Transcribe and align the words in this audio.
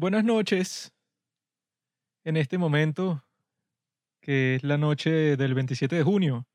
Buenas 0.00 0.22
noches. 0.22 0.92
En 2.22 2.36
este 2.36 2.56
momento, 2.56 3.24
que 4.20 4.54
es 4.54 4.62
la 4.62 4.78
noche 4.78 5.36
del 5.36 5.54
27 5.54 5.96
de 5.96 6.04
junio, 6.04 6.46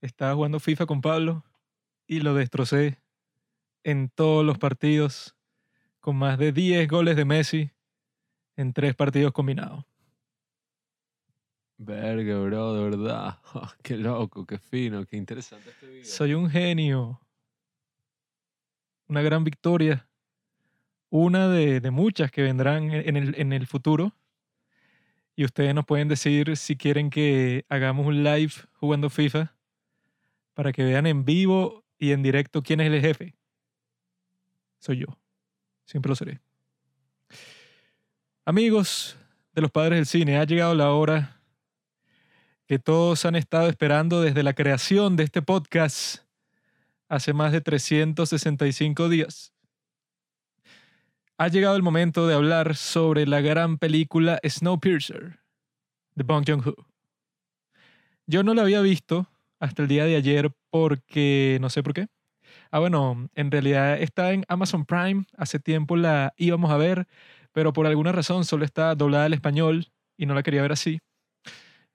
estaba 0.00 0.36
jugando 0.36 0.60
FIFA 0.60 0.86
con 0.86 1.00
Pablo 1.00 1.44
y 2.06 2.20
lo 2.20 2.34
destrocé 2.34 3.02
en 3.82 4.10
todos 4.10 4.46
los 4.46 4.58
partidos 4.58 5.34
con 5.98 6.14
más 6.14 6.38
de 6.38 6.52
10 6.52 6.86
goles 6.86 7.16
de 7.16 7.24
Messi 7.24 7.72
en 8.54 8.72
tres 8.72 8.94
partidos 8.94 9.32
combinados. 9.32 9.84
Verga, 11.78 12.38
bro, 12.38 12.74
de 12.74 12.90
verdad. 12.90 13.40
qué 13.82 13.96
loco, 13.96 14.46
qué 14.46 14.60
fino, 14.60 15.04
qué 15.04 15.16
interesante 15.16 15.70
este 15.70 15.86
video. 15.88 16.04
Soy 16.04 16.32
un 16.32 16.48
genio. 16.48 17.20
Una 19.08 19.20
gran 19.22 19.42
victoria. 19.42 20.07
Una 21.10 21.48
de, 21.48 21.90
muchas 21.90 22.30
que 22.30 22.42
vendrán 22.42 22.90
en 22.90 23.16
el, 23.16 23.34
en 23.38 23.52
el 23.52 23.66
futuro. 23.66 24.14
Y 25.36 25.44
ustedes 25.44 25.74
nos 25.74 25.86
pueden 25.86 26.08
decir 26.08 26.56
si 26.56 26.76
quieren 26.76 27.10
que 27.10 27.64
hagamos 27.68 28.06
un 28.06 28.24
live 28.24 28.52
jugando 28.72 29.08
FIFA 29.08 29.54
para 30.54 30.72
que 30.72 30.82
vean 30.82 31.06
en 31.06 31.24
vivo 31.24 31.84
y 31.98 32.12
en 32.12 32.22
directo 32.22 32.62
quién 32.62 32.80
es 32.80 32.92
el 32.92 33.00
jefe. 33.00 33.36
Soy 34.78 34.98
yo. 34.98 35.06
Siempre 35.84 36.10
lo 36.10 36.16
seré. 36.16 36.40
Amigos 38.44 39.16
de 39.54 39.62
los 39.62 39.70
padres 39.70 39.98
del 39.98 40.06
cine, 40.06 40.38
ha 40.38 40.44
llegado 40.44 40.74
la 40.74 40.90
hora 40.92 41.40
que 42.66 42.78
todos 42.78 43.24
han 43.24 43.34
estado 43.34 43.68
esperando 43.68 44.20
desde 44.20 44.42
la 44.42 44.52
creación 44.52 45.16
de 45.16 45.24
este 45.24 45.42
podcast 45.42 46.24
hace 47.08 47.32
más 47.32 47.52
de 47.52 47.60
365 47.60 49.08
días. 49.08 49.52
Ha 51.40 51.46
llegado 51.46 51.76
el 51.76 51.84
momento 51.84 52.26
de 52.26 52.34
hablar 52.34 52.74
sobre 52.74 53.24
la 53.24 53.40
gran 53.40 53.78
película 53.78 54.40
Snowpiercer 54.44 55.38
de 56.16 56.24
Bong 56.24 56.44
Joon-ho. 56.44 56.74
Yo 58.26 58.42
no 58.42 58.54
la 58.54 58.62
había 58.62 58.80
visto 58.80 59.28
hasta 59.60 59.82
el 59.82 59.88
día 59.88 60.04
de 60.04 60.16
ayer 60.16 60.50
porque 60.68 61.58
no 61.60 61.70
sé 61.70 61.84
por 61.84 61.94
qué. 61.94 62.08
Ah, 62.72 62.80
bueno, 62.80 63.30
en 63.36 63.52
realidad 63.52 64.02
está 64.02 64.32
en 64.32 64.44
Amazon 64.48 64.84
Prime. 64.84 65.26
Hace 65.36 65.60
tiempo 65.60 65.94
la 65.94 66.34
íbamos 66.38 66.72
a 66.72 66.76
ver, 66.76 67.06
pero 67.52 67.72
por 67.72 67.86
alguna 67.86 68.10
razón 68.10 68.44
solo 68.44 68.64
está 68.64 68.96
doblada 68.96 69.26
al 69.26 69.32
español 69.32 69.92
y 70.16 70.26
no 70.26 70.34
la 70.34 70.42
quería 70.42 70.62
ver 70.62 70.72
así. 70.72 70.98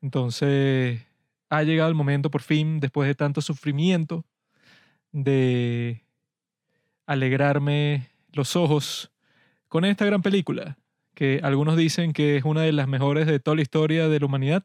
Entonces, 0.02 1.06
ha 1.50 1.64
llegado 1.64 1.90
el 1.90 1.96
momento 1.96 2.31
por 2.31 2.44
fin, 2.44 2.80
después 2.80 3.09
de 3.09 3.16
tanto 3.16 3.42
sufrimiento, 3.42 4.23
de 5.12 6.02
alegrarme 7.06 8.09
los 8.31 8.56
ojos 8.56 9.12
con 9.74 9.86
esta 9.86 10.06
gran 10.06 10.22
película, 10.22 10.78
que 11.16 11.40
algunos 11.42 11.76
dicen 11.76 12.14
que 12.14 12.38
es 12.38 12.44
una 12.44 12.62
de 12.62 12.72
las 12.72 12.88
mejores 12.88 13.26
de 13.26 13.40
toda 13.40 13.56
la 13.56 13.64
historia 13.64 14.08
de 14.08 14.20
la 14.20 14.28
humanidad, 14.28 14.64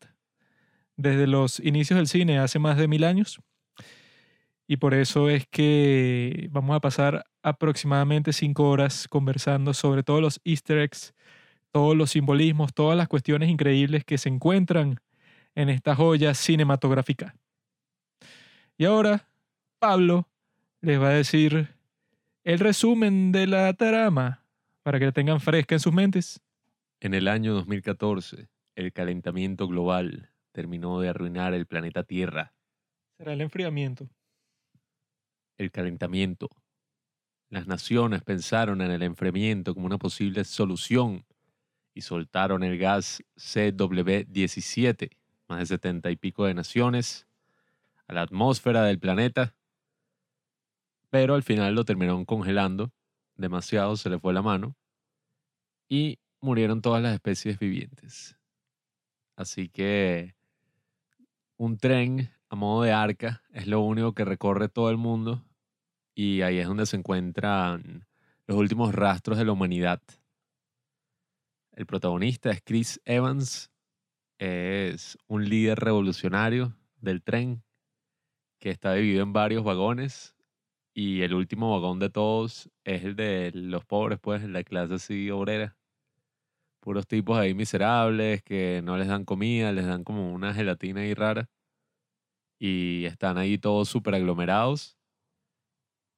desde 0.99 1.27
los 1.27 1.61
inicios 1.61 1.97
del 1.97 2.09
cine 2.09 2.39
hace 2.39 2.59
más 2.59 2.77
de 2.77 2.89
mil 2.89 3.05
años. 3.05 3.41
Y 4.67 4.77
por 4.77 4.93
eso 4.93 5.31
es 5.31 5.47
que 5.47 6.51
vamos 6.51 6.77
a 6.77 6.81
pasar 6.81 7.25
aproximadamente 7.43 8.35
cinco 8.35 8.69
horas 8.69 9.09
conversando 9.09 9.73
sobre 9.73 10.03
todos 10.03 10.21
los 10.21 10.43
easter 10.45 10.77
eggs, 10.77 11.15
todos 11.73 11.97
los 11.97 12.11
simbolismos, 12.11 12.75
todas 12.75 12.95
las 12.95 13.09
cuestiones 13.09 13.49
increíbles 13.49 14.05
que 14.05 14.19
se 14.19 14.29
encuentran 14.29 15.01
en 15.55 15.71
esta 15.71 15.95
joya 15.97 16.35
cinematográfica. 16.35 17.35
Y 18.77 18.85
ahora, 18.85 19.27
Pablo 19.79 20.29
les 20.83 21.01
va 21.01 21.09
a 21.09 21.13
decir 21.13 21.71
el 22.45 22.59
resumen 22.59 23.33
de 23.33 23.47
la 23.47 23.73
trama 23.73 24.45
para 24.89 24.99
que 24.99 25.05
la 25.05 25.13
tengan 25.13 25.39
fresca 25.39 25.75
en 25.75 25.81
sus 25.81 25.93
mentes. 25.93 26.41
En 27.01 27.13
el 27.13 27.29
año 27.29 27.53
2014, 27.53 28.49
el 28.75 28.91
calentamiento 28.95 29.69
global 29.69 30.31
terminó 30.53 30.99
de 30.99 31.11
arruinar 31.11 31.53
el 31.53 31.67
planeta 31.67 32.05
Tierra. 32.05 32.55
Será 33.19 33.35
el 33.35 33.43
enfriamiento. 33.43 34.09
El 35.59 35.71
calentamiento. 35.73 36.49
Las 37.51 37.67
naciones 37.67 38.23
pensaron 38.23 38.81
en 38.81 38.91
el 38.91 39.03
enfriamiento 39.03 39.75
como 39.75 39.85
una 39.85 39.99
posible 39.99 40.43
solución 40.45 41.27
y 41.93 42.01
soltaron 42.01 42.65
el 42.65 42.79
gas 42.79 43.23
CW17 43.37 45.11
más 45.49 45.59
de 45.59 45.67
setenta 45.67 46.11
y 46.11 46.17
pico 46.17 46.47
de 46.47 46.55
naciones, 46.55 47.29
a 48.07 48.15
la 48.15 48.23
atmósfera 48.23 48.85
del 48.85 48.99
planeta, 48.99 49.55
pero 51.11 51.35
al 51.35 51.43
final 51.43 51.75
lo 51.75 51.85
terminaron 51.85 52.25
congelando, 52.25 52.91
demasiado 53.39 53.97
se 53.97 54.11
le 54.11 54.19
fue 54.19 54.35
la 54.35 54.43
mano, 54.43 54.77
y 55.89 56.19
murieron 56.41 56.83
todas 56.83 57.03
las 57.03 57.15
especies 57.15 57.59
vivientes. 57.59 58.37
Así 59.37 59.69
que 59.69 60.35
un 61.57 61.79
tren 61.79 62.31
a 62.51 62.57
modo 62.57 62.83
de 62.83 62.93
arca 62.93 63.43
es 63.51 63.67
lo 63.67 63.81
único 63.81 64.13
que 64.13 64.25
recorre 64.25 64.69
todo 64.69 64.91
el 64.91 64.97
mundo 64.97 65.45
y 66.15 66.43
ahí 66.43 66.59
es 66.59 66.67
donde 66.67 66.87
se 66.87 66.97
encuentran 66.97 68.07
los 68.47 68.57
últimos 68.57 68.95
rastros 68.95 69.39
de 69.39 69.45
la 69.45 69.53
humanidad. 69.53 70.03
El 71.73 71.87
protagonista 71.87 72.51
es 72.51 72.61
Chris 72.65 73.01
Evans, 73.05 73.71
es 74.39 75.17
un 75.27 75.49
líder 75.49 75.79
revolucionario 75.79 76.77
del 77.01 77.23
tren 77.23 77.63
que 78.59 78.71
está 78.71 78.95
dividido 78.95 79.23
en 79.23 79.33
varios 79.33 79.63
vagones 79.63 80.35
y 80.99 81.23
el 81.23 81.33
último 81.33 81.71
vagón 81.71 82.01
de 82.01 82.11
todos 82.11 82.69
es 82.83 83.05
el 83.05 83.15
de 83.15 83.53
los 83.55 83.85
pobres, 83.85 84.19
pues, 84.21 84.43
la 84.43 84.65
clase 84.65 84.95
así 84.95 85.31
obrera. 85.31 85.77
Puros 86.81 87.07
tipos 87.07 87.39
ahí 87.39 87.55
miserables 87.55 88.43
que 88.43 88.83
no 88.83 88.97
les 88.97 89.07
dan 89.07 89.25
comida, 89.25 89.71
les 89.71 89.87
dan 89.87 90.03
como 90.03 90.33
una 90.33 90.53
gelatina 90.53 91.03
ahí 91.03 91.15
rara. 91.15 91.49
Y 92.59 93.05
están 93.05 93.39
ahí 93.39 93.59
todos 93.59 93.89
súper 93.89 94.17
aglomerados. 94.17 94.99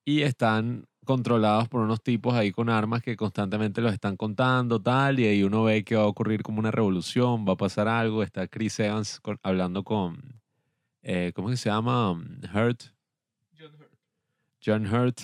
Y 0.07 0.23
están 0.23 0.87
controlados 1.05 1.69
por 1.69 1.83
unos 1.83 2.03
tipos 2.03 2.33
ahí 2.33 2.51
con 2.51 2.71
armas 2.71 3.03
que 3.03 3.17
constantemente 3.17 3.83
los 3.83 3.93
están 3.93 4.17
contando, 4.17 4.81
tal, 4.81 5.21
y 5.21 5.27
ahí 5.27 5.43
uno 5.43 5.65
ve 5.65 5.85
que 5.85 5.97
va 5.97 6.05
a 6.05 6.07
ocurrir 6.07 6.43
como 6.43 6.59
una 6.59 6.71
revolución, 6.71 7.45
va 7.47 7.53
a 7.53 7.57
pasar 7.57 7.87
algo. 7.87 8.23
Está 8.23 8.49
Chris 8.49 8.81
Evans 8.81 9.21
hablando 9.43 9.85
con, 9.85 10.41
eh, 11.03 11.33
¿cómo 11.35 11.55
se 11.55 11.69
llama? 11.69 12.13
Hurt. 12.55 13.00
John 14.65 14.87
Hurt. 14.87 15.21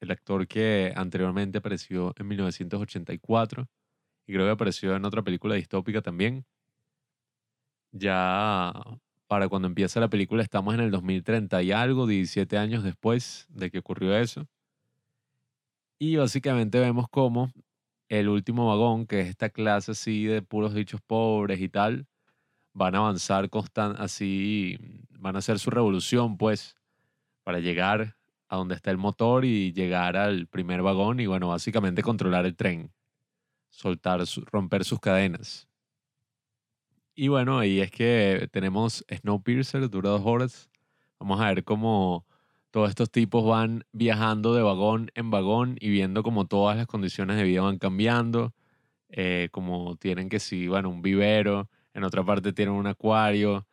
El 0.00 0.10
actor 0.10 0.46
que 0.46 0.92
anteriormente 0.94 1.58
apareció 1.58 2.12
en 2.18 2.28
1984 2.28 3.66
y 4.26 4.32
creo 4.32 4.46
que 4.46 4.52
apareció 4.52 4.94
en 4.94 5.04
otra 5.04 5.22
película 5.22 5.54
distópica 5.54 6.02
también. 6.02 6.44
Ya 7.92 8.72
para 9.26 9.48
cuando 9.48 9.68
empieza 9.68 10.00
la 10.00 10.08
película 10.08 10.42
estamos 10.42 10.74
en 10.74 10.80
el 10.80 10.90
2030 10.90 11.62
y 11.62 11.72
algo, 11.72 12.06
17 12.06 12.58
años 12.58 12.82
después 12.82 13.46
de 13.48 13.70
que 13.70 13.78
ocurrió 13.78 14.16
eso. 14.16 14.46
Y 15.98 16.16
básicamente 16.16 16.80
vemos 16.80 17.06
cómo 17.08 17.52
el 18.08 18.28
último 18.28 18.68
vagón, 18.68 19.06
que 19.06 19.20
es 19.20 19.28
esta 19.28 19.48
clase 19.48 19.92
así 19.92 20.24
de 20.24 20.42
puros 20.42 20.74
dichos 20.74 21.00
pobres 21.00 21.60
y 21.60 21.68
tal, 21.68 22.06
van 22.72 22.94
a 22.94 22.98
avanzar 22.98 23.48
constant 23.48 23.98
así, 23.98 24.78
van 25.10 25.36
a 25.36 25.38
hacer 25.38 25.58
su 25.58 25.70
revolución, 25.70 26.36
pues, 26.36 26.76
para 27.44 27.60
llegar 27.60 28.16
a 28.54 28.58
donde 28.58 28.74
está 28.74 28.90
el 28.90 28.98
motor 28.98 29.44
y 29.44 29.72
llegar 29.72 30.16
al 30.16 30.46
primer 30.46 30.82
vagón 30.82 31.20
y, 31.20 31.26
bueno, 31.26 31.48
básicamente 31.48 32.02
controlar 32.02 32.46
el 32.46 32.56
tren, 32.56 32.92
soltar, 33.68 34.22
romper 34.50 34.84
sus 34.84 35.00
cadenas. 35.00 35.68
Y 37.14 37.28
bueno, 37.28 37.58
ahí 37.58 37.80
es 37.80 37.90
que 37.90 38.48
tenemos 38.50 39.04
Snowpiercer, 39.08 39.88
dura 39.88 40.10
dos 40.10 40.22
horas. 40.24 40.70
Vamos 41.20 41.40
a 41.40 41.46
ver 41.46 41.62
cómo 41.62 42.26
todos 42.70 42.88
estos 42.88 43.08
tipos 43.08 43.44
van 43.44 43.84
viajando 43.92 44.52
de 44.52 44.62
vagón 44.62 45.12
en 45.14 45.30
vagón 45.30 45.76
y 45.78 45.90
viendo 45.90 46.24
como 46.24 46.46
todas 46.46 46.76
las 46.76 46.88
condiciones 46.88 47.36
de 47.36 47.44
vida 47.44 47.62
van 47.62 47.78
cambiando, 47.78 48.52
eh, 49.10 49.48
como 49.52 49.94
tienen 49.94 50.28
que 50.28 50.40
si, 50.40 50.66
bueno, 50.66 50.90
un 50.90 51.00
vivero, 51.00 51.70
en 51.92 52.02
otra 52.02 52.24
parte 52.24 52.52
tienen 52.52 52.74
un 52.74 52.88
acuario, 52.88 53.64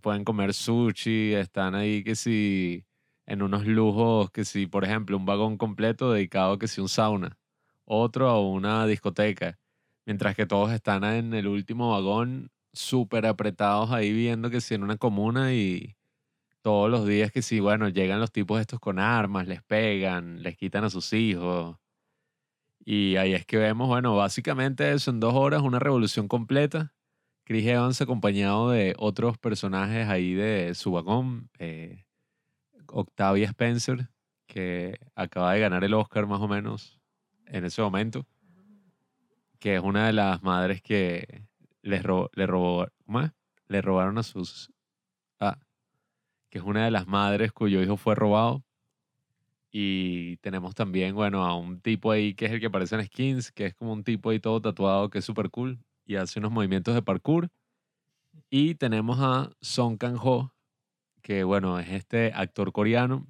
pueden 0.00 0.24
comer 0.24 0.52
sushi, 0.52 1.34
están 1.34 1.76
ahí 1.76 2.02
que 2.02 2.16
si 2.16 2.84
en 3.28 3.42
unos 3.42 3.66
lujos, 3.66 4.30
que 4.30 4.44
si, 4.46 4.66
por 4.66 4.84
ejemplo, 4.84 5.16
un 5.16 5.26
vagón 5.26 5.58
completo 5.58 6.12
dedicado 6.12 6.54
a 6.54 6.58
que 6.58 6.66
si 6.66 6.80
un 6.80 6.88
sauna, 6.88 7.38
otro 7.84 8.28
a 8.30 8.40
una 8.40 8.86
discoteca, 8.86 9.58
mientras 10.06 10.34
que 10.34 10.46
todos 10.46 10.72
están 10.72 11.04
en 11.04 11.34
el 11.34 11.46
último 11.46 11.90
vagón 11.90 12.50
súper 12.72 13.26
apretados 13.26 13.92
ahí 13.92 14.12
viendo 14.12 14.50
que 14.50 14.62
si 14.62 14.74
en 14.74 14.82
una 14.82 14.96
comuna 14.96 15.52
y 15.52 15.96
todos 16.62 16.90
los 16.90 17.06
días 17.06 17.30
que 17.30 17.42
sí, 17.42 17.60
bueno, 17.60 17.88
llegan 17.90 18.20
los 18.20 18.32
tipos 18.32 18.60
estos 18.60 18.80
con 18.80 18.98
armas, 18.98 19.46
les 19.46 19.62
pegan, 19.62 20.42
les 20.42 20.56
quitan 20.56 20.84
a 20.84 20.90
sus 20.90 21.12
hijos. 21.12 21.76
Y 22.84 23.16
ahí 23.16 23.34
es 23.34 23.44
que 23.44 23.58
vemos, 23.58 23.88
bueno, 23.88 24.16
básicamente 24.16 24.90
eso 24.92 25.10
en 25.10 25.20
dos 25.20 25.34
horas, 25.34 25.62
una 25.62 25.78
revolución 25.78 26.28
completa. 26.28 26.94
Chris 27.44 27.66
Evans 27.66 28.00
acompañado 28.00 28.70
de 28.70 28.94
otros 28.98 29.36
personajes 29.38 30.08
ahí 30.08 30.32
de 30.34 30.74
su 30.74 30.92
vagón. 30.92 31.50
Eh, 31.58 32.07
Octavia 32.90 33.46
Spencer, 33.48 34.08
que 34.46 34.98
acaba 35.14 35.52
de 35.54 35.60
ganar 35.60 35.84
el 35.84 35.94
Oscar 35.94 36.26
más 36.26 36.40
o 36.40 36.48
menos 36.48 37.00
en 37.46 37.64
ese 37.64 37.82
momento. 37.82 38.26
que 39.58 39.76
es 39.76 39.82
una 39.82 40.06
de 40.06 40.12
las 40.12 40.42
madres 40.42 40.82
que 40.82 41.44
les 41.82 42.02
ro- 42.02 42.30
le 42.34 42.46
robó, 42.46 42.86
¿cómo? 43.04 43.30
Le 43.68 43.82
robaron 43.82 44.18
a 44.18 44.22
sus... 44.22 44.72
Ah, 45.40 45.58
que 46.50 46.58
es 46.58 46.64
una 46.64 46.84
de 46.84 46.90
las 46.90 47.06
madres 47.08 47.52
cuyo 47.52 47.82
hijo 47.82 47.96
fue 47.96 48.14
robado. 48.14 48.64
Y 49.70 50.36
tenemos 50.38 50.74
también, 50.74 51.14
bueno, 51.14 51.44
a 51.44 51.54
un 51.56 51.80
tipo 51.80 52.10
ahí 52.10 52.34
que 52.34 52.46
es 52.46 52.52
el 52.52 52.60
que 52.60 52.66
aparece 52.66 52.94
en 52.96 53.04
Skins, 53.04 53.52
que 53.52 53.66
es 53.66 53.74
como 53.74 53.92
un 53.92 54.02
tipo 54.02 54.30
ahí 54.30 54.40
todo 54.40 54.60
tatuado 54.60 55.10
que 55.10 55.18
es 55.18 55.24
súper 55.24 55.50
cool 55.50 55.78
y 56.06 56.16
hace 56.16 56.38
unos 56.38 56.52
movimientos 56.52 56.94
de 56.94 57.02
parkour. 57.02 57.48
Y 58.50 58.74
tenemos 58.74 59.18
a 59.20 59.50
Song 59.60 59.96
Kang-ho, 59.98 60.52
que 61.28 61.44
bueno, 61.44 61.78
es 61.78 61.90
este 61.90 62.32
actor 62.34 62.72
coreano, 62.72 63.26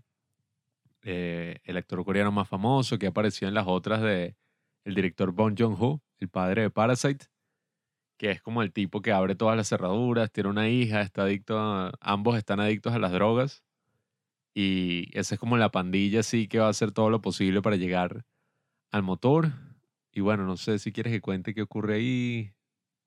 eh, 1.03 1.59
el 1.65 1.77
actor 1.77 2.05
coreano 2.05 2.31
más 2.31 2.49
famoso 2.49 2.97
que 2.97 3.09
apareció 3.09 3.49
en 3.49 3.55
las 3.55 3.67
otras 3.67 4.01
de 4.01 4.37
el 4.85 4.95
director 4.95 5.33
Bong 5.33 5.57
Joon-ho, 5.59 6.01
el 6.19 6.29
padre 6.29 6.63
de 6.63 6.71
Parasite, 6.71 7.27
que 8.17 8.31
es 8.31 8.41
como 8.41 8.63
el 8.63 8.73
tipo 8.73 9.03
que 9.03 9.11
abre 9.11 9.35
todas 9.35 9.57
las 9.57 9.69
cerraduras, 9.69 10.31
tiene 10.31 10.49
una 10.49 10.69
hija, 10.69 11.01
está 11.01 11.23
adicto 11.25 11.91
ambos 12.01 12.39
están 12.39 12.61
adictos 12.61 12.93
a 12.93 13.01
las 13.01 13.11
drogas 13.11 13.65
y 14.55 15.09
esa 15.19 15.35
es 15.35 15.41
como 15.41 15.57
la 15.57 15.73
pandilla 15.73 16.21
así 16.21 16.47
que 16.47 16.61
va 16.61 16.69
a 16.69 16.71
hacer 16.71 16.93
todo 16.93 17.11
lo 17.11 17.21
posible 17.21 17.63
para 17.63 17.75
llegar 17.75 18.25
al 18.93 19.03
motor. 19.03 19.55
Y 20.13 20.21
bueno, 20.21 20.45
no 20.45 20.57
sé 20.57 20.79
si 20.79 20.93
quieres 20.93 21.13
que 21.13 21.21
cuente 21.21 21.53
qué 21.53 21.63
ocurre 21.63 21.97
ahí 21.97 22.55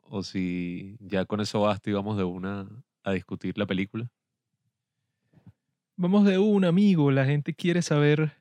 o 0.04 0.22
si 0.22 0.98
ya 1.00 1.24
con 1.24 1.40
eso 1.40 1.62
basta 1.62 1.90
y 1.90 1.94
vamos 1.94 2.18
de 2.18 2.26
una 2.26 2.68
a 3.04 3.14
discutir 3.14 3.58
la 3.58 3.66
película. 3.66 4.12
Vamos 6.02 6.26
de 6.26 6.40
un 6.40 6.66
amigo, 6.66 7.12
la 7.12 7.26
gente 7.26 7.54
quiere 7.54 7.84
saber 7.84 8.36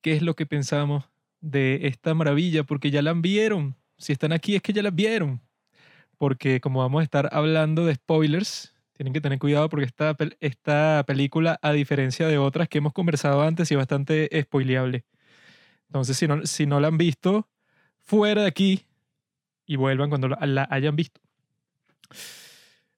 qué 0.00 0.14
es 0.14 0.20
lo 0.22 0.34
que 0.34 0.46
pensamos 0.46 1.04
de 1.40 1.86
esta 1.86 2.12
maravilla, 2.12 2.64
porque 2.64 2.90
ya 2.90 3.02
la 3.02 3.12
vieron. 3.12 3.76
Si 3.98 4.12
están 4.12 4.32
aquí 4.32 4.56
es 4.56 4.62
que 4.62 4.72
ya 4.72 4.82
la 4.82 4.90
vieron. 4.90 5.40
Porque 6.18 6.60
como 6.60 6.80
vamos 6.80 7.02
a 7.02 7.04
estar 7.04 7.28
hablando 7.30 7.86
de 7.86 7.94
spoilers, 7.94 8.74
tienen 8.94 9.12
que 9.12 9.20
tener 9.20 9.38
cuidado 9.38 9.68
porque 9.68 9.86
esta, 9.86 10.16
esta 10.40 11.04
película, 11.06 11.56
a 11.62 11.70
diferencia 11.70 12.26
de 12.26 12.38
otras 12.38 12.68
que 12.68 12.78
hemos 12.78 12.92
conversado 12.92 13.42
antes, 13.42 13.70
es 13.70 13.78
bastante 13.78 14.28
spoileable. 14.42 15.04
Entonces, 15.86 16.16
si 16.16 16.26
no, 16.26 16.44
si 16.46 16.66
no 16.66 16.80
la 16.80 16.88
han 16.88 16.98
visto, 16.98 17.48
fuera 18.00 18.42
de 18.42 18.48
aquí 18.48 18.86
y 19.66 19.76
vuelvan 19.76 20.08
cuando 20.08 20.30
la 20.30 20.66
hayan 20.68 20.96
visto. 20.96 21.20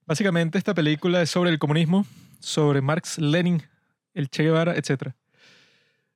Básicamente, 0.07 0.57
esta 0.57 0.73
película 0.73 1.21
es 1.21 1.29
sobre 1.29 1.51
el 1.51 1.59
comunismo, 1.59 2.07
sobre 2.41 2.81
Marx, 2.81 3.19
Lenin, 3.19 3.63
el 4.15 4.31
Che 4.31 4.45
Guevara, 4.45 4.75
etc. 4.77 5.13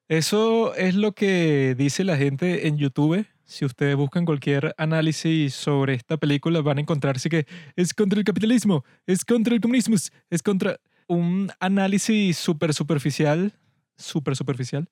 Eso 0.08 0.74
es 0.74 0.94
lo 0.94 1.12
que 1.12 1.74
dice 1.76 2.04
la 2.04 2.16
gente 2.16 2.66
en 2.66 2.78
YouTube. 2.78 3.26
Si 3.44 3.64
ustedes 3.64 3.96
buscan 3.96 4.24
cualquier 4.24 4.74
análisis 4.78 5.54
sobre 5.54 5.94
esta 5.94 6.16
película, 6.16 6.60
van 6.60 6.78
a 6.78 6.80
encontrarse 6.80 7.28
que 7.28 7.46
es 7.76 7.92
contra 7.94 8.18
el 8.18 8.24
capitalismo, 8.24 8.84
es 9.06 9.24
contra 9.24 9.54
el 9.54 9.60
comunismo, 9.60 9.96
es 10.30 10.42
contra 10.42 10.80
un 11.08 11.50
análisis 11.58 12.36
súper 12.36 12.74
superficial, 12.74 13.52
súper 13.96 14.36
superficial, 14.36 14.88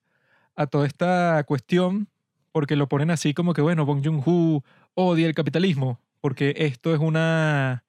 a 0.55 0.67
toda 0.67 0.87
esta 0.87 1.45
cuestión, 1.45 2.09
porque 2.53 2.77
lo 2.77 2.89
ponen 2.89 3.11
así 3.11 3.35
como 3.35 3.53
que, 3.53 3.61
bueno, 3.61 3.85
Bong 3.85 4.03
Joon-ho 4.05 4.65
odia 4.95 5.27
el 5.27 5.35
capitalismo, 5.35 6.01
porque 6.21 6.55
esto 6.57 6.95
es 6.95 7.01
una 7.01 7.85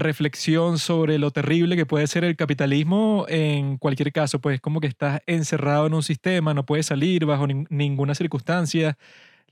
reflexión 0.00 0.78
sobre 0.78 1.18
lo 1.18 1.30
terrible 1.30 1.76
que 1.76 1.86
puede 1.86 2.08
ser 2.08 2.24
el 2.24 2.36
capitalismo 2.36 3.26
en 3.28 3.78
cualquier 3.78 4.12
caso, 4.12 4.40
pues 4.40 4.60
como 4.60 4.80
que 4.80 4.88
estás 4.88 5.20
encerrado 5.26 5.86
en 5.86 5.94
un 5.94 6.02
sistema, 6.02 6.52
no 6.54 6.66
puedes 6.66 6.86
salir 6.86 7.24
bajo 7.26 7.46
nin- 7.46 7.66
ninguna 7.70 8.14
circunstancia. 8.16 8.98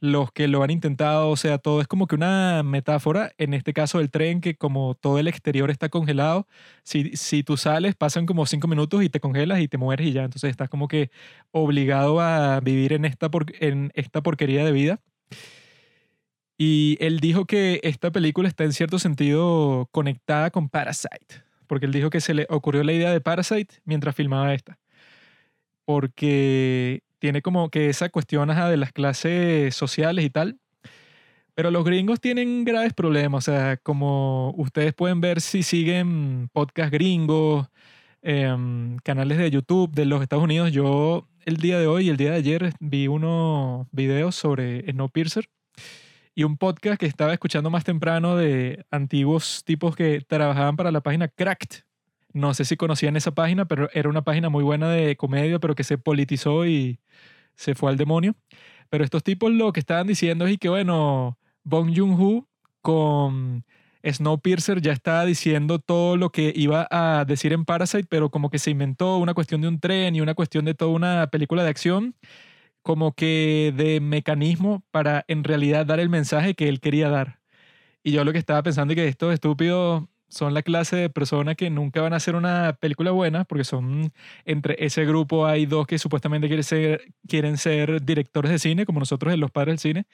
Los 0.00 0.30
que 0.32 0.46
lo 0.48 0.62
han 0.62 0.70
intentado, 0.70 1.28
o 1.30 1.36
sea, 1.36 1.58
todo 1.58 1.80
es 1.80 1.88
como 1.88 2.06
que 2.06 2.14
una 2.14 2.62
metáfora, 2.62 3.32
en 3.38 3.52
este 3.54 3.72
caso 3.72 3.98
del 3.98 4.10
tren, 4.10 4.40
que 4.40 4.54
como 4.56 4.94
todo 4.94 5.18
el 5.18 5.26
exterior 5.28 5.70
está 5.70 5.88
congelado, 5.88 6.46
si, 6.84 7.16
si 7.16 7.42
tú 7.42 7.56
sales, 7.56 7.96
pasan 7.96 8.24
como 8.26 8.46
cinco 8.46 8.68
minutos 8.68 9.02
y 9.02 9.08
te 9.10 9.18
congelas 9.20 9.60
y 9.60 9.68
te 9.68 9.76
mueres 9.78 10.06
y 10.08 10.12
ya, 10.12 10.24
entonces 10.24 10.50
estás 10.50 10.68
como 10.68 10.86
que 10.88 11.10
obligado 11.50 12.20
a 12.20 12.60
vivir 12.60 12.92
en 12.92 13.04
esta, 13.06 13.28
por- 13.30 13.46
en 13.60 13.90
esta 13.94 14.22
porquería 14.22 14.64
de 14.64 14.72
vida. 14.72 15.00
Y 16.60 16.96
él 17.00 17.20
dijo 17.20 17.44
que 17.46 17.81
esta 17.84 18.10
película 18.10 18.49
está 18.49 18.64
en 18.64 18.72
cierto 18.72 18.99
sentido 18.99 19.88
conectada 19.93 20.50
con 20.50 20.69
Parasite, 20.69 21.44
porque 21.69 21.87
él 21.87 21.93
dijo 21.93 22.10
que 22.10 22.20
se 22.20 22.34
le 22.34 22.46
ocurrió 22.50 22.82
la 22.82 22.93
idea 22.93 23.12
de 23.12 23.20
Parasite 23.20 23.76
mientras 23.84 24.16
filmaba 24.16 24.52
esta, 24.52 24.76
porque 25.84 27.02
tiene 27.20 27.43
como 27.43 27.70
que 27.70 27.88
esa 27.88 28.08
cuestión 28.08 28.49
de 28.49 28.76
las 28.76 28.93
clases 28.93 29.75
sociales 29.76 30.25
y 30.25 30.31
tal, 30.31 30.58
pero 31.55 31.70
los 31.70 31.84
gringos 31.84 32.20
tienen 32.20 32.64
graves 32.64 32.93
problemas, 32.93 33.49
o 33.49 33.52
sea, 33.52 33.76
como 33.76 34.52
ustedes 34.56 34.94
pueden 34.94 35.20
ver 35.20 35.40
si 35.40 35.62
siguen 35.62 36.49
podcast 36.52 36.93
gringos, 36.93 37.69
em, 38.22 38.96
canales 39.04 39.38
de 39.38 39.50
YouTube 39.50 39.93
de 39.94 40.06
los 40.06 40.22
Estados 40.22 40.44
Unidos, 40.44 40.72
yo 40.72 41.28
el 41.46 41.58
día 41.58 41.78
de 41.78 41.87
hoy 41.87 42.06
y 42.06 42.11
el 42.11 42.16
día 42.16 42.32
de 42.32 42.37
ayer 42.37 42.72
vi 42.81 43.06
unos 43.06 43.87
videos 43.93 44.34
sobre 44.34 44.90
Snowpiercer 44.90 45.49
y 46.38 46.44
un 46.44 46.56
podcast 46.56 47.00
que 47.00 47.06
estaba 47.06 47.32
escuchando 47.32 47.69
más 47.69 47.82
temprano 47.82 48.37
de 48.37 48.87
antiguos 48.93 49.64
tipos 49.64 49.96
que 49.96 50.20
trabajaban 50.20 50.76
para 50.76 50.93
la 50.93 51.00
página 51.00 51.26
Cracked. 51.26 51.82
No 52.32 52.55
sé 52.55 52.64
si 52.64 52.76
conocían 52.76 53.17
esa 53.17 53.32
página, 53.32 53.64
pero 53.64 53.90
era 53.93 54.08
una 54.08 54.23
página 54.23 54.49
muy 54.49 54.62
buena 54.62 54.88
de 54.88 55.17
comedia, 55.17 55.58
pero 55.58 55.75
que 55.75 55.82
se 55.82 55.99
politizó 55.99 56.64
y 56.64 57.00
se 57.56 57.75
fue 57.75 57.90
al 57.90 57.96
demonio. 57.96 58.37
Pero 58.88 59.02
estos 59.02 59.25
tipos 59.25 59.50
lo 59.50 59.73
que 59.73 59.81
estaban 59.81 60.06
diciendo 60.06 60.46
es 60.46 60.58
que, 60.58 60.69
bueno, 60.69 61.37
Bong 61.64 61.93
Joon-ho 61.93 62.46
con 62.82 63.64
Snowpiercer 64.05 64.81
ya 64.81 64.93
estaba 64.93 65.25
diciendo 65.25 65.81
todo 65.81 66.17
lo 66.17 66.31
que 66.31 66.52
iba 66.55 66.87
a 66.88 67.25
decir 67.25 67.52
en 67.52 67.64
Parasite, 67.64 68.06
pero 68.08 68.31
como 68.31 68.49
que 68.49 68.61
se 68.61 68.70
inventó 68.70 69.17
una 69.19 69.35
cuestión 69.35 69.61
de 69.61 69.67
un 69.67 69.81
tren 69.81 70.14
y 70.14 70.20
una 70.20 70.35
cuestión 70.35 70.64
de 70.67 70.75
toda 70.75 70.93
una 70.93 71.26
película 71.32 71.64
de 71.64 71.70
acción 71.70 72.14
como 72.88 73.12
que 73.12 73.75
de 73.76 74.00
mecanismo 74.00 74.82
para 74.90 75.23
en 75.29 75.44
realidad 75.44 75.85
dar 75.85 76.00
el 76.00 76.08
mensaje 76.08 76.55
que 76.55 76.70
él 76.70 76.81
quería 76.81 77.11
dar. 77.11 77.38
Y 78.02 78.12
yo 78.12 78.25
lo 78.25 78.32
que 78.32 78.38
estaba 78.38 78.62
pensando 78.62 78.93
es 78.93 78.96
que 78.96 79.06
estos 79.06 79.35
estúpidos 79.35 80.05
son 80.29 80.55
la 80.55 80.62
clase 80.62 80.96
de 80.96 81.11
personas 81.11 81.56
que 81.56 81.69
nunca 81.69 82.00
van 82.00 82.14
a 82.14 82.17
hacer 82.17 82.35
una 82.35 82.79
película 82.81 83.11
buena, 83.11 83.44
porque 83.44 83.64
son, 83.64 84.11
entre 84.46 84.82
ese 84.82 85.05
grupo 85.05 85.44
hay 85.44 85.67
dos 85.67 85.87
que 85.87 85.99
supuestamente 85.99 86.46
quieren 86.46 86.64
ser, 86.64 87.02
quieren 87.29 87.58
ser 87.58 88.02
directores 88.02 88.50
de 88.50 88.58
cine, 88.58 88.87
como 88.87 89.00
nosotros 89.00 89.35
en 89.35 89.40
Los 89.40 89.50
Padres 89.50 89.73
del 89.73 89.79
Cine, 89.81 90.06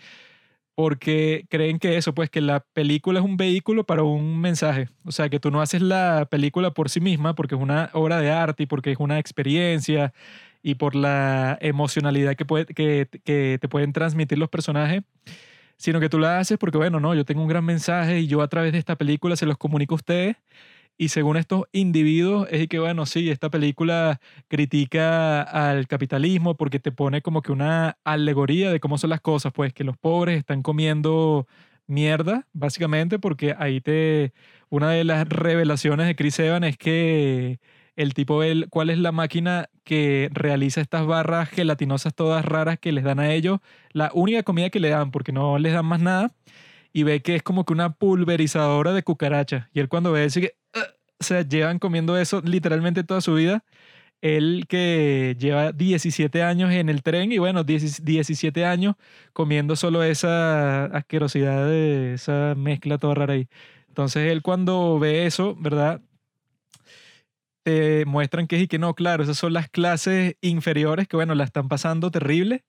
porque 0.75 1.47
creen 1.51 1.79
que 1.79 1.97
eso, 1.97 2.13
pues 2.13 2.29
que 2.29 2.41
la 2.41 2.59
película 2.73 3.21
es 3.21 3.25
un 3.25 3.37
vehículo 3.37 3.85
para 3.85 4.03
un 4.03 4.41
mensaje. 4.41 4.89
O 5.05 5.13
sea, 5.13 5.29
que 5.29 5.39
tú 5.39 5.53
no 5.53 5.63
haces 5.63 5.81
la 5.81 6.27
película 6.29 6.73
por 6.73 6.91
sí 6.91 7.01
misma, 7.01 7.37
porque 7.37 7.55
es 7.55 7.61
una 7.61 7.91
obra 7.93 8.19
de 8.19 8.33
arte 8.33 8.65
y 8.65 8.67
porque 8.67 8.91
es 8.91 8.99
una 8.99 9.21
experiencia 9.21 10.13
y 10.65 10.77
por 10.77 10.97
la 10.97 11.59
emocionalidad 11.61 12.37
que, 12.37 12.47
puede, 12.47 12.65
que, 12.65 13.07
que 13.23 13.59
te 13.61 13.69
pueden 13.69 13.93
transmitir 13.93 14.39
los 14.39 14.49
personajes, 14.49 15.03
sino 15.77 16.01
que 16.01 16.09
tú 16.09 16.19
la 16.19 16.39
haces 16.39 16.57
porque, 16.57 16.79
bueno, 16.79 17.01
no, 17.01 17.15
yo 17.15 17.27
tengo 17.27 17.43
un 17.43 17.49
gran 17.49 17.67
mensaje 17.67 18.21
y 18.21 18.27
yo 18.29 18.41
a 18.41 18.49
través 18.49 18.73
de 18.73 18.79
esta 18.79 18.97
película 18.97 19.37
se 19.37 19.45
los 19.45 19.59
comunico 19.59 19.95
a 19.95 19.97
ustedes. 19.97 20.37
Y 20.97 21.09
según 21.09 21.37
estos 21.37 21.65
individuos, 21.73 22.49
es 22.51 22.67
que, 22.69 22.79
bueno, 22.79 23.05
sí, 23.05 23.29
esta 23.29 23.51
película 23.51 24.21
critica 24.49 25.43
al 25.43 25.87
capitalismo 25.87 26.57
porque 26.57 26.81
te 26.81 26.93
pone 26.93 27.21
como 27.21 27.43
que 27.43 27.53
una 27.53 27.99
alegoría 28.05 28.73
de 28.73 28.81
cómo 28.81 28.97
son 28.97 29.11
las 29.11 29.21
cosas, 29.21 29.53
pues 29.53 29.75
que 29.75 29.85
los 29.85 29.99
pobres 29.99 30.39
están 30.39 30.63
comiendo 30.63 31.47
mierda, 31.87 32.47
básicamente, 32.55 33.19
porque 33.19 33.55
ahí 33.59 33.83
te... 33.83 34.33
Una 34.71 34.91
de 34.93 35.05
las 35.05 35.29
revelaciones 35.29 36.07
de 36.07 36.17
Chris 36.17 36.39
Evans 36.39 36.67
es 36.67 36.79
que 36.79 37.61
el 37.97 38.15
tipo 38.15 38.39
ve 38.39 38.67
cuál 38.71 38.91
es 38.91 38.99
la 38.99 39.13
máquina 39.13 39.69
que 39.85 40.29
realiza 40.33 40.81
estas 40.81 41.07
barras 41.07 41.49
gelatinosas 41.51 42.15
todas 42.15 42.45
raras 42.45 42.79
que 42.79 42.93
les 42.93 43.05
dan 43.05 43.21
a 43.21 43.33
ellos, 43.33 43.61
la 43.93 44.11
única 44.15 44.43
comida 44.43 44.71
que 44.71 44.81
le 44.81 44.89
dan, 44.91 45.11
porque 45.11 45.33
no 45.33 45.59
les 45.59 45.73
dan 45.75 45.87
más 45.87 46.01
nada, 46.01 46.33
y 46.93 47.05
ve 47.05 47.23
que 47.23 47.37
es 47.37 47.43
como 47.43 47.65
que 47.65 47.73
una 47.73 47.95
pulverizadora 47.95 48.93
de 48.93 49.03
cucarachas. 49.05 49.69
Y 49.75 49.81
él 49.81 49.89
cuando 49.89 50.13
ve 50.13 50.25
eso, 50.25 50.41
que, 50.41 50.55
"Ugh", 50.77 50.83
o 51.21 51.25
sea, 51.25 51.43
llevan 51.43 51.79
comiendo 51.79 52.19
eso 52.19 52.41
literalmente 52.45 53.05
toda 53.05 53.21
su 53.21 53.35
vida. 53.35 53.65
Él 54.23 54.67
que 54.69 55.37
lleva 55.39 55.73
17 55.73 56.43
años 56.43 56.73
en 56.73 56.89
el 56.89 57.03
tren 57.03 57.33
y 57.33 57.39
bueno, 57.39 57.65
10 57.65 58.05
17 58.05 58.65
años 58.67 58.97
comiendo 59.35 59.77
solo 59.77 60.03
esa 60.03 60.87
asquerosidad 60.87 61.73
esa 61.75 62.55
mezcla 62.57 62.99
toda 62.99 63.15
rara 63.17 63.35
ahí. 63.35 63.49
Entonces 63.89 64.33
él 64.33 64.43
cuando 64.43 64.99
ve 64.99 65.27
eso, 65.27 65.57
¿verdad? 65.57 66.01
Te 67.65 68.05
muestran 68.07 68.47
que 68.47 68.57
es 68.57 68.63
y 68.63 68.69
que 68.69 68.79
no, 68.79 68.95
claro, 68.95 69.23
esas 69.25 69.39
son 69.39 69.55
las 69.55 69.71
clases 69.71 70.37
inferiores 70.43 71.09
que 71.09 71.17
bueno, 71.17 71.35
la 71.35 71.45
están 71.45 71.69
pasando 71.69 72.11
terrible. 72.11 72.65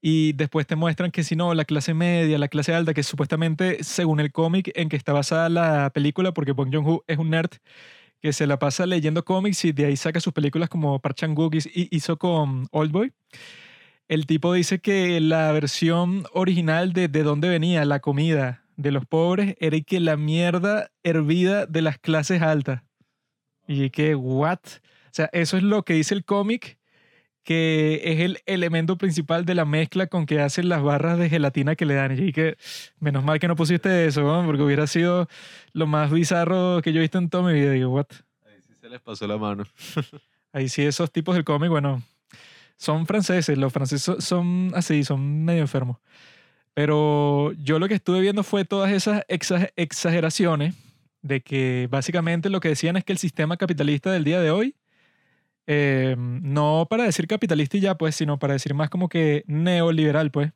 Y 0.00 0.32
después 0.34 0.66
te 0.66 0.76
muestran 0.76 1.10
que 1.10 1.24
si 1.24 1.36
no, 1.36 1.54
la 1.54 1.64
clase 1.64 1.94
media, 1.94 2.38
la 2.38 2.48
clase 2.48 2.74
alta, 2.74 2.94
que 2.94 3.02
supuestamente, 3.02 3.82
según 3.84 4.20
el 4.20 4.32
cómic 4.32 4.70
en 4.74 4.88
que 4.88 4.96
está 4.96 5.12
basada 5.12 5.48
la 5.48 5.90
película, 5.90 6.32
porque 6.32 6.52
Bong 6.52 6.72
Joon-ho 6.72 7.04
es 7.08 7.18
un 7.18 7.30
nerd 7.30 7.50
que 8.20 8.32
se 8.32 8.46
la 8.46 8.58
pasa 8.58 8.86
leyendo 8.86 9.24
cómics 9.24 9.64
y 9.64 9.72
de 9.72 9.86
ahí 9.86 9.96
saca 9.96 10.20
sus 10.20 10.32
películas 10.32 10.68
como 10.68 11.00
Park 11.00 11.16
Chan-wook 11.16 11.54
hizo 11.74 12.18
con 12.18 12.66
Oldboy. 12.72 13.12
el 14.08 14.26
tipo 14.26 14.52
dice 14.54 14.80
que 14.80 15.20
la 15.20 15.52
versión 15.52 16.24
original 16.32 16.92
de 16.92 17.08
de 17.08 17.22
dónde 17.22 17.48
venía 17.48 17.84
la 17.84 18.00
comida 18.00 18.64
de 18.76 18.92
los 18.92 19.06
pobres 19.06 19.56
era 19.60 19.78
que 19.80 20.00
la 20.00 20.16
mierda 20.16 20.90
hervida 21.02 21.66
de 21.66 21.82
las 21.82 21.98
clases 21.98 22.42
altas. 22.42 22.82
Y 23.68 23.90
que, 23.90 24.14
what? 24.16 24.58
O 24.64 25.10
sea, 25.12 25.28
eso 25.32 25.56
es 25.56 25.62
lo 25.62 25.84
que 25.84 25.92
dice 25.94 26.14
el 26.14 26.24
cómic, 26.24 26.78
que 27.44 28.00
es 28.04 28.20
el 28.20 28.38
elemento 28.46 28.98
principal 28.98 29.44
de 29.44 29.54
la 29.54 29.64
mezcla 29.64 30.06
con 30.08 30.26
que 30.26 30.40
hacen 30.40 30.68
las 30.68 30.82
barras 30.82 31.18
de 31.18 31.28
gelatina 31.30 31.76
que 31.76 31.86
le 31.86 31.94
dan. 31.94 32.18
Y 32.22 32.32
que, 32.32 32.56
menos 32.98 33.22
mal 33.24 33.38
que 33.38 33.46
no 33.48 33.54
pusiste 33.56 34.06
eso, 34.06 34.22
¿no? 34.22 34.44
porque 34.44 34.62
hubiera 34.62 34.86
sido 34.86 35.28
lo 35.72 35.86
más 35.86 36.10
bizarro 36.10 36.80
que 36.82 36.92
yo 36.92 36.98
he 36.98 37.02
visto 37.02 37.18
en 37.18 37.28
toda 37.30 37.44
mi 37.50 37.54
vida. 37.60 37.76
Y 37.76 37.80
yo, 37.80 37.90
what? 37.90 38.06
Ahí 38.46 38.56
sí 38.66 38.72
se 38.80 38.88
les 38.88 39.00
pasó 39.00 39.26
la 39.26 39.36
mano. 39.38 39.64
Ahí 40.52 40.68
sí, 40.68 40.82
esos 40.82 41.12
tipos 41.12 41.34
del 41.34 41.44
cómic, 41.44 41.68
bueno, 41.70 42.02
son 42.78 43.06
franceses. 43.06 43.56
Los 43.58 43.72
franceses 43.72 44.24
son- 44.24 44.72
así, 44.74 45.04
son 45.04 45.44
medio 45.44 45.60
enfermos. 45.60 45.98
Pero 46.74 47.52
yo 47.62 47.78
lo 47.78 47.88
que 47.88 47.94
estuve 47.94 48.20
viendo 48.20 48.42
fue 48.44 48.64
todas 48.64 48.92
esas 48.92 49.26
exa- 49.28 49.72
exageraciones 49.76 50.74
de 51.22 51.40
que 51.42 51.88
básicamente 51.90 52.50
lo 52.50 52.60
que 52.60 52.68
decían 52.70 52.96
es 52.96 53.04
que 53.04 53.12
el 53.12 53.18
sistema 53.18 53.56
capitalista 53.56 54.12
del 54.12 54.24
día 54.24 54.40
de 54.40 54.50
hoy, 54.50 54.76
eh, 55.66 56.16
no 56.18 56.86
para 56.88 57.04
decir 57.04 57.26
capitalista 57.26 57.76
y 57.76 57.80
ya, 57.80 57.96
pues, 57.96 58.14
sino 58.16 58.38
para 58.38 58.54
decir 58.54 58.74
más 58.74 58.90
como 58.90 59.08
que 59.08 59.44
neoliberal, 59.46 60.30
pues, 60.30 60.52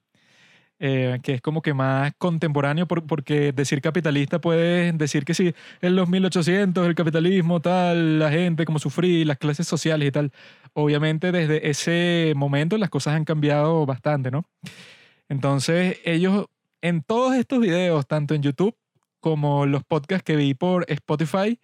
eh, 0.81 1.21
que 1.23 1.35
es 1.35 1.41
como 1.43 1.63
que 1.63 1.75
más 1.75 2.13
contemporáneo, 2.19 2.89
por- 2.89 3.07
porque 3.07 3.53
decir 3.53 3.81
capitalista 3.81 4.41
puede 4.41 4.93
decir 4.93 5.25
que 5.25 5.35
sí, 5.35 5.55
en 5.81 5.97
los 5.97 6.09
1800 6.09 6.87
el 6.89 6.95
capitalismo, 6.97 7.61
tal, 7.61 8.19
la 8.19 8.31
gente, 8.31 8.65
como 8.65 8.79
sufrí, 8.81 9.25
las 9.25 9.39
clases 9.39 9.67
sociales 9.69 10.09
y 10.09 10.13
tal. 10.13 10.33
Obviamente 10.75 11.31
desde 11.33 11.69
ese 11.71 12.33
momento 12.37 12.79
las 12.79 12.91
cosas 12.91 13.15
han 13.15 13.25
cambiado 13.25 13.87
bastante, 13.87 14.31
¿no? 14.33 14.45
Entonces 15.29 15.99
ellos 16.05 16.47
en 16.83 17.03
todos 17.03 17.35
estos 17.37 17.61
videos, 17.61 18.07
tanto 18.07 18.35
en 18.35 18.43
YouTube 18.43 18.75
como 19.23 19.67
los 19.67 19.85
podcasts 19.85 20.25
que 20.25 20.37
vi 20.37 20.53
por 20.53 20.85
Spotify, 20.89 21.61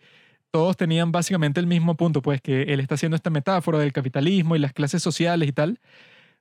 todos 0.51 0.77
tenían 0.77 1.13
básicamente 1.13 1.61
el 1.61 1.67
mismo 1.67 1.97
punto, 1.97 2.23
pues 2.23 2.41
que 2.41 2.63
él 2.63 2.81
está 2.81 2.95
haciendo 2.95 3.17
esta 3.17 3.31
metáfora 3.31 3.79
del 3.81 3.93
capitalismo 3.93 4.57
y 4.57 4.61
las 4.61 4.73
clases 4.73 5.03
sociales 5.03 5.49
y 5.49 5.53
tal, 5.53 5.81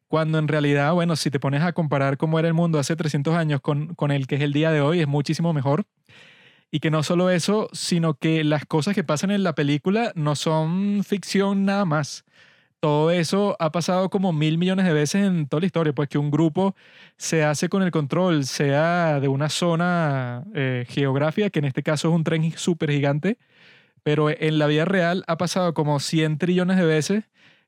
cuando 0.08 0.38
en 0.40 0.48
realidad, 0.48 0.94
bueno, 0.94 1.16
si 1.16 1.32
te 1.32 1.40
pones 1.40 1.64
a 1.64 1.74
comparar 1.74 2.18
cómo 2.18 2.40
era 2.40 2.48
el 2.48 2.54
mundo 2.54 2.80
hace 2.80 2.96
300 2.96 3.36
años 3.36 3.62
con, 3.62 3.96
con 3.96 4.12
el 4.12 4.28
que 4.28 4.36
es 4.36 4.42
el 4.42 4.54
día 4.54 4.72
de 4.72 4.82
hoy, 4.82 5.02
es 5.02 5.08
muchísimo 5.08 5.54
mejor. 5.54 5.86
Y 6.72 6.80
que 6.82 6.92
no 6.92 7.02
solo 7.02 7.30
eso, 7.30 7.70
sino 7.74 8.16
que 8.16 8.44
las 8.44 8.66
cosas 8.66 8.94
que 8.94 9.04
pasan 9.04 9.32
en 9.32 9.44
la 9.44 9.56
película 9.56 10.12
no 10.16 10.36
son 10.36 11.04
ficción 11.04 11.66
nada 11.66 11.86
más. 11.86 12.26
Todo 12.80 13.10
eso 13.10 13.56
ha 13.60 13.72
pasado 13.72 14.10
como 14.12 14.34
mil 14.34 14.58
millones 14.60 14.86
de 14.86 14.94
veces 14.94 15.26
en 15.26 15.48
toda 15.48 15.62
la 15.62 15.66
historia, 15.66 15.94
pues 15.94 16.10
que 16.10 16.20
un 16.20 16.30
grupo 16.30 16.76
se 17.18 17.44
hace 17.44 17.70
con 17.70 17.82
el 17.82 17.90
control, 17.92 18.46
sea 18.46 19.20
de 19.20 19.28
una 19.28 19.50
zona 19.50 20.44
eh, 20.54 20.86
geográfica, 20.88 21.50
que 21.50 21.60
en 21.60 21.66
este 21.66 21.82
caso 21.82 22.10
es 22.10 22.14
un 22.14 22.24
tren 22.24 22.52
súper 22.56 22.92
gigante, 22.92 23.40
pero 24.04 24.30
en 24.30 24.60
la 24.60 24.68
vida 24.68 24.86
real 24.86 25.24
ha 25.28 25.38
pasado 25.38 25.74
como 25.74 26.00
100 26.00 26.38
trillones 26.40 26.78
de 26.78 26.86
veces 26.86 27.26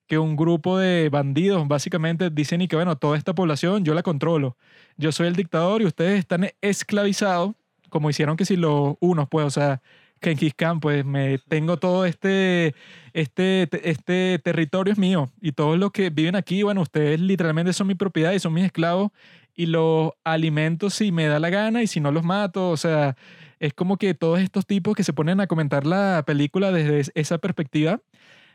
que 0.07 0.17
un 0.19 0.35
grupo 0.35 0.77
de 0.79 1.09
bandidos 1.09 1.67
básicamente 1.67 2.29
dicen 2.31 2.61
y 2.61 2.67
que 2.67 2.75
bueno, 2.75 2.97
toda 2.97 3.17
esta 3.17 3.35
población 3.35 3.85
yo 3.85 3.93
la 3.95 4.03
controlo. 4.03 4.57
Yo 4.97 5.11
soy 5.11 5.27
el 5.27 5.35
dictador 5.35 5.81
y 5.81 5.85
ustedes 5.85 6.19
están 6.19 6.49
esclavizados, 6.61 7.55
como 7.89 8.09
hicieron 8.09 8.37
que 8.37 8.45
si 8.45 8.55
los 8.57 8.95
unos, 9.01 9.27
pues, 9.29 9.45
o 9.45 9.51
sea, 9.51 9.81
Genghis 10.21 10.53
Khan, 10.55 10.79
pues 10.79 11.05
me 11.05 11.37
tengo 11.47 11.77
todo 11.77 12.05
este, 12.05 12.75
este, 13.13 13.67
te- 13.67 13.89
este 13.89 14.39
territorio 14.43 14.91
es 14.93 14.99
mío 14.99 15.31
y 15.41 15.51
todos 15.53 15.77
los 15.79 15.91
que 15.91 16.09
viven 16.09 16.35
aquí, 16.35 16.63
bueno, 16.63 16.81
ustedes 16.81 17.19
literalmente 17.19 17.73
son 17.73 17.87
mi 17.87 17.95
propiedad 17.95 18.31
y 18.33 18.39
son 18.39 18.53
mis 18.53 18.65
esclavos 18.65 19.11
y 19.55 19.65
los 19.67 20.11
alimento 20.23 20.89
si 20.89 21.11
me 21.11 21.27
da 21.27 21.39
la 21.39 21.49
gana 21.49 21.81
y 21.83 21.87
si 21.87 21.99
no 21.99 22.11
los 22.11 22.23
mato, 22.23 22.69
o 22.69 22.77
sea, 22.77 23.15
es 23.59 23.73
como 23.73 23.97
que 23.97 24.13
todos 24.13 24.39
estos 24.39 24.65
tipos 24.65 24.95
que 24.95 25.03
se 25.03 25.13
ponen 25.13 25.39
a 25.41 25.47
comentar 25.47 25.85
la 25.85 26.23
película 26.25 26.71
desde 26.71 26.99
es- 26.99 27.11
esa 27.15 27.37
perspectiva 27.37 28.01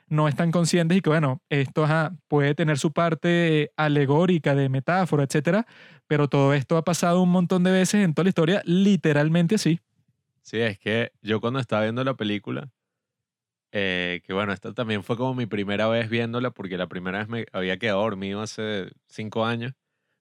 no 0.08 0.28
están 0.28 0.50
conscientes 0.52 0.98
y 0.98 1.00
que, 1.00 1.10
bueno, 1.10 1.42
esto 1.48 1.86
puede 2.28 2.54
tener 2.54 2.78
su 2.78 2.92
parte 2.92 3.72
alegórica 3.76 4.54
de 4.54 4.68
metáfora, 4.68 5.24
etcétera, 5.24 5.66
pero 6.06 6.28
todo 6.28 6.54
esto 6.54 6.76
ha 6.76 6.84
pasado 6.84 7.22
un 7.22 7.30
montón 7.30 7.64
de 7.64 7.72
veces 7.72 8.04
en 8.04 8.14
toda 8.14 8.24
la 8.24 8.28
historia, 8.30 8.62
literalmente 8.66 9.54
así. 9.56 9.80
Sí, 10.44 10.60
es 10.60 10.78
que 10.78 11.10
yo 11.22 11.40
cuando 11.40 11.58
estaba 11.58 11.82
viendo 11.82 12.04
la 12.04 12.14
película, 12.14 12.70
eh, 13.72 14.20
que 14.24 14.32
bueno, 14.32 14.52
esta 14.52 14.72
también 14.72 15.02
fue 15.02 15.16
como 15.16 15.34
mi 15.34 15.46
primera 15.46 15.88
vez 15.88 16.08
viéndola, 16.08 16.50
porque 16.52 16.76
la 16.78 16.86
primera 16.88 17.18
vez 17.18 17.28
me 17.28 17.46
había 17.52 17.78
quedado 17.78 18.02
dormido 18.02 18.40
hace 18.42 18.92
cinco 19.08 19.44
años, 19.46 19.72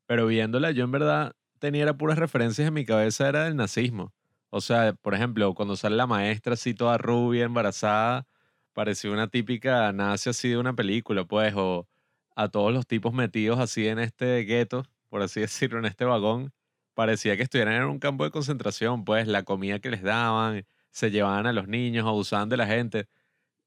pero 0.08 0.28
viéndola 0.28 0.72
yo 0.72 0.86
en 0.86 0.92
verdad 0.92 1.36
tenía 1.60 1.94
puras 1.96 2.20
referencias 2.20 2.68
en 2.70 2.74
mi 2.76 2.86
cabeza, 2.86 3.30
era 3.30 3.46
del 3.46 3.58
nazismo. 3.58 4.14
O 4.52 4.62
sea, 4.62 4.94
por 4.94 5.16
ejemplo, 5.16 5.54
cuando 5.56 5.76
sale 5.78 5.98
la 5.98 6.08
maestra 6.08 6.54
así 6.56 6.74
toda 6.76 6.98
rubia, 7.00 7.46
embarazada, 7.46 8.28
parecía 8.74 9.12
una 9.12 9.28
típica 9.30 9.92
nazi 9.94 10.30
así 10.32 10.50
de 10.50 10.58
una 10.58 10.76
película, 10.76 11.26
pues, 11.26 11.54
o 11.58 11.88
a 12.36 12.50
todos 12.50 12.74
los 12.74 12.88
tipos 12.88 13.14
metidos 13.14 13.60
así 13.60 13.88
en 13.88 14.00
este 14.00 14.42
gueto, 14.46 14.86
por 15.10 15.22
así 15.24 15.42
decirlo, 15.42 15.80
en 15.80 15.86
este 15.88 16.06
vagón, 16.06 16.54
parecía 16.94 17.38
que 17.38 17.44
estuvieran 17.44 17.76
en 17.76 17.84
un 17.84 18.00
campo 18.00 18.24
de 18.24 18.32
concentración, 18.32 19.06
pues, 19.06 19.28
la 19.28 19.44
comida 19.44 19.80
que 19.80 19.90
les 19.92 20.04
daban, 20.04 20.66
se 20.92 21.12
llevaban 21.12 21.48
a 21.48 21.54
los 21.54 21.68
niños, 21.68 22.06
abusaban 22.08 22.50
de 22.50 22.58
la 22.58 22.68
gente. 22.68 23.08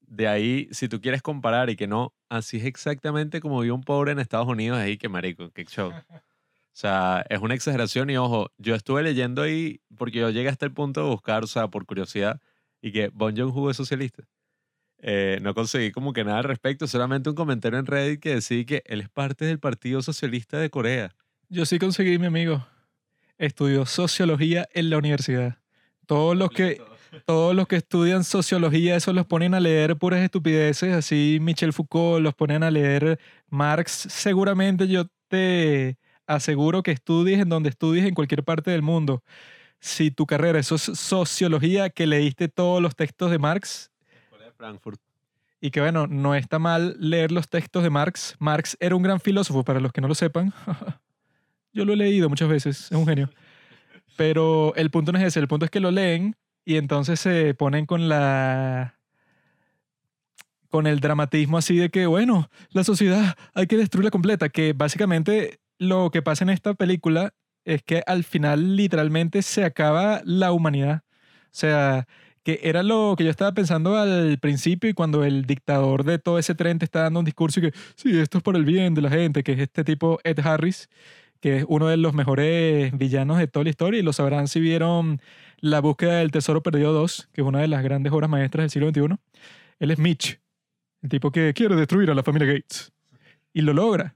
De 0.01 0.27
ahí, 0.27 0.69
si 0.71 0.87
tú 0.87 1.01
quieres 1.01 1.21
comparar 1.21 1.69
y 1.69 1.75
que 1.75 1.87
no, 1.87 2.13
así 2.29 2.57
es 2.57 2.65
exactamente 2.65 3.41
como 3.41 3.59
vive 3.61 3.73
un 3.73 3.83
pobre 3.83 4.11
en 4.13 4.19
Estados 4.19 4.47
Unidos, 4.47 4.79
ahí 4.79 4.97
que 4.97 5.09
marico, 5.09 5.51
qué 5.51 5.65
show. 5.65 5.91
O 6.77 6.79
sea, 6.79 7.25
es 7.27 7.39
una 7.39 7.55
exageración 7.55 8.11
y 8.11 8.17
ojo, 8.17 8.51
yo 8.59 8.75
estuve 8.75 9.01
leyendo 9.01 9.41
ahí 9.41 9.81
porque 9.97 10.19
yo 10.19 10.29
llegué 10.29 10.49
hasta 10.49 10.67
el 10.67 10.73
punto 10.73 11.01
de 11.01 11.09
buscar, 11.09 11.43
o 11.43 11.47
sea, 11.47 11.69
por 11.69 11.87
curiosidad, 11.87 12.39
y 12.83 12.91
que 12.91 13.07
Bon 13.07 13.35
Joon-ho 13.35 13.71
es 13.71 13.77
socialista. 13.77 14.27
Eh, 14.99 15.39
no 15.41 15.55
conseguí 15.55 15.91
como 15.91 16.13
que 16.13 16.23
nada 16.23 16.37
al 16.37 16.43
respecto, 16.43 16.85
solamente 16.85 17.31
un 17.31 17.35
comentario 17.35 17.79
en 17.79 17.87
Reddit 17.87 18.19
que 18.19 18.35
decía 18.35 18.63
que 18.63 18.83
él 18.85 19.01
es 19.01 19.09
parte 19.09 19.45
del 19.45 19.59
Partido 19.59 20.03
Socialista 20.03 20.59
de 20.59 20.69
Corea. 20.69 21.15
Yo 21.49 21.65
sí 21.65 21.79
conseguí, 21.79 22.19
mi 22.19 22.27
amigo. 22.27 22.63
Estudió 23.37 23.85
sociología 23.85 24.67
en 24.73 24.89
la 24.89 24.97
universidad. 24.97 25.57
Todos 26.05 26.35
los 26.35 26.49
que, 26.49 26.81
todos 27.25 27.55
los 27.55 27.67
que 27.67 27.75
estudian 27.77 28.23
sociología, 28.23 28.95
eso 28.95 29.13
los 29.13 29.25
ponen 29.25 29.53
a 29.53 29.59
leer 29.59 29.95
puras 29.97 30.21
estupideces, 30.21 30.93
así 30.93 31.37
Michel 31.41 31.73
Foucault, 31.73 32.23
los 32.23 32.33
ponen 32.33 32.63
a 32.63 32.71
leer 32.71 33.19
Marx. 33.49 33.91
Seguramente 34.09 34.87
yo 34.87 35.05
te 35.27 35.97
aseguro 36.25 36.81
que 36.83 36.91
estudies 36.91 37.39
en 37.39 37.49
donde 37.49 37.69
estudies 37.69 38.05
en 38.05 38.13
cualquier 38.15 38.43
parte 38.43 38.71
del 38.71 38.81
mundo. 38.81 39.23
Si 39.79 40.09
tu 40.09 40.25
carrera 40.25 40.57
es 40.59 40.71
soci- 40.71 40.95
sociología, 40.95 41.89
que 41.91 42.07
leíste 42.07 42.47
todos 42.47 42.81
los 42.81 42.95
textos 42.95 43.29
de 43.29 43.37
Marx, 43.37 43.91
de 44.39 44.51
Frankfurt. 44.53 44.99
y 45.61 45.69
que 45.69 45.81
bueno, 45.81 46.07
no 46.07 46.33
está 46.33 46.57
mal 46.57 46.95
leer 46.99 47.31
los 47.31 47.47
textos 47.47 47.83
de 47.83 47.89
Marx. 47.91 48.35
Marx 48.39 48.75
era 48.79 48.95
un 48.95 49.03
gran 49.03 49.19
filósofo, 49.19 49.63
para 49.63 49.79
los 49.79 49.91
que 49.91 50.01
no 50.01 50.07
lo 50.07 50.15
sepan. 50.15 50.51
Yo 51.77 51.85
lo 51.85 51.93
he 51.93 51.95
leído 51.95 52.27
muchas 52.27 52.49
veces, 52.49 52.85
es 52.85 52.91
un 52.91 53.05
genio. 53.05 53.29
Pero 54.15 54.73
el 54.75 54.89
punto 54.89 55.11
no 55.11 55.19
es 55.19 55.25
ese, 55.25 55.39
el 55.39 55.47
punto 55.47 55.63
es 55.63 55.69
que 55.69 55.79
lo 55.79 55.91
leen 55.91 56.35
y 56.65 56.77
entonces 56.77 57.19
se 57.19 57.53
ponen 57.53 57.85
con 57.85 58.09
la 58.09 58.95
con 60.69 60.87
el 60.87 60.99
dramatismo 60.99 61.59
así 61.59 61.77
de 61.77 61.89
que, 61.89 62.07
bueno, 62.07 62.49
la 62.71 62.83
sociedad 62.83 63.37
hay 63.53 63.67
que 63.67 63.77
destruirla 63.77 64.09
completa, 64.09 64.49
que 64.49 64.73
básicamente 64.73 65.59
lo 65.77 66.09
que 66.09 66.23
pasa 66.23 66.43
en 66.43 66.49
esta 66.49 66.73
película 66.73 67.35
es 67.63 67.83
que 67.83 68.01
al 68.07 68.23
final 68.23 68.75
literalmente 68.75 69.43
se 69.43 69.63
acaba 69.63 70.21
la 70.25 70.51
humanidad. 70.53 71.03
O 71.45 71.49
sea, 71.51 72.07
que 72.43 72.59
era 72.63 72.81
lo 72.81 73.13
que 73.15 73.23
yo 73.23 73.29
estaba 73.29 73.51
pensando 73.51 73.97
al 73.97 74.39
principio 74.39 74.89
y 74.89 74.93
cuando 74.93 75.23
el 75.23 75.45
dictador 75.45 76.03
de 76.03 76.17
todo 76.17 76.39
ese 76.39 76.55
tren 76.55 76.79
te 76.79 76.85
está 76.85 77.03
dando 77.03 77.19
un 77.19 77.25
discurso 77.25 77.59
y 77.59 77.63
que, 77.63 77.73
sí, 77.95 78.17
esto 78.17 78.39
es 78.39 78.43
por 78.43 78.55
el 78.55 78.65
bien 78.65 78.95
de 78.95 79.01
la 79.03 79.11
gente, 79.11 79.43
que 79.43 79.51
es 79.51 79.59
este 79.59 79.83
tipo 79.83 80.19
Ed 80.23 80.39
Harris, 80.39 80.89
que 81.47 81.59
es 81.59 81.65
uno 81.69 81.87
de 81.87 81.95
los 81.95 82.13
mejores 82.13 82.91
villanos 82.97 83.37
de 83.37 83.47
toda 83.47 83.63
la 83.63 83.69
historia 83.69 84.01
y 84.01 84.03
lo 84.03 84.11
sabrán 84.11 84.49
si 84.49 84.59
vieron 84.59 85.21
La 85.61 85.79
búsqueda 85.79 86.17
del 86.17 86.29
tesoro 86.29 86.61
perdido 86.61 86.91
2, 86.91 87.29
que 87.31 87.39
es 87.39 87.47
una 87.47 87.61
de 87.61 87.69
las 87.69 87.83
grandes 87.83 88.11
obras 88.11 88.29
maestras 88.29 88.63
del 88.63 88.69
siglo 88.69 88.89
XXI. 88.89 89.17
Él 89.79 89.91
es 89.91 89.97
Mitch, 89.97 90.41
el 91.01 91.09
tipo 91.09 91.31
que 91.31 91.53
quiere 91.53 91.77
destruir 91.77 92.11
a 92.11 92.15
la 92.15 92.21
familia 92.21 92.47
Gates. 92.47 92.91
Y 93.53 93.61
lo 93.61 93.71
logra, 93.71 94.13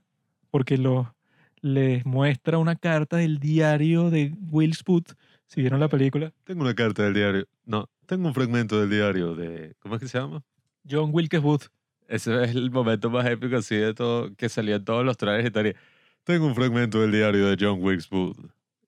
porque 0.50 0.76
lo, 0.76 1.14
les 1.62 2.04
muestra 2.04 2.58
una 2.58 2.76
carta 2.76 3.16
del 3.16 3.38
diario 3.38 4.10
de 4.10 4.34
Will 4.50 4.74
Spoote, 4.74 5.14
si 5.46 5.62
vieron 5.62 5.80
la 5.80 5.88
película. 5.88 6.34
Tengo 6.44 6.60
una 6.60 6.74
carta 6.74 7.04
del 7.04 7.14
diario. 7.14 7.48
No, 7.64 7.88
tengo 8.04 8.28
un 8.28 8.34
fragmento 8.34 8.78
del 8.78 8.90
diario 8.90 9.34
de. 9.34 9.74
¿Cómo 9.78 9.94
es 9.94 10.02
que 10.02 10.08
se 10.08 10.18
llama? 10.18 10.42
John 10.88 11.08
Wilkes 11.14 11.40
Booth. 11.40 11.68
Ese 12.08 12.44
es 12.44 12.54
el 12.54 12.70
momento 12.70 13.08
más 13.08 13.24
épico 13.26 13.56
así 13.56 13.76
de 13.76 13.94
todo, 13.94 14.34
que 14.36 14.50
salía 14.50 14.76
en 14.76 14.84
todos 14.84 15.02
los 15.02 15.16
trailers 15.16 15.48
y 15.48 15.50
tal. 15.50 15.76
Tengo 16.24 16.46
un 16.46 16.54
fragmento 16.54 17.00
del 17.00 17.12
diario 17.12 17.46
de 17.46 17.56
John 17.58 17.82
Wilkes 17.82 18.08
Booth. 18.08 18.38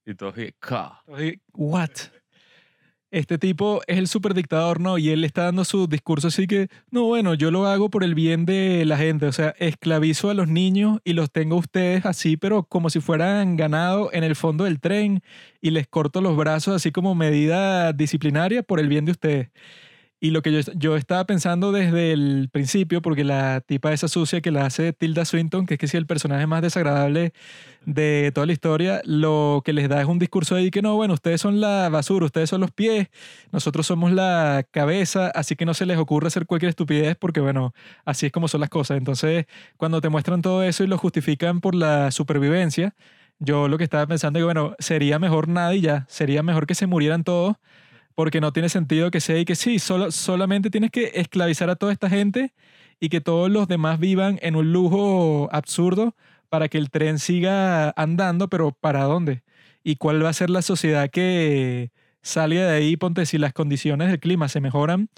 Y. 0.07 0.11
Entonces, 0.11 0.55
What? 1.53 1.91
este 3.15 3.39
tipo 3.39 3.81
es 3.87 3.99
el 3.99 4.09
superdictador, 4.09 4.81
¿no? 4.81 4.99
Y 4.99 5.11
él 5.11 5.25
está 5.25 5.45
dando 5.45 5.65
su 5.65 5.87
discurso 5.87 6.29
así 6.29 6.49
que, 6.49 6.69
no, 6.91 7.05
bueno, 7.05 7.35
yo 7.35 7.53
lo 7.53 7.67
hago 7.67 7.89
por 7.89 8.03
el 8.03 8.15
bien 8.15 8.45
de 8.45 8.85
la 8.85 8.97
gente, 8.97 9.27
o 9.27 9.33
sea, 9.33 9.55
esclavizo 9.59 10.31
a 10.31 10.35
los 10.35 10.49
niños 10.49 10.99
y 11.05 11.13
los 11.13 11.31
tengo 11.31 11.55
a 11.55 11.61
ustedes 11.61 12.05
así, 12.07 12.37
pero 12.37 12.65
como 12.65 12.91
si 12.91 12.99
fueran 12.99 13.57
ganado 13.57 14.13
en 14.13 14.25
el 14.25 14.35
fondo 14.35 14.65
del 14.65 14.81
tren 14.81 15.23
y 15.61 15.71
les 15.71 15.87
corto 15.87 16.21
los 16.21 16.37
brazos 16.37 16.75
así 16.75 16.91
como 16.91 17.15
medida 17.15 17.93
disciplinaria 17.93 18.65
por 18.65 18.81
el 18.81 18.89
bien 18.89 19.05
de 19.05 19.13
ustedes. 19.13 19.51
Y 20.25 20.31
lo 20.31 20.41
que 20.41 20.53
yo, 20.53 20.73
yo 20.75 20.97
estaba 20.97 21.27
pensando 21.27 21.71
desde 21.71 22.13
el 22.13 22.49
principio, 22.51 23.03
porque 23.03 23.25
la 23.25 23.61
tipa 23.61 23.93
esa 23.93 24.09
sucia 24.09 24.41
que 24.41 24.51
la 24.51 24.65
hace 24.65 24.95
Tilda 24.95 25.27
Swinton, 25.27 25.67
que 25.67 25.75
es 25.75 25.79
que 25.79 25.87
sí 25.87 25.99
el 25.99 26.07
personaje 26.07 26.47
más 26.47 26.63
desagradable 26.63 27.35
de 27.85 28.33
toda 28.35 28.47
la 28.47 28.55
historia, 28.55 29.03
lo 29.05 29.61
que 29.67 29.75
les 29.75 29.87
da 29.87 30.01
es 30.01 30.07
un 30.07 30.19
discurso 30.19 30.55
ahí 30.55 30.71
que 30.71 30.81
no, 30.81 30.97
bueno, 30.97 31.13
ustedes 31.13 31.43
son 31.43 31.61
la 31.61 31.91
basura, 31.91 32.25
ustedes 32.25 32.49
son 32.49 32.63
los 32.63 32.71
pies, 32.71 33.09
nosotros 33.53 33.87
somos 33.87 34.13
la 34.13 34.67
cabeza, 34.71 35.29
así 35.29 35.57
que 35.57 35.67
no 35.67 35.75
se 35.75 35.85
les 35.85 35.99
ocurre 35.99 36.29
hacer 36.29 36.47
cualquier 36.47 36.71
estupidez 36.71 37.17
porque, 37.21 37.41
bueno, 37.41 37.75
así 38.07 38.25
es 38.25 38.33
como 38.33 38.49
son 38.49 38.63
las 38.63 38.71
cosas. 38.71 38.97
Entonces, 38.97 39.45
cuando 39.77 40.01
te 40.01 40.09
muestran 40.09 40.41
todo 40.41 40.63
eso 40.63 40.85
y 40.85 40.87
lo 40.87 40.97
justifican 40.97 41.61
por 41.61 41.75
la 41.75 42.11
supervivencia, 42.11 42.95
yo 43.41 43.69
lo 43.69 43.77
que 43.77 43.85
estaba 43.85 44.07
pensando 44.07 44.39
es 44.39 44.41
que, 44.41 44.45
bueno, 44.47 44.75
sería 44.79 45.19
mejor 45.19 45.49
nada 45.49 45.75
y 45.75 45.83
ya, 45.83 46.07
sería 46.09 46.43
mejor 46.43 46.67
que 46.67 46.75
se 46.75 46.87
murieran 46.87 47.25
todos 47.25 47.57
porque 48.15 48.41
no 48.41 48.53
tiene 48.53 48.69
sentido 48.69 49.11
que 49.11 49.21
sea 49.21 49.39
y 49.39 49.45
que 49.45 49.57
sí, 49.57 49.79
solo, 49.79 50.11
solamente 50.11 50.71
tienes 50.71 50.91
que 50.91 51.13
esclavizar 51.15 51.71
a 51.71 51.77
toda 51.77 51.93
esta 51.93 52.09
gente 52.09 52.53
y 53.01 53.09
que 53.09 53.21
todos 53.21 53.51
los 53.51 53.69
demás 53.69 53.99
vivan 53.99 54.39
en 54.43 54.57
un 54.57 54.73
lujo 54.73 55.49
absurdo 55.53 56.15
para 56.49 56.69
que 56.69 56.79
el 56.79 56.91
tren 56.91 57.19
siga 57.19 57.91
andando, 57.97 58.49
pero 58.49 58.73
¿para 58.73 59.05
dónde? 59.05 59.43
¿Y 59.83 59.97
cuál 59.97 60.25
va 60.25 60.31
a 60.31 60.33
ser 60.33 60.51
la 60.51 60.63
sociedad 60.63 61.11
que 61.11 61.91
salga 62.23 62.67
de 62.67 62.77
ahí? 62.77 62.97
Ponte, 62.97 63.27
si 63.27 63.39
las 63.39 63.53
condiciones 63.53 64.09
del 64.09 64.21
clima 64.21 64.49
se 64.49 64.61
mejoran, 64.61 65.09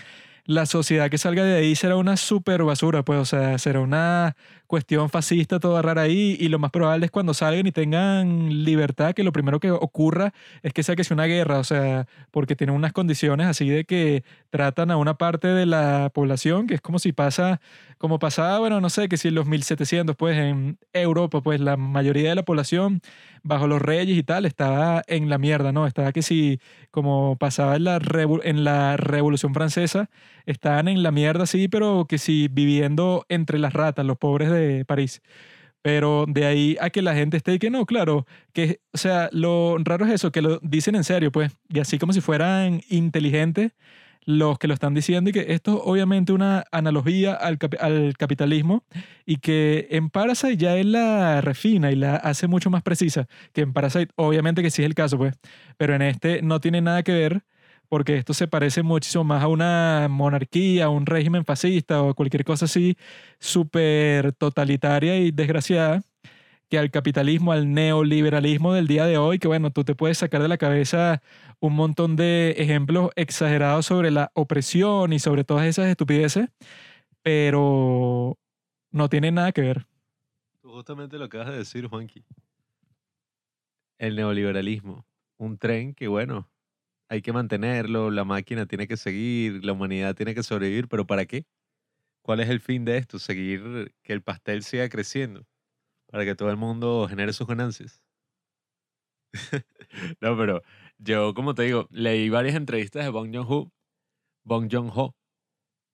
la 0.47 0.65
sociedad 0.67 1.11
que 1.11 1.19
salga 1.19 1.45
de 1.45 1.57
ahí 1.57 1.75
será 1.77 1.97
una 1.97 2.17
super 2.17 2.63
basura, 2.63 3.05
pues, 3.05 3.19
o 3.19 3.25
sea, 3.25 3.59
será 3.59 3.81
una 3.81 4.37
cuestión 4.67 5.11
fascista 5.11 5.61
toda 5.61 5.83
rara 5.83 6.03
ahí 6.03 6.37
y 6.39 6.49
lo 6.49 6.59
más 6.59 6.71
probable 6.71 7.07
es 7.07 7.11
cuando 7.11 7.35
salgan 7.35 7.67
y 7.67 7.73
tengan 7.73 8.65
libertad, 8.65 9.15
que 9.15 9.25
lo 9.25 9.33
primero 9.33 9.61
que 9.61 9.71
ocurra 9.71 10.33
es 10.63 10.73
que 10.73 10.83
sea 10.83 10.97
que 10.97 11.05
sea 11.05 11.15
una 11.15 11.25
guerra, 11.25 11.59
o 11.59 11.65
sea, 11.65 12.07
porque 12.31 12.57
tienen 12.57 12.77
unas 12.77 12.93
condiciones 12.93 13.47
así 13.47 13.69
de 13.69 13.85
que 13.85 14.25
tratan 14.51 14.91
a 14.91 14.97
una 14.97 15.15
parte 15.15 15.49
de 15.49 15.67
la 15.67 16.11
población, 16.13 16.67
que 16.67 16.75
es 16.75 16.81
como 16.81 16.99
si 16.99 17.13
pasa, 17.13 17.61
como 17.99 18.19
pasaba, 18.19 18.59
bueno, 18.59 18.81
no 18.81 18.91
sé, 18.91 19.09
que 19.09 19.17
si 19.17 19.29
en 19.29 19.35
los 19.35 19.47
1700, 19.47 20.17
pues 20.17 20.37
en 20.37 20.79
Europa, 20.93 21.41
pues 21.41 21.61
la 21.61 21.77
mayoría 21.77 22.29
de 22.31 22.35
la 22.35 22.45
población 22.45 23.01
bajo 23.43 23.67
los 23.67 23.81
reyes 23.81 24.19
y 24.19 24.23
tal 24.23 24.45
estaba 24.45 25.03
en 25.07 25.29
la 25.31 25.39
mierda, 25.39 25.73
¿no? 25.73 25.87
Estaba 25.87 26.13
que 26.13 26.23
si, 26.23 26.61
como 26.91 27.37
pasaba 27.37 27.77
en 27.77 27.85
la, 27.85 28.01
en 28.43 28.65
la 28.65 28.97
Revolución 28.97 29.55
Francesa, 29.55 30.11
estaban 30.47 30.89
en 30.89 31.03
la 31.03 31.11
mierda, 31.11 31.47
sí, 31.47 31.69
pero 31.69 32.07
que 32.09 32.19
si 32.19 32.49
viviendo 32.49 33.25
entre 33.29 33.59
las 33.59 33.73
ratas, 33.73 34.05
los 34.05 34.19
pobres 34.19 34.51
de 34.51 34.56
París. 34.87 35.23
Pero 35.83 36.25
de 36.29 36.47
ahí 36.47 36.77
a 36.81 36.91
que 36.91 37.03
la 37.03 37.15
gente 37.15 37.37
esté 37.37 37.55
y 37.55 37.59
que 37.59 37.71
no, 37.71 37.87
claro, 37.87 38.27
que, 38.53 38.81
o 38.93 38.99
sea, 38.99 39.29
lo 39.33 39.77
raro 39.79 40.05
es 40.07 40.13
eso, 40.13 40.33
que 40.33 40.43
lo 40.43 40.59
dicen 40.61 40.97
en 40.97 41.05
serio, 41.05 41.31
pues, 41.31 41.53
y 41.69 41.79
así 41.79 41.99
como 41.99 42.13
si 42.13 42.21
fueran 42.21 42.81
inteligentes 42.89 43.73
los 44.27 44.59
que 44.59 44.67
lo 44.67 44.75
están 44.75 44.93
diciendo 44.93 45.31
y 45.31 45.33
que 45.33 45.47
esto 45.53 45.77
es 45.77 45.83
obviamente 45.85 46.33
una 46.33 46.65
analogía 46.73 47.35
al, 47.35 47.59
al, 47.81 48.15
capitalismo 48.19 48.85
y 49.25 49.37
que 49.37 49.87
en 49.93 50.11
Parasite 50.11 50.57
ya 50.57 50.77
él 50.77 50.93
la 50.93 51.41
refina 51.41 51.93
y 51.93 51.97
la 51.97 52.17
hace 52.17 52.49
mucho 52.49 52.69
más 52.69 52.83
precisa, 52.83 53.29
que 53.53 53.61
en 53.61 53.73
Parasite 53.73 54.13
obviamente 54.17 54.63
que 54.63 54.71
sí 54.71 54.83
es 54.83 54.87
el 54.87 54.95
caso, 54.95 55.17
pues, 55.17 55.35
pero 55.77 55.95
en 55.95 56.03
este 56.03 56.43
no 56.43 56.61
tiene 56.61 56.81
nada 56.81 57.05
que 57.05 57.13
ver 57.13 57.45
porque 57.89 58.17
esto 58.17 58.35
se 58.35 58.49
parece 58.49 58.83
muchísimo 58.83 59.25
más 59.25 59.43
a 59.43 59.49
una 59.49 60.09
monarquía, 60.11 60.87
a 60.87 60.89
un 60.89 61.07
régimen 61.07 61.45
fascista 61.45 62.03
o 62.03 62.15
cualquier 62.15 62.45
cosa 62.45 62.67
así 62.67 62.97
súper 63.39 64.33
totalitaria 64.33 65.19
y 65.19 65.31
desgraciada 65.31 66.03
que 66.69 66.79
al 66.79 66.91
capitalismo, 66.91 67.53
al 67.53 67.73
neoliberalismo 67.73 68.73
del 68.73 68.87
día 68.89 69.07
de 69.07 69.19
hoy, 69.19 69.39
que 69.39 69.49
bueno, 69.49 69.71
tú 69.71 69.85
te 69.85 69.95
puedes 69.95 70.19
sacar 70.19 70.43
de 70.43 70.49
la 70.49 70.59
cabeza 70.59 71.23
un 71.61 71.75
montón 71.75 72.17
de 72.17 72.57
ejemplos 72.59 73.11
exagerados 73.15 73.87
sobre 73.87 74.11
la 74.11 74.31
opresión 74.35 75.13
y 75.13 75.19
sobre 75.19 75.45
todas 75.45 75.67
esas 75.67 75.87
estupideces, 75.87 76.49
pero 77.23 78.37
no 78.91 79.09
tiene 79.09 79.31
nada 79.31 79.53
que 79.53 79.61
ver. 79.61 79.87
Justamente 80.63 81.19
lo 81.19 81.29
que 81.29 81.39
acabas 81.39 81.53
de 81.53 81.59
decir, 81.59 81.87
Juanqui. 81.87 82.25
El 83.99 84.17
neoliberalismo. 84.17 85.07
Un 85.39 85.59
tren 85.59 85.95
que, 85.95 86.09
bueno, 86.09 86.49
hay 87.09 87.23
que 87.23 87.33
mantenerlo, 87.33 88.11
la 88.11 88.25
máquina 88.25 88.67
tiene 88.67 88.87
que 88.89 88.97
seguir, 88.97 89.65
la 89.65 89.73
humanidad 89.73 90.15
tiene 90.15 90.35
que 90.35 90.43
sobrevivir, 90.43 90.89
pero 90.89 91.07
¿para 91.07 91.27
qué? 91.27 91.45
¿Cuál 92.23 92.41
es 92.41 92.51
el 92.51 92.61
fin 92.61 92.85
de 92.85 92.99
esto? 92.99 93.19
Seguir 93.21 93.95
que 94.03 94.13
el 94.15 94.23
pastel 94.23 94.63
siga 94.65 94.89
creciendo 94.89 95.47
para 96.09 96.25
que 96.25 96.35
todo 96.37 96.51
el 96.51 96.57
mundo 96.59 97.07
genere 97.09 97.33
sus 97.35 97.47
ganancias. 97.49 98.03
no, 100.21 100.37
pero 100.37 100.63
yo, 100.99 101.35
como 101.35 101.55
te 101.55 101.63
digo, 101.65 101.87
leí 101.91 102.29
varias 102.31 102.55
entrevistas 102.57 103.05
de 103.05 103.11
Bong 103.11 103.35
Joon-ho, 103.35 103.71
Bong 104.45 104.69
Joon-ho, 104.73 105.15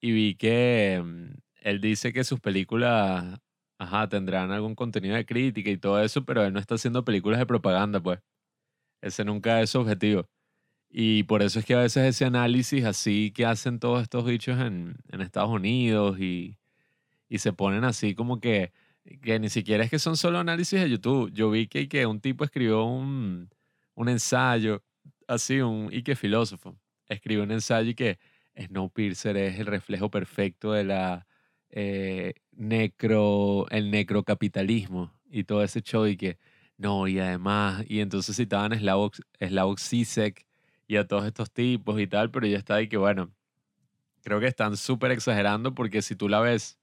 y 0.01 0.11
vi 0.13 0.35
que 0.35 1.01
mm, 1.03 1.33
él 1.61 1.81
dice 1.81 2.13
que 2.13 2.23
sus 2.23 2.39
películas, 2.39 3.39
ajá, 3.79 4.09
tendrán 4.09 4.51
algún 4.51 4.75
contenido 4.75 5.15
de 5.15 5.25
crítica 5.27 5.69
y 5.71 5.77
todo 5.77 6.01
eso, 6.03 6.25
pero 6.25 6.43
él 6.45 6.53
no 6.53 6.59
está 6.59 6.75
haciendo 6.75 7.05
películas 7.05 7.39
de 7.39 7.45
propaganda, 7.47 8.01
pues. 8.01 8.19
Ese 9.01 9.25
nunca 9.25 9.61
es 9.61 9.71
su 9.71 9.79
objetivo. 9.81 10.25
Y 10.95 11.23
por 11.23 11.41
eso 11.41 11.59
es 11.59 11.65
que 11.65 11.73
a 11.73 11.79
veces 11.79 12.05
ese 12.05 12.25
análisis 12.25 12.85
así 12.85 13.31
que 13.31 13.47
hacen 13.47 13.79
todos 13.79 14.03
estos 14.03 14.25
bichos 14.25 14.59
en, 14.59 14.95
Estados 15.21 15.49
Unidos 15.49 16.19
y, 16.19 16.57
y, 17.27 17.39
se 17.39 17.51
ponen 17.51 17.83
así 17.83 18.13
como 18.15 18.39
que, 18.39 18.71
que 19.23 19.39
ni 19.39 19.49
siquiera 19.49 19.83
es 19.83 19.89
que 19.89 19.97
son 19.99 20.17
solo 20.17 20.39
análisis 20.39 20.79
de 20.79 20.89
YouTube. 20.89 21.31
Yo 21.33 21.49
vi 21.49 21.67
que, 21.67 21.89
que 21.89 22.05
un 22.05 22.21
tipo 22.21 22.43
escribió 22.43 22.83
un, 22.85 23.49
un 23.95 24.09
ensayo, 24.09 24.83
así, 25.27 25.61
un 25.61 25.89
y 25.91 26.03
que 26.03 26.15
filósofo, 26.15 26.77
escribió 27.07 27.43
un 27.43 27.51
ensayo 27.51 27.89
y 27.91 27.95
que 27.95 28.19
Snowpiercer 28.55 29.35
es 29.37 29.59
el 29.59 29.65
reflejo 29.65 30.11
perfecto 30.11 30.73
de 30.73 30.83
la 30.83 31.27
eh, 31.71 32.35
necro, 32.51 33.67
el 33.71 33.89
necrocapitalismo 33.91 35.11
y 35.29 35.45
todo 35.45 35.63
ese 35.63 35.81
show 35.81 36.05
y 36.05 36.17
que 36.17 36.37
no, 36.77 37.07
y 37.07 37.19
además, 37.19 37.83
y 37.87 37.99
entonces 38.01 38.35
citaban 38.35 38.77
Slavoj, 38.77 39.13
Slavoj 39.39 39.79
Zizek 39.79 40.45
y 40.87 40.97
a 40.97 41.07
todos 41.07 41.25
estos 41.25 41.51
tipos 41.51 41.99
y 41.99 42.07
tal, 42.07 42.31
pero 42.31 42.47
ya 42.47 42.57
está 42.57 42.75
ahí 42.75 42.87
que 42.89 42.97
bueno, 42.97 43.33
creo 44.23 44.39
que 44.39 44.47
están 44.47 44.77
súper 44.77 45.11
exagerando 45.11 45.75
porque 45.75 46.01
si 46.01 46.15
tú 46.15 46.29
la 46.29 46.41
ves 46.41 46.79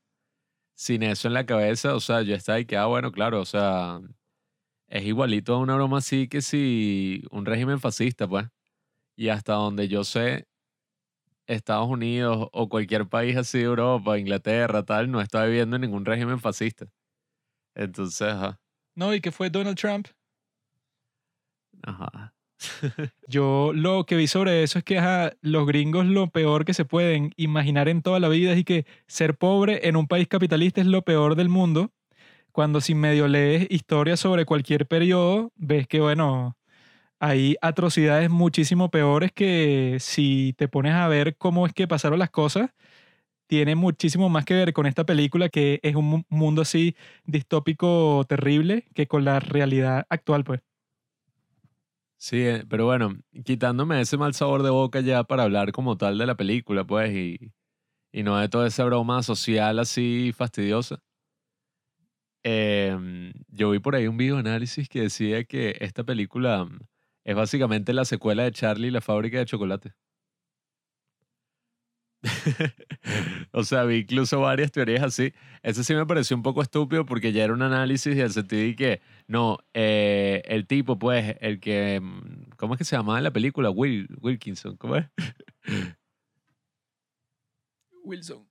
sin 0.76 1.02
eso 1.02 1.28
en 1.28 1.34
la 1.34 1.46
cabeza, 1.46 1.94
o 1.96 2.00
sea, 2.00 2.22
ya 2.22 2.36
está 2.36 2.54
ahí 2.54 2.66
que, 2.66 2.76
ah, 2.76 2.86
bueno, 2.86 3.12
claro, 3.12 3.40
o 3.40 3.46
sea, 3.46 4.00
es 4.88 5.04
igualito 5.04 5.54
a 5.54 5.58
una 5.58 5.74
broma 5.76 5.98
así 5.98 6.28
que 6.28 6.42
si 6.42 7.24
un 7.30 7.46
régimen 7.46 7.80
fascista, 7.80 8.28
pues. 8.28 8.48
Y 9.16 9.28
hasta 9.30 9.54
donde 9.54 9.88
yo 9.88 10.04
sé, 10.04 10.48
Estados 11.46 11.88
Unidos 11.88 12.48
o 12.52 12.68
cualquier 12.68 13.08
país 13.08 13.36
así 13.36 13.58
de 13.58 13.64
Europa, 13.64 14.18
Inglaterra, 14.18 14.84
tal, 14.84 15.10
no 15.10 15.20
está 15.20 15.44
viviendo 15.44 15.76
en 15.76 15.82
ningún 15.82 16.04
régimen 16.04 16.40
fascista. 16.40 16.86
Entonces, 17.74 18.28
ajá. 18.28 18.60
No, 18.96 19.14
¿y 19.14 19.20
qué 19.20 19.32
fue 19.32 19.50
Donald 19.50 19.78
Trump? 19.78 20.08
Ajá. 21.82 22.32
Yo 23.26 23.72
lo 23.74 24.04
que 24.06 24.16
vi 24.16 24.26
sobre 24.26 24.62
eso 24.62 24.78
es 24.78 24.84
que 24.84 25.00
los 25.42 25.66
gringos 25.66 26.06
lo 26.06 26.28
peor 26.30 26.64
que 26.64 26.74
se 26.74 26.84
pueden 26.84 27.32
imaginar 27.36 27.88
en 27.88 28.02
toda 28.02 28.20
la 28.20 28.28
vida 28.28 28.52
es 28.52 28.64
que 28.64 28.86
ser 29.06 29.36
pobre 29.36 29.88
en 29.88 29.96
un 29.96 30.06
país 30.08 30.28
capitalista 30.28 30.80
es 30.80 30.86
lo 30.86 31.02
peor 31.02 31.36
del 31.36 31.48
mundo. 31.48 31.90
Cuando 32.52 32.80
si 32.80 32.94
medio 32.94 33.28
lees 33.28 33.66
historias 33.70 34.20
sobre 34.20 34.46
cualquier 34.46 34.86
periodo, 34.88 35.52
ves 35.56 35.88
que, 35.88 36.00
bueno, 36.00 36.56
hay 37.20 37.56
atrocidades 37.62 38.30
muchísimo 38.30 38.90
peores 38.90 39.32
que 39.32 39.98
si 40.00 40.54
te 40.58 40.68
pones 40.68 40.94
a 40.94 41.08
ver 41.08 41.36
cómo 41.38 41.66
es 41.66 41.74
que 41.74 41.88
pasaron 41.88 42.18
las 42.20 42.30
cosas, 42.30 42.70
tiene 43.48 43.76
muchísimo 43.76 44.28
más 44.30 44.44
que 44.46 44.54
ver 44.54 44.72
con 44.74 44.86
esta 44.86 45.04
película 45.06 45.48
que 45.50 45.80
es 45.82 45.96
un 45.96 46.26
mundo 46.30 46.62
así 46.62 46.96
distópico 47.26 48.24
terrible 48.28 48.86
que 48.94 49.06
con 49.08 49.24
la 49.24 49.40
realidad 49.40 50.06
actual, 50.10 50.44
pues. 50.44 50.60
Sí, 52.22 52.36
eh, 52.42 52.64
pero 52.68 52.84
bueno, 52.84 53.14
quitándome 53.46 53.98
ese 54.02 54.18
mal 54.18 54.34
sabor 54.34 54.62
de 54.62 54.68
boca 54.68 55.00
ya 55.00 55.24
para 55.24 55.44
hablar 55.44 55.72
como 55.72 55.96
tal 55.96 56.18
de 56.18 56.26
la 56.26 56.34
película, 56.36 56.84
pues, 56.84 57.10
y, 57.16 57.50
y 58.12 58.22
no 58.24 58.38
de 58.38 58.48
toda 58.48 58.68
esa 58.68 58.84
broma 58.84 59.22
social 59.22 59.78
así 59.80 60.32
fastidiosa. 60.36 61.02
Em, 62.42 63.32
yo 63.48 63.70
vi 63.70 63.78
por 63.80 63.94
ahí 63.94 64.06
un 64.06 64.16
video 64.16 64.38
análisis 64.38 64.88
que 64.88 65.02
decía 65.02 65.44
que 65.44 65.76
esta 65.80 66.04
película 66.04 66.66
es 67.24 67.36
básicamente 67.36 67.92
la 67.92 68.04
secuela 68.06 68.44
de 68.44 68.52
Charlie 68.52 68.88
y 68.88 68.90
la 68.90 69.00
fábrica 69.02 69.38
de 69.38 69.44
chocolate. 69.46 69.92
o 73.52 73.64
sea, 73.64 73.84
vi 73.84 73.96
incluso 73.98 74.40
varias 74.40 74.72
teorías 74.72 75.02
así. 75.02 75.32
Ese 75.62 75.84
sí 75.84 75.94
me 75.94 76.06
pareció 76.06 76.36
un 76.36 76.42
poco 76.42 76.62
estúpido 76.62 77.06
porque 77.06 77.32
ya 77.32 77.44
era 77.44 77.52
un 77.52 77.62
análisis 77.62 78.14
y 78.14 78.20
el 78.20 78.30
sentido 78.30 78.62
de 78.62 78.76
que, 78.76 79.00
no, 79.26 79.58
eh, 79.74 80.42
el 80.46 80.66
tipo, 80.66 80.98
pues, 80.98 81.36
el 81.40 81.60
que, 81.60 82.00
mm, 82.00 82.50
¿cómo 82.56 82.74
es 82.74 82.78
que 82.78 82.84
se 82.84 82.96
llamaba 82.96 83.18
en 83.18 83.24
la 83.24 83.32
película? 83.32 83.70
Will, 83.70 84.08
Wilkinson, 84.20 84.76
¿cómo 84.76 84.96
es? 84.96 85.06
Wilson. 88.04 88.46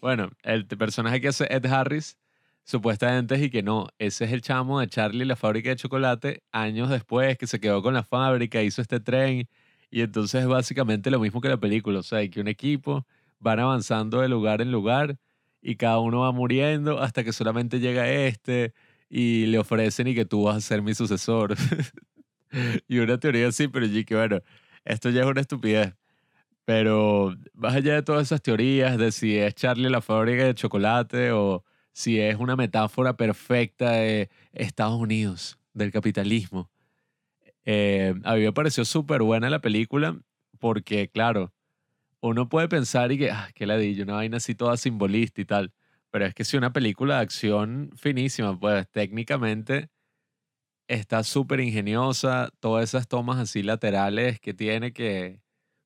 Bueno, 0.00 0.30
el 0.42 0.66
personaje 0.66 1.20
que 1.20 1.28
hace 1.28 1.46
Ed 1.50 1.66
Harris, 1.66 2.18
supuestamente 2.64 3.34
es 3.34 3.42
y 3.42 3.50
que 3.50 3.62
no, 3.62 3.88
ese 3.98 4.24
es 4.24 4.32
el 4.32 4.40
chamo 4.40 4.80
de 4.80 4.88
Charlie, 4.88 5.24
la 5.24 5.36
fábrica 5.36 5.70
de 5.70 5.76
chocolate, 5.76 6.42
años 6.52 6.88
después 6.88 7.36
que 7.36 7.46
se 7.46 7.60
quedó 7.60 7.82
con 7.82 7.94
la 7.94 8.04
fábrica, 8.04 8.62
hizo 8.62 8.80
este 8.80 9.00
tren 9.00 9.48
y 9.90 10.02
entonces 10.02 10.42
es 10.42 10.46
básicamente 10.48 11.10
lo 11.10 11.20
mismo 11.20 11.40
que 11.40 11.48
la 11.48 11.58
película, 11.58 12.00
o 12.00 12.02
sea, 12.02 12.18
hay 12.18 12.30
que 12.30 12.40
un 12.40 12.48
equipo 12.48 13.06
van 13.40 13.58
avanzando 13.58 14.20
de 14.20 14.28
lugar 14.28 14.60
en 14.60 14.70
lugar 14.70 15.18
y 15.62 15.76
cada 15.76 15.98
uno 15.98 16.20
va 16.20 16.32
muriendo 16.32 17.00
hasta 17.00 17.24
que 17.24 17.32
solamente 17.32 17.80
llega 17.80 18.10
este 18.10 18.74
y 19.08 19.46
le 19.46 19.58
ofrecen 19.58 20.06
y 20.08 20.14
que 20.14 20.24
tú 20.24 20.44
vas 20.44 20.56
a 20.56 20.60
ser 20.60 20.82
mi 20.82 20.94
sucesor. 20.94 21.56
y 22.88 22.98
una 22.98 23.18
teoría 23.18 23.48
así, 23.48 23.68
pero 23.68 23.86
yo 23.86 24.04
que 24.04 24.14
bueno, 24.14 24.40
esto 24.84 25.10
ya 25.10 25.22
es 25.22 25.26
una 25.26 25.40
estupidez. 25.40 25.94
Pero 26.64 27.34
más 27.54 27.74
allá 27.74 27.94
de 27.94 28.02
todas 28.02 28.22
esas 28.22 28.42
teorías 28.42 28.96
de 28.98 29.12
si 29.12 29.36
es 29.36 29.54
Charlie 29.54 29.90
la 29.90 30.00
fábrica 30.02 30.44
de 30.44 30.54
chocolate 30.54 31.32
o 31.32 31.64
si 31.92 32.20
es 32.20 32.36
una 32.36 32.56
metáfora 32.56 33.16
perfecta 33.16 33.92
de 33.92 34.30
Estados 34.52 35.00
Unidos, 35.00 35.58
del 35.74 35.90
capitalismo, 35.90 36.70
eh, 37.64 38.14
a 38.24 38.34
mí 38.34 38.42
me 38.42 38.52
pareció 38.52 38.84
súper 38.84 39.22
buena 39.22 39.50
la 39.50 39.60
película 39.60 40.18
porque, 40.58 41.08
claro, 41.08 41.52
uno 42.20 42.48
puede 42.48 42.68
pensar 42.68 43.12
y 43.12 43.18
que, 43.18 43.30
ah, 43.30 43.50
qué 43.54 43.66
ladillo, 43.66 44.04
una 44.04 44.14
vaina 44.14 44.38
así 44.38 44.54
toda 44.54 44.76
simbolista 44.76 45.40
y 45.40 45.44
tal. 45.44 45.72
Pero 46.10 46.26
es 46.26 46.34
que 46.34 46.44
si 46.44 46.56
una 46.56 46.72
película 46.72 47.16
de 47.16 47.22
acción 47.22 47.90
finísima, 47.96 48.58
pues 48.58 48.88
técnicamente 48.90 49.90
está 50.88 51.22
súper 51.24 51.60
ingeniosa. 51.60 52.50
Todas 52.60 52.84
esas 52.84 53.08
tomas 53.08 53.38
así 53.38 53.62
laterales 53.62 54.40
que 54.40 54.54
tiene 54.54 54.92
que 54.92 55.40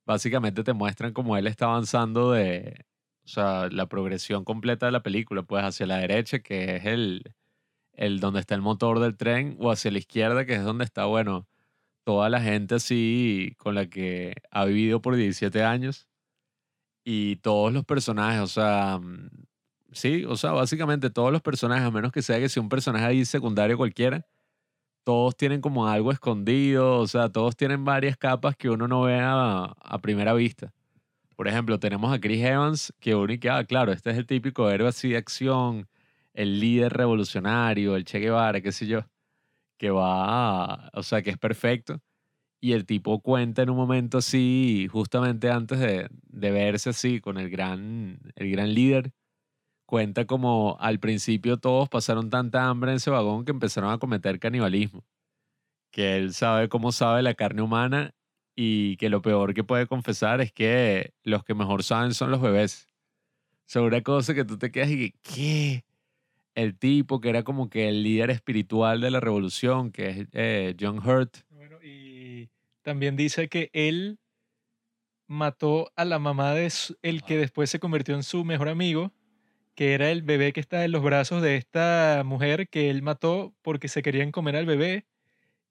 básicamente 0.06 0.64
te 0.64 0.72
muestran 0.72 1.12
cómo 1.12 1.36
él 1.36 1.46
está 1.46 1.66
avanzando 1.66 2.32
de, 2.32 2.86
o 3.24 3.28
sea, 3.28 3.68
la 3.70 3.86
progresión 3.88 4.44
completa 4.44 4.86
de 4.86 4.92
la 4.92 5.02
película, 5.02 5.42
pues 5.42 5.64
hacia 5.64 5.86
la 5.86 5.98
derecha, 5.98 6.40
que 6.40 6.76
es 6.76 6.86
el, 6.86 7.34
el 7.94 8.20
donde 8.20 8.40
está 8.40 8.54
el 8.54 8.62
motor 8.62 9.00
del 9.00 9.16
tren, 9.16 9.56
o 9.60 9.70
hacia 9.70 9.90
la 9.90 9.98
izquierda, 9.98 10.46
que 10.46 10.54
es 10.54 10.64
donde 10.64 10.84
está, 10.84 11.06
bueno, 11.06 11.46
toda 12.04 12.28
la 12.30 12.40
gente 12.40 12.76
así 12.76 13.54
con 13.58 13.74
la 13.74 13.86
que 13.88 14.34
ha 14.50 14.64
vivido 14.66 15.02
por 15.02 15.16
17 15.16 15.62
años 15.64 16.08
y 17.04 17.36
todos 17.36 17.72
los 17.72 17.84
personajes, 17.84 18.40
o 18.40 18.46
sea, 18.46 18.98
mm, 19.02 19.30
sí, 19.92 20.24
o 20.24 20.36
sea, 20.36 20.52
básicamente 20.52 21.10
todos 21.10 21.32
los 21.32 21.42
personajes, 21.42 21.84
a 21.86 21.90
menos 21.90 22.12
que 22.12 22.22
sea 22.22 22.38
que 22.38 22.48
sea 22.48 22.62
un 22.62 22.68
personaje 22.68 23.04
ahí 23.06 23.24
secundario 23.24 23.76
cualquiera, 23.76 24.26
todos 25.04 25.36
tienen 25.36 25.60
como 25.60 25.86
algo 25.88 26.12
escondido, 26.12 26.98
o 26.98 27.06
sea, 27.06 27.30
todos 27.30 27.56
tienen 27.56 27.84
varias 27.84 28.16
capas 28.16 28.56
que 28.56 28.70
uno 28.70 28.88
no 28.88 29.02
ve 29.02 29.18
a, 29.20 29.74
primera 30.02 30.34
vista. 30.34 30.72
Por 31.36 31.48
ejemplo, 31.48 31.78
tenemos 31.80 32.12
a 32.14 32.20
Chris 32.20 32.44
Evans, 32.44 32.92
que 33.00 33.14
uno 33.14 33.32
y 33.32 33.38
que, 33.38 33.50
ah, 33.50 33.64
claro, 33.64 33.92
este 33.92 34.10
es 34.10 34.18
el 34.18 34.26
típico 34.26 34.70
héroe 34.70 34.88
así 34.88 35.10
de 35.10 35.18
acción, 35.18 35.88
el 36.34 36.60
líder 36.60 36.92
revolucionario, 36.92 37.96
el 37.96 38.04
Che 38.04 38.18
Guevara, 38.20 38.60
qué 38.60 38.72
sé 38.72 38.86
yo, 38.86 39.00
que 39.84 39.90
va, 39.90 40.88
o 40.94 41.02
sea, 41.02 41.20
que 41.20 41.28
es 41.28 41.36
perfecto. 41.36 42.00
Y 42.58 42.72
el 42.72 42.86
tipo 42.86 43.20
cuenta 43.20 43.62
en 43.62 43.68
un 43.68 43.76
momento 43.76 44.16
así, 44.16 44.88
justamente 44.90 45.50
antes 45.50 45.78
de, 45.78 46.08
de 46.22 46.50
verse 46.50 46.88
así 46.88 47.20
con 47.20 47.36
el 47.36 47.50
gran, 47.50 48.18
el 48.36 48.50
gran 48.50 48.72
líder, 48.72 49.12
cuenta 49.84 50.24
como 50.26 50.78
al 50.80 51.00
principio 51.00 51.58
todos 51.58 51.90
pasaron 51.90 52.30
tanta 52.30 52.66
hambre 52.66 52.92
en 52.92 52.96
ese 52.96 53.10
vagón 53.10 53.44
que 53.44 53.50
empezaron 53.50 53.90
a 53.92 53.98
cometer 53.98 54.38
canibalismo. 54.40 55.04
Que 55.90 56.16
él 56.16 56.32
sabe 56.32 56.70
cómo 56.70 56.90
sabe 56.90 57.22
la 57.22 57.34
carne 57.34 57.60
humana 57.60 58.14
y 58.56 58.96
que 58.96 59.10
lo 59.10 59.20
peor 59.20 59.52
que 59.52 59.64
puede 59.64 59.86
confesar 59.86 60.40
es 60.40 60.50
que 60.50 61.12
los 61.24 61.44
que 61.44 61.52
mejor 61.52 61.82
saben 61.82 62.14
son 62.14 62.30
los 62.30 62.40
bebés. 62.40 62.88
Sobre 63.66 63.88
una 63.88 64.02
cosa 64.02 64.32
que 64.32 64.46
tú 64.46 64.56
te 64.56 64.72
quedas 64.72 64.90
y 64.90 65.10
que, 65.10 65.18
¿qué? 65.22 65.84
El 66.54 66.78
tipo 66.78 67.20
que 67.20 67.30
era 67.30 67.42
como 67.42 67.68
que 67.68 67.88
el 67.88 68.02
líder 68.02 68.30
espiritual 68.30 69.00
de 69.00 69.10
la 69.10 69.20
revolución, 69.20 69.90
que 69.90 70.08
es 70.10 70.26
eh, 70.32 70.76
John 70.78 70.98
Hurt, 70.98 71.38
también 72.82 73.16
dice 73.16 73.48
que 73.48 73.70
él 73.72 74.18
mató 75.26 75.90
a 75.96 76.04
la 76.04 76.18
mamá 76.18 76.52
de 76.54 76.70
el 77.02 77.22
que 77.22 77.38
después 77.38 77.70
se 77.70 77.80
convirtió 77.80 78.14
en 78.14 78.22
su 78.22 78.44
mejor 78.44 78.68
amigo, 78.68 79.12
que 79.74 79.94
era 79.94 80.10
el 80.10 80.22
bebé 80.22 80.52
que 80.52 80.60
está 80.60 80.84
en 80.84 80.92
los 80.92 81.02
brazos 81.02 81.42
de 81.42 81.56
esta 81.56 82.22
mujer 82.24 82.68
que 82.68 82.90
él 82.90 83.02
mató 83.02 83.54
porque 83.62 83.88
se 83.88 84.02
querían 84.02 84.30
comer 84.30 84.56
al 84.56 84.66
bebé 84.66 85.06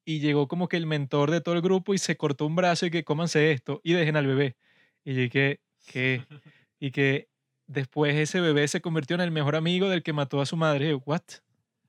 y 0.06 0.20
llegó 0.20 0.48
como 0.48 0.68
que 0.68 0.78
el 0.78 0.86
mentor 0.86 1.32
de 1.32 1.40
todo 1.40 1.56
el 1.56 1.62
grupo 1.62 1.94
y 1.94 1.98
se 1.98 2.18
cortó 2.18 2.46
un 2.46 2.56
brazo 2.56 2.86
y 2.86 2.92
que 2.92 3.04
cómanse 3.04 3.52
esto 3.52 3.80
y 3.84 3.94
dejen 3.94 4.18
al 4.18 4.28
bebé. 4.28 4.58
Y 5.06 5.30
que, 5.30 5.62
que, 5.88 6.24
y 6.80 6.92
que 6.92 7.30
después 7.74 8.16
ese 8.16 8.40
bebé 8.40 8.68
se 8.68 8.82
convirtió 8.82 9.16
en 9.16 9.22
el 9.22 9.32
mejor 9.32 9.56
amigo 9.56 9.90
del 9.90 10.04
que 10.04 10.14
mató 10.14 10.42
a 10.42 10.46
su 10.46 10.56
madre. 10.56 10.94
¿What? 10.96 11.22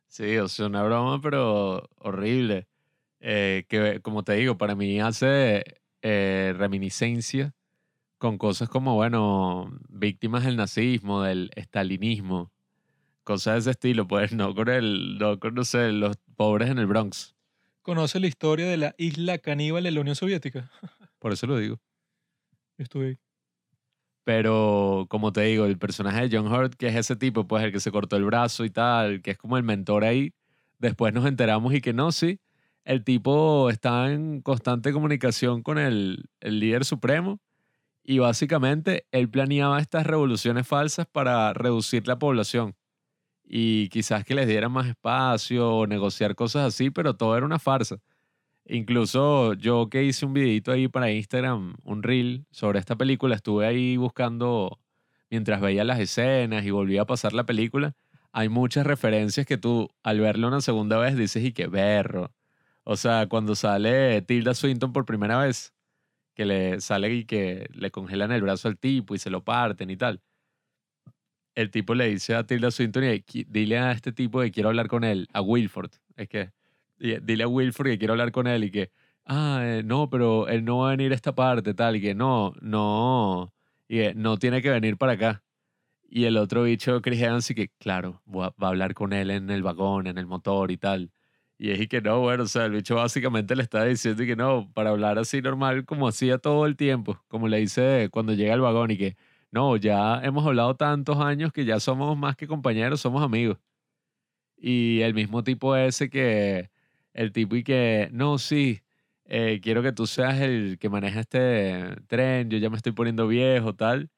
Sí, 0.09 0.37
o 0.38 0.49
sea, 0.49 0.66
una 0.66 0.83
broma, 0.83 1.20
pero 1.20 1.88
horrible. 1.99 2.66
Eh, 3.20 3.64
que 3.68 4.01
como 4.01 4.23
te 4.23 4.35
digo, 4.35 4.59
para 4.59 4.75
mí 4.75 5.01
hace 5.01 5.64
eh, 6.03 6.55
reminiscencia 6.57 7.55
con 8.18 8.38
cosas 8.38 8.68
como, 8.68 8.94
bueno, 8.94 9.79
víctimas 9.88 10.44
del 10.44 10.57
nazismo, 10.57 11.23
del 11.23 11.51
estalinismo, 11.57 12.53
cosas 13.25 13.55
de 13.55 13.61
ese 13.61 13.70
estilo, 13.73 14.07
pues 14.07 14.33
no 14.33 14.55
con 14.55 14.68
el, 14.68 15.18
no 15.18 15.38
con, 15.38 15.55
no 15.55 15.64
sé, 15.64 15.92
los 15.92 16.16
pobres 16.37 16.70
en 16.70 16.79
el 16.79 16.87
Bronx. 16.87 17.35
¿Conoce 17.83 18.20
la 18.20 18.27
historia 18.27 18.66
de 18.66 18.77
la 18.77 18.94
isla 18.99 19.38
caníbal 19.38 19.87
en 19.87 19.94
la 19.94 20.01
Unión 20.01 20.16
Soviética? 20.16 20.70
Por 21.18 21.33
eso 21.33 21.47
lo 21.47 21.59
digo. 21.59 21.81
Estuve 22.79 23.07
ahí. 23.07 23.18
Pero, 24.25 25.07
como 25.11 25.33
te 25.33 25.43
digo, 25.43 25.67
el 25.67 25.79
personaje 25.79 26.29
de 26.29 26.37
John 26.37 26.51
Hurt, 26.53 26.75
que 26.75 26.89
es 26.89 26.97
ese 26.97 27.17
tipo, 27.17 27.47
pues 27.47 27.65
el 27.65 27.73
que 27.73 27.81
se 27.81 27.93
cortó 27.93 28.17
el 28.17 28.25
brazo 28.25 28.65
y 28.65 28.71
tal, 28.71 29.23
que 29.23 29.33
es 29.33 29.39
como 29.39 29.57
el 29.59 29.63
mentor 29.65 30.05
ahí, 30.05 30.33
después 30.79 31.13
nos 31.15 31.27
enteramos 31.27 31.75
y 31.75 31.81
que 31.81 31.93
no, 31.93 32.13
sí, 32.13 32.41
el 32.85 33.05
tipo 33.05 33.71
está 33.71 34.13
en 34.13 34.43
constante 34.43 34.93
comunicación 34.93 35.63
con 35.63 35.79
el, 35.79 36.29
líder 36.41 36.85
supremo 36.85 37.41
y 38.03 38.19
básicamente 38.19 39.07
él 39.13 39.31
planeaba 39.31 39.81
estas 39.81 40.07
revoluciones 40.07 40.67
falsas 40.69 41.07
para 41.07 41.53
reducir 41.55 42.07
la 42.07 42.19
población 42.19 42.75
y 43.45 43.89
quizás 43.91 44.25
que 44.25 44.35
les 44.35 44.47
dieran 44.49 44.73
más 44.73 44.87
espacio 44.87 45.87
negociar 45.87 46.35
cosas 46.35 46.67
así, 46.67 46.91
pero 46.91 47.17
todo 47.17 47.37
era 47.37 47.47
una 47.47 47.59
farsa. 47.59 47.99
Incluso 48.66 49.55
yo 49.55 49.88
que 49.90 50.05
hice 50.05 50.27
un 50.27 50.33
videito 50.33 50.72
ahí 50.72 50.88
para 50.88 51.11
Instagram, 51.11 51.77
un 51.85 52.03
reel 52.03 52.46
sobre 52.50 52.79
esta 52.79 52.96
película, 52.96 53.37
estuve 53.37 53.66
ahí 53.66 53.96
buscando 53.96 54.79
mientras 55.31 55.61
veía 55.61 55.85
las 55.85 56.00
escenas 56.00 56.64
y 56.64 56.70
volvía 56.70 57.03
a 57.03 57.07
pasar 57.07 57.33
la 57.33 57.44
película. 57.44 57.94
Hay 58.33 58.48
muchas 58.48 58.87
referencias 58.87 59.46
que 59.46 59.59
tú 59.59 59.90
al 60.03 60.20
verlo 60.20 60.48
una 60.48 60.61
segunda 60.61 60.98
vez 60.98 61.16
dices 61.16 61.44
y 61.44 61.53
qué 61.53 61.66
berro 61.66 62.33
o 62.85 62.96
sea, 62.96 63.27
cuando 63.29 63.55
sale 63.55 64.22
Tilda 64.22 64.55
Swinton 64.55 64.92
por 64.92 65.07
primera 65.07 65.38
vez, 65.38 65.74
que 66.35 66.44
le 66.44 66.81
sale 66.81 67.12
y 67.14 67.24
que 67.24 67.68
le 67.72 67.90
congelan 67.90 68.33
el 68.33 68.42
brazo 68.42 68.68
al 68.68 68.79
tipo 68.79 69.14
y 69.14 69.18
se 69.18 69.31
lo 69.31 69.42
parten 69.42 69.90
y 69.90 69.96
tal. 69.96 70.20
El 71.55 71.70
tipo 71.70 71.94
le 71.94 72.09
dice 72.09 72.35
a 72.35 72.44
Tilda 72.44 72.70
Swinton, 72.70 73.05
dile 73.48 73.79
a 73.79 73.92
este 73.92 74.12
tipo 74.12 74.40
que 74.40 74.50
quiero 74.50 74.68
hablar 74.68 74.88
con 74.88 75.05
él, 75.05 75.29
a 75.33 75.40
Wilford. 75.40 75.92
Es 76.16 76.29
que, 76.29 76.50
dile 76.99 77.45
a 77.45 77.49
Wilford 77.49 77.89
que 77.89 77.99
quiero 77.99 78.15
hablar 78.15 78.33
con 78.33 78.47
él 78.47 78.65
y 78.65 78.71
que, 78.71 78.91
ah, 79.27 79.61
eh, 79.63 79.83
no, 79.85 80.11
pero 80.11 80.49
él 80.49 80.65
no 80.65 80.79
va 80.79 80.89
a 80.89 80.91
venir 80.97 81.13
a 81.13 81.15
esta 81.15 81.35
parte, 81.35 81.75
tal, 81.75 81.97
y 81.97 82.01
que 82.01 82.15
no, 82.15 82.53
no, 82.61 83.53
y 83.89 83.99
que 83.99 84.15
no 84.15 84.39
tiene 84.39 84.63
que 84.63 84.71
venir 84.71 84.97
para 84.97 85.13
acá. 85.13 85.45
Y 86.09 86.25
el 86.27 86.37
otro 86.37 86.65
bicho, 86.65 87.03
Chris 87.03 87.21
Evans, 87.23 87.51
y 87.51 87.55
que, 87.55 87.69
claro, 87.79 88.23
va 88.27 88.55
a 88.59 88.69
hablar 88.69 88.95
con 88.95 89.13
él 89.13 89.31
en 89.31 89.51
el 89.51 89.63
vagón, 89.63 90.07
en 90.07 90.19
el 90.19 90.27
motor 90.27 90.71
y 90.71 90.77
tal. 90.77 91.11
Y 91.59 91.71
es 91.71 91.89
que 91.89 92.01
no, 92.01 92.21
bueno, 92.21 92.45
o 92.45 92.47
sea, 92.47 92.67
el 92.67 92.73
bicho 92.73 92.97
básicamente 92.97 93.55
le 93.57 93.63
está 93.63 93.85
diciendo 93.85 94.25
que 94.25 94.37
no, 94.37 94.71
para 94.75 94.91
hablar 94.91 95.19
así 95.19 95.41
normal 95.41 95.85
como 95.85 96.09
hacía 96.09 96.39
todo 96.39 96.67
el 96.67 96.77
tiempo, 96.77 97.23
como 97.29 97.49
le 97.49 97.59
dice 97.59 98.09
cuando 98.11 98.33
llega 98.35 98.55
al 98.55 98.61
vagón 98.61 98.91
y 98.91 98.99
que 98.99 99.17
no, 99.53 99.77
ya 99.77 100.21
hemos 100.25 100.45
hablado 100.47 100.75
tantos 100.77 101.19
años 101.21 101.53
que 101.53 101.65
ya 101.65 101.79
somos 101.81 102.17
más 102.19 102.37
que 102.37 102.49
compañeros, 102.49 103.01
somos 103.01 103.23
amigos. 103.23 103.59
Y 104.57 105.01
el 105.03 105.15
mismo 105.15 105.45
tipo 105.45 105.77
ese 105.77 106.11
que, 106.11 106.71
el 107.14 107.33
tipo 107.33 107.57
y 107.57 107.64
que, 107.64 108.11
no, 108.12 108.38
sí, 108.38 108.83
eh, 109.27 109.61
quiero 109.62 109.83
que 109.83 109.92
tú 109.92 110.07
seas 110.07 110.40
el 110.40 110.79
que 110.79 110.88
maneja 110.90 111.20
este 111.20 111.96
tren, 112.09 112.50
yo 112.50 112.59
ya 112.59 112.70
me 112.70 112.77
estoy 112.77 112.92
poniendo 112.92 113.27
viejo, 113.29 113.74
tal. 113.74 114.11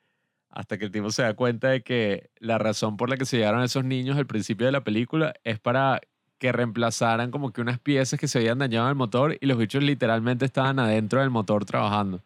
Hasta 0.51 0.79
que 0.79 0.87
el 0.87 0.93
tipo 0.93 1.11
se 1.11 1.23
da 1.23 1.35
cuenta 1.35 1.69
de 1.71 1.83
que 1.83 2.31
la 2.41 2.59
razón 2.59 2.97
por 2.97 3.11
la 3.11 3.17
que 3.17 3.27
se 3.27 3.39
llegaron 3.39 3.63
esos 3.63 3.85
niños 3.85 4.17
al 4.19 4.27
principio 4.27 4.67
de 4.67 4.73
la 4.73 4.85
película 4.85 5.35
es 5.45 5.61
para 5.61 6.01
que 6.39 6.53
reemplazaran 6.53 7.31
como 7.31 7.53
que 7.53 7.61
unas 7.63 7.79
piezas 7.81 8.21
que 8.21 8.29
se 8.29 8.39
habían 8.39 8.59
dañado 8.59 8.89
el 8.89 8.95
motor 8.95 9.39
y 9.41 9.47
los 9.47 9.59
bichos 9.59 9.83
literalmente 9.83 10.45
estaban 10.47 10.79
adentro 10.79 11.21
del 11.21 11.31
motor 11.31 11.65
trabajando. 11.65 12.23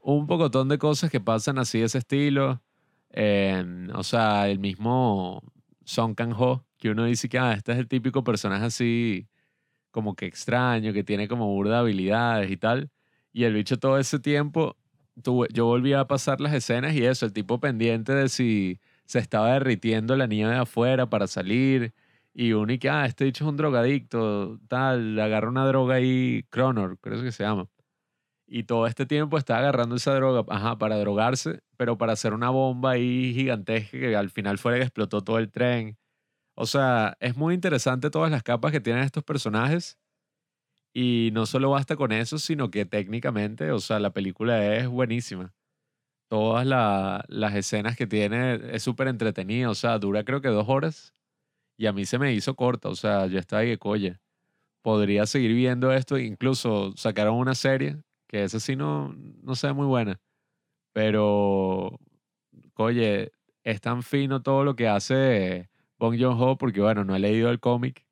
un 0.00 0.26
pocotón 0.26 0.68
de 0.68 0.78
cosas 0.78 1.10
que 1.10 1.20
pasan 1.20 1.58
así 1.58 1.80
de 1.80 1.86
ese 1.86 1.98
estilo. 1.98 2.62
Em, 3.10 3.90
o 3.94 4.02
sea, 4.04 4.48
el 4.48 4.58
mismo 4.58 5.42
Song 5.84 6.14
Kang-ho, 6.14 6.64
que 6.78 6.90
uno 6.90 7.04
dice 7.04 7.28
que 7.28 7.38
ah, 7.38 7.52
este 7.54 7.72
es 7.72 7.78
el 7.78 7.88
típico 7.88 8.24
personaje 8.24 8.66
así 8.66 9.28
como 9.94 10.16
que 10.16 10.26
extraño, 10.26 10.92
que 10.92 11.04
tiene 11.04 11.28
como 11.28 11.46
burda 11.46 11.78
habilidades 11.78 12.50
y 12.50 12.56
tal. 12.56 12.90
Y 13.32 13.44
el 13.44 13.54
bicho 13.54 13.78
todo 13.78 13.98
ese 13.98 14.18
tiempo, 14.18 14.76
yo 15.16 15.66
volví 15.66 15.92
a 15.92 16.06
pasar 16.06 16.40
las 16.40 16.52
escenas 16.52 16.94
y 16.94 17.04
eso, 17.06 17.26
el 17.26 17.32
tipo 17.32 17.60
pendiente 17.60 18.12
de 18.12 18.28
si 18.28 18.80
se 19.06 19.20
estaba 19.20 19.52
derritiendo 19.52 20.16
la 20.16 20.26
niña 20.26 20.50
de 20.50 20.56
afuera 20.58 21.08
para 21.08 21.28
salir. 21.28 21.94
Y 22.34 22.52
uno 22.54 22.72
y 22.72 22.78
que, 22.78 22.90
ah, 22.90 23.06
este 23.06 23.24
bicho 23.24 23.44
es 23.44 23.48
un 23.50 23.56
drogadicto, 23.56 24.58
tal, 24.68 25.18
agarra 25.20 25.48
una 25.48 25.64
droga 25.66 25.94
ahí, 25.96 26.44
Cronor, 26.50 26.98
creo 27.00 27.22
que 27.22 27.30
se 27.32 27.44
llama. 27.44 27.68
Y 28.46 28.64
todo 28.64 28.86
este 28.88 29.06
tiempo 29.06 29.38
está 29.38 29.58
agarrando 29.58 29.96
esa 29.96 30.14
droga, 30.14 30.44
ajá, 30.48 30.76
para 30.78 30.98
drogarse, 30.98 31.60
pero 31.76 31.98
para 31.98 32.14
hacer 32.14 32.34
una 32.34 32.50
bomba 32.50 32.92
ahí 32.92 33.32
gigantesca 33.34 33.98
que 33.98 34.16
al 34.16 34.30
final 34.30 34.58
fue 34.58 34.72
la 34.72 34.78
que 34.78 34.84
explotó 34.84 35.22
todo 35.22 35.38
el 35.38 35.50
tren. 35.50 35.96
O 36.54 36.66
sea, 36.66 37.16
es 37.20 37.36
muy 37.36 37.54
interesante 37.54 38.10
todas 38.10 38.30
las 38.30 38.42
capas 38.42 38.72
que 38.72 38.80
tienen 38.80 39.02
estos 39.04 39.24
personajes. 39.24 39.98
Y 40.92 41.30
no 41.32 41.46
solo 41.46 41.70
basta 41.70 41.96
con 41.96 42.12
eso, 42.12 42.38
sino 42.38 42.70
que 42.70 42.86
técnicamente, 42.86 43.72
o 43.72 43.80
sea, 43.80 43.98
la 43.98 44.12
película 44.12 44.76
es 44.76 44.86
buenísima. 44.88 45.52
Todas 46.28 46.66
las 46.66 47.54
escenas 47.54 47.96
que 47.96 48.06
tiene 48.06 48.60
es 48.74 48.82
súper 48.82 49.08
entretenida, 49.08 49.70
o 49.70 49.74
sea, 49.74 49.98
dura 49.98 50.24
creo 50.24 50.40
que 50.40 50.48
dos 50.48 50.68
horas. 50.68 51.14
Y 51.76 51.86
a 51.86 51.92
mí 51.92 52.06
se 52.06 52.18
me 52.18 52.32
hizo 52.32 52.54
corta, 52.56 52.88
o 52.88 52.94
sea, 52.96 53.26
yo 53.26 53.38
estaba 53.40 53.64
coye. 53.78 54.18
Podría 54.82 55.26
seguir 55.26 55.54
viendo 55.54 55.92
esto, 55.92 56.18
incluso 56.18 56.92
sacaron 56.96 57.36
una 57.36 57.54
serie 57.54 57.98
que 58.28 58.44
esa 58.44 58.60
sí 58.60 58.76
no, 58.76 59.14
no 59.42 59.54
sé 59.56 59.72
muy 59.72 59.86
buena. 59.86 60.20
Pero, 60.92 61.98
oye, 62.76 63.32
es 63.64 63.80
tan 63.80 64.02
fino 64.02 64.42
todo 64.42 64.64
lo 64.64 64.76
que 64.76 64.88
hace 64.88 65.70
Bong 66.04 66.20
Joon-ho, 66.20 66.56
porque 66.58 66.80
bueno, 66.80 67.04
no 67.04 67.16
he 67.16 67.18
leído 67.18 67.50
el 67.50 67.60
cómic, 67.60 68.04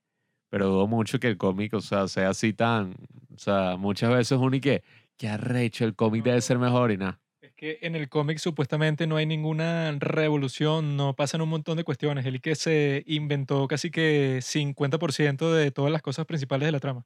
pero 0.49 0.67
dudo 0.67 0.87
mucho 0.87 1.21
que 1.21 1.29
el 1.29 1.37
cómic, 1.37 1.75
o 1.75 1.81
sea, 1.81 2.09
sea 2.09 2.31
así 2.31 2.53
tan, 2.53 2.95
o 3.35 3.39
sea, 3.39 3.77
muchas 3.77 4.11
veces 4.11 4.39
uno 4.39 4.57
y 4.57 4.61
que, 4.61 4.83
qué 5.17 5.29
arrecho, 5.29 5.85
el 5.85 5.95
cómic 5.95 6.25
debe 6.25 6.41
ser 6.41 6.59
mejor 6.59 6.91
y 6.91 6.97
nada. 6.97 7.21
Es 7.43 7.53
que 7.53 7.79
en 7.83 7.97
el 7.97 8.09
cómic 8.09 8.39
supuestamente 8.39 9.07
no 9.07 9.17
hay 9.17 9.27
ninguna 9.27 9.93
revolución, 9.99 10.97
no 10.97 11.15
pasan 11.15 11.43
un 11.43 11.49
montón 11.49 11.77
de 11.77 11.85
cuestiones. 11.85 12.25
El 12.25 12.41
que 12.41 12.55
se 12.55 13.03
inventó 13.07 13.67
casi 13.67 13.91
que 13.91 14.39
50% 14.41 15.53
de 15.53 15.71
todas 15.71 15.91
las 15.91 16.03
cosas 16.03 16.25
principales 16.25 16.67
de 16.67 16.73
la 16.73 16.81
trama. 16.81 17.05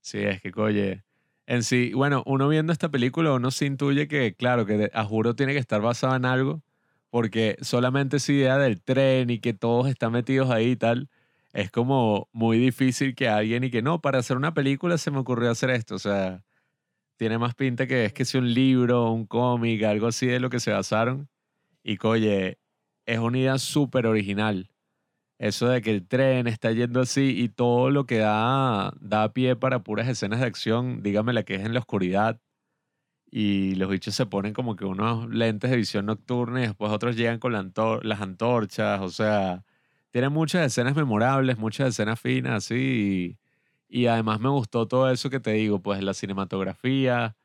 Sí, 0.00 0.18
es 0.18 0.40
que, 0.40 0.52
oye, 0.56 1.04
en 1.46 1.62
sí, 1.62 1.92
bueno, 1.94 2.22
uno 2.26 2.48
viendo 2.48 2.72
esta 2.72 2.90
película, 2.90 3.32
uno 3.32 3.50
se 3.50 3.66
intuye 3.66 4.08
que, 4.08 4.34
claro, 4.34 4.66
que 4.66 4.90
a 4.92 5.04
juro 5.04 5.34
tiene 5.34 5.52
que 5.52 5.58
estar 5.58 5.80
basado 5.80 6.16
en 6.16 6.24
algo, 6.24 6.60
porque 7.10 7.56
solamente 7.62 8.18
esa 8.18 8.32
idea 8.32 8.58
del 8.58 8.82
tren 8.82 9.30
y 9.30 9.40
que 9.40 9.54
todos 9.54 9.88
están 9.88 10.12
metidos 10.12 10.50
ahí 10.50 10.72
y 10.72 10.76
tal, 10.76 11.08
es 11.52 11.70
como 11.70 12.28
muy 12.32 12.58
difícil 12.58 13.14
que 13.14 13.28
alguien 13.28 13.64
y 13.64 13.70
que 13.70 13.82
no, 13.82 14.00
para 14.00 14.18
hacer 14.18 14.36
una 14.36 14.54
película 14.54 14.98
se 14.98 15.10
me 15.10 15.18
ocurrió 15.18 15.50
hacer 15.50 15.70
esto, 15.70 15.96
o 15.96 15.98
sea, 15.98 16.44
tiene 17.18 17.38
más 17.38 17.54
pinta 17.54 17.86
que 17.86 18.06
es 18.06 18.12
que 18.12 18.24
sea 18.24 18.40
un 18.40 18.54
libro, 18.54 19.10
un 19.12 19.26
cómic, 19.26 19.82
algo 19.84 20.08
así 20.08 20.26
de 20.26 20.40
lo 20.40 20.50
que 20.50 20.60
se 20.60 20.72
basaron, 20.72 21.28
y 21.84 21.98
oye, 22.06 22.58
es 23.06 23.18
una 23.18 23.38
idea 23.38 23.58
súper 23.58 24.06
original 24.06 24.70
eso 25.38 25.68
de 25.68 25.80
que 25.82 25.90
el 25.90 26.06
tren 26.06 26.46
está 26.48 26.72
yendo 26.72 27.00
así 27.00 27.40
y 27.40 27.48
todo 27.48 27.90
lo 27.90 28.06
que 28.06 28.18
da, 28.18 28.92
da 29.00 29.32
pie 29.32 29.56
para 29.56 29.82
puras 29.84 30.08
escenas 30.08 30.40
de 30.40 30.46
acción, 30.46 31.02
dígame 31.02 31.32
la 31.32 31.44
que 31.44 31.54
es 31.54 31.64
en 31.64 31.74
la 31.74 31.80
oscuridad. 31.80 32.40
Y 33.30 33.74
los 33.74 33.90
bichos 33.90 34.14
se 34.14 34.26
ponen 34.26 34.54
como 34.54 34.76
que 34.76 34.84
unos 34.84 35.28
lentes 35.28 35.70
de 35.70 35.76
visión 35.76 36.06
nocturna 36.06 36.60
y 36.60 36.66
después 36.66 36.90
otros 36.92 37.16
llegan 37.16 37.38
con 37.38 37.52
las 37.52 38.20
antorchas. 38.20 39.00
O 39.00 39.10
sea, 39.10 39.64
tiene 40.10 40.28
muchas 40.30 40.66
escenas 40.66 40.96
memorables, 40.96 41.58
muchas 41.58 41.90
escenas 41.90 42.20
finas, 42.20 42.64
así. 42.64 43.38
Y, 43.88 44.06
además 44.06 44.40
me 44.40 44.48
gustó 44.50 44.86
todo 44.88 45.10
eso 45.10 45.30
que 45.30 45.40
te 45.40 45.52
digo, 45.52 45.80
pues 45.80 46.02
la 46.02 46.14
cinematografía, 46.14 47.36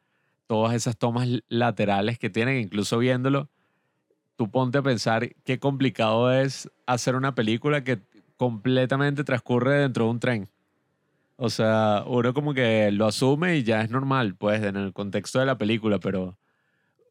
todas 0.48 0.74
esas 0.76 0.98
tomas 0.98 1.28
laterales 1.50 2.19
que 2.19 2.30
tienen, 2.30 2.60
incluso 2.60 2.98
viéndolo 3.00 3.50
tú 4.36 4.50
ponte 4.50 4.80
a 4.80 4.82
pensar 4.82 5.30
qué 5.43 5.60
complicado 5.60 6.32
es 6.32 6.69
hacer 6.86 7.15
una 7.15 7.36
película 7.36 7.84
que 7.84 8.00
completamente 8.38 9.24
transcurre 9.24 9.80
dentro 9.80 10.06
de 10.06 10.12
un 10.12 10.19
tren. 10.19 10.50
O 11.45 11.49
sea, 11.49 12.06
uno 12.08 12.34
como 12.34 12.53
que 12.53 12.89
lo 12.91 13.06
asume 13.06 13.58
y 13.58 13.63
ya 13.63 13.82
es 13.82 13.89
normal, 13.89 14.34
pues, 14.38 14.63
en 14.63 14.77
el 14.77 14.93
contexto 14.93 15.39
de 15.39 15.45
la 15.45 15.58
película, 15.58 15.99
pero 15.99 16.38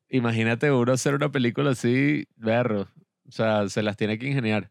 imagínate 0.09 0.73
uno 0.73 0.91
hacer 0.93 1.15
una 1.15 1.31
película 1.31 1.73
así, 1.73 2.27
berro. 2.37 2.89
O 3.29 3.31
sea, 3.31 3.69
se 3.69 3.83
las 3.83 3.99
tiene 3.99 4.19
que 4.19 4.29
ingeniar. 4.29 4.71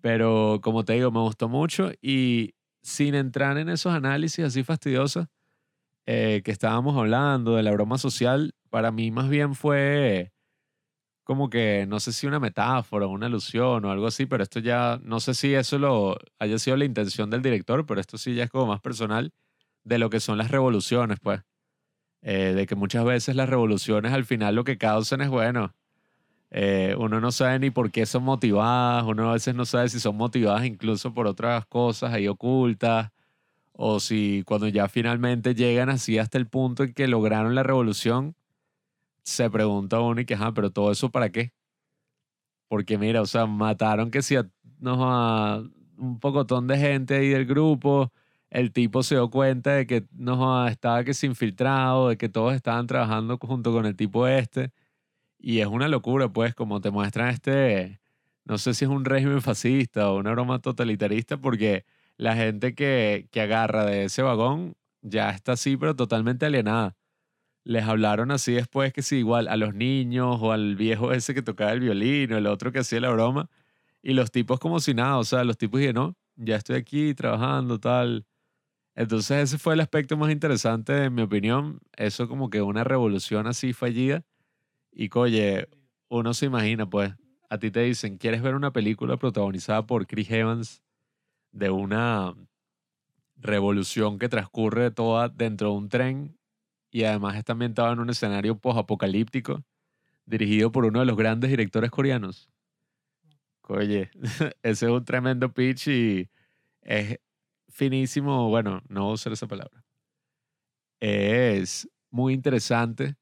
Pero 0.00 0.58
como 0.60 0.84
te 0.84 0.94
digo, 0.94 1.12
me 1.12 1.20
gustó 1.20 1.48
mucho 1.48 1.92
y 2.02 2.56
sin 2.82 3.14
entrar 3.14 3.58
en 3.58 3.68
esos 3.68 3.94
análisis 3.94 4.44
así 4.44 4.64
fastidiosos 4.64 5.28
eh, 6.06 6.42
que 6.44 6.50
estábamos 6.50 6.98
hablando 6.98 7.54
de 7.54 7.62
la 7.62 7.70
broma 7.70 7.96
social, 7.96 8.56
para 8.70 8.90
mí 8.90 9.12
más 9.12 9.28
bien 9.28 9.54
fue 9.54 10.32
como 11.24 11.50
que, 11.50 11.86
no 11.88 12.00
sé 12.00 12.12
si 12.12 12.26
una 12.26 12.40
metáfora, 12.40 13.06
una 13.06 13.26
alusión 13.26 13.84
o 13.84 13.90
algo 13.90 14.06
así, 14.06 14.26
pero 14.26 14.42
esto 14.42 14.60
ya, 14.60 15.00
no 15.02 15.20
sé 15.20 15.34
si 15.34 15.54
eso 15.54 15.78
lo 15.78 16.18
haya 16.38 16.58
sido 16.58 16.76
la 16.76 16.84
intención 16.84 17.30
del 17.30 17.42
director, 17.42 17.86
pero 17.86 18.00
esto 18.00 18.18
sí 18.18 18.34
ya 18.34 18.44
es 18.44 18.50
como 18.50 18.66
más 18.66 18.80
personal 18.80 19.32
de 19.84 19.98
lo 19.98 20.10
que 20.10 20.20
son 20.20 20.38
las 20.38 20.50
revoluciones, 20.50 21.18
pues. 21.22 21.42
Eh, 22.22 22.54
de 22.54 22.66
que 22.66 22.74
muchas 22.74 23.04
veces 23.04 23.36
las 23.36 23.48
revoluciones 23.50 24.12
al 24.12 24.24
final 24.24 24.54
lo 24.54 24.64
que 24.64 24.78
causan 24.78 25.20
es, 25.22 25.28
bueno, 25.28 25.74
eh, 26.50 26.94
uno 26.98 27.20
no 27.20 27.32
sabe 27.32 27.58
ni 27.58 27.70
por 27.70 27.90
qué 27.90 28.06
son 28.06 28.24
motivadas, 28.24 29.04
uno 29.04 29.30
a 29.30 29.34
veces 29.34 29.54
no 29.54 29.66
sabe 29.66 29.88
si 29.88 30.00
son 30.00 30.16
motivadas 30.16 30.64
incluso 30.64 31.12
por 31.14 31.26
otras 31.26 31.66
cosas 31.66 32.12
ahí 32.12 32.28
ocultas, 32.28 33.10
o 33.72 34.00
si 34.00 34.44
cuando 34.46 34.68
ya 34.68 34.88
finalmente 34.88 35.54
llegan 35.54 35.90
así 35.90 36.18
hasta 36.18 36.38
el 36.38 36.46
punto 36.48 36.84
en 36.84 36.94
que 36.94 37.08
lograron 37.08 37.54
la 37.54 37.64
revolución, 37.64 38.36
se 39.24 39.50
pregunta 39.50 40.00
uno 40.00 40.20
y 40.20 40.26
que, 40.26 40.34
ajá, 40.34 40.52
pero 40.54 40.70
todo 40.70 40.92
eso 40.92 41.10
para 41.10 41.30
qué? 41.30 41.52
Porque 42.68 42.98
mira, 42.98 43.22
o 43.22 43.26
sea, 43.26 43.46
mataron 43.46 44.10
que 44.10 44.22
si 44.22 44.36
a, 44.36 44.48
no, 44.78 45.70
un 45.96 46.18
pocotón 46.20 46.66
de 46.66 46.78
gente 46.78 47.14
ahí 47.16 47.28
del 47.28 47.46
grupo, 47.46 48.12
el 48.50 48.72
tipo 48.72 49.02
se 49.02 49.16
dio 49.16 49.30
cuenta 49.30 49.72
de 49.74 49.86
que 49.86 50.06
no 50.12 50.66
estaba 50.68 51.04
que 51.04 51.14
se 51.14 51.26
infiltrado, 51.26 52.10
de 52.10 52.16
que 52.18 52.28
todos 52.28 52.54
estaban 52.54 52.86
trabajando 52.86 53.38
junto 53.38 53.72
con 53.72 53.86
el 53.86 53.96
tipo 53.96 54.26
este. 54.28 54.72
Y 55.38 55.60
es 55.60 55.66
una 55.66 55.88
locura, 55.88 56.28
pues, 56.32 56.54
como 56.54 56.80
te 56.80 56.90
muestran 56.90 57.30
este, 57.30 58.00
no 58.44 58.58
sé 58.58 58.74
si 58.74 58.84
es 58.86 58.90
un 58.90 59.04
régimen 59.04 59.42
fascista 59.42 60.10
o 60.10 60.18
una 60.18 60.32
broma 60.32 60.60
totalitarista, 60.60 61.38
porque 61.38 61.84
la 62.16 62.36
gente 62.36 62.74
que, 62.74 63.28
que 63.32 63.40
agarra 63.42 63.84
de 63.86 64.04
ese 64.06 64.22
vagón 64.22 64.76
ya 65.02 65.30
está 65.30 65.52
así, 65.52 65.76
pero 65.76 65.96
totalmente 65.96 66.46
alienada 66.46 66.96
les 67.64 67.84
hablaron 67.84 68.30
así 68.30 68.52
después 68.52 68.92
que 68.92 69.02
sí, 69.02 69.16
igual 69.16 69.48
a 69.48 69.56
los 69.56 69.74
niños 69.74 70.38
o 70.40 70.52
al 70.52 70.76
viejo 70.76 71.12
ese 71.12 71.34
que 71.34 71.42
tocaba 71.42 71.72
el 71.72 71.80
violín 71.80 72.32
o 72.32 72.38
el 72.38 72.46
otro 72.46 72.72
que 72.72 72.80
hacía 72.80 73.00
la 73.00 73.10
broma. 73.10 73.50
Y 74.02 74.12
los 74.14 74.30
tipos 74.30 74.60
como 74.60 74.80
si 74.80 74.94
nada, 74.94 75.18
o 75.18 75.24
sea, 75.24 75.44
los 75.44 75.56
tipos 75.58 75.80
dijeron, 75.80 76.16
no, 76.36 76.44
ya 76.44 76.56
estoy 76.56 76.76
aquí 76.76 77.14
trabajando, 77.14 77.80
tal. 77.80 78.26
Entonces 78.94 79.44
ese 79.44 79.58
fue 79.58 79.74
el 79.74 79.80
aspecto 79.80 80.16
más 80.16 80.30
interesante, 80.30 81.04
en 81.04 81.14
mi 81.14 81.22
opinión. 81.22 81.80
Eso 81.96 82.28
como 82.28 82.50
que 82.50 82.62
una 82.62 82.84
revolución 82.84 83.46
así 83.46 83.72
fallida. 83.72 84.24
Y 84.92 85.10
oye, 85.14 85.68
uno 86.08 86.34
se 86.34 86.46
imagina, 86.46 86.88
pues, 86.88 87.14
a 87.50 87.58
ti 87.58 87.70
te 87.70 87.80
dicen, 87.80 88.18
¿quieres 88.18 88.42
ver 88.42 88.54
una 88.54 88.72
película 88.72 89.16
protagonizada 89.16 89.86
por 89.86 90.06
Chris 90.06 90.30
Evans 90.30 90.82
de 91.52 91.70
una 91.70 92.34
revolución 93.36 94.18
que 94.18 94.28
transcurre 94.28 94.90
toda 94.90 95.28
dentro 95.28 95.70
de 95.70 95.76
un 95.76 95.88
tren 95.88 96.38
y 96.94 97.02
además 97.02 97.34
está 97.34 97.54
ambientado 97.54 97.92
en 97.92 97.98
un 97.98 98.08
escenario 98.08 98.56
post-apocalíptico 98.56 99.64
dirigido 100.26 100.70
por 100.70 100.84
uno 100.84 101.00
de 101.00 101.06
los 101.06 101.16
grandes 101.16 101.50
directores 101.50 101.90
coreanos. 101.90 102.48
Oye, 103.62 104.10
ese 104.62 104.86
es 104.86 104.92
un 104.92 105.04
tremendo 105.04 105.52
pitch 105.52 105.88
y 105.88 106.30
es 106.82 107.18
finísimo, 107.68 108.48
bueno, 108.48 108.80
no 108.88 109.10
usar 109.10 109.32
esa 109.32 109.48
palabra. 109.48 109.84
Es 111.00 111.88
muy 112.12 112.32
interesante 112.32 113.16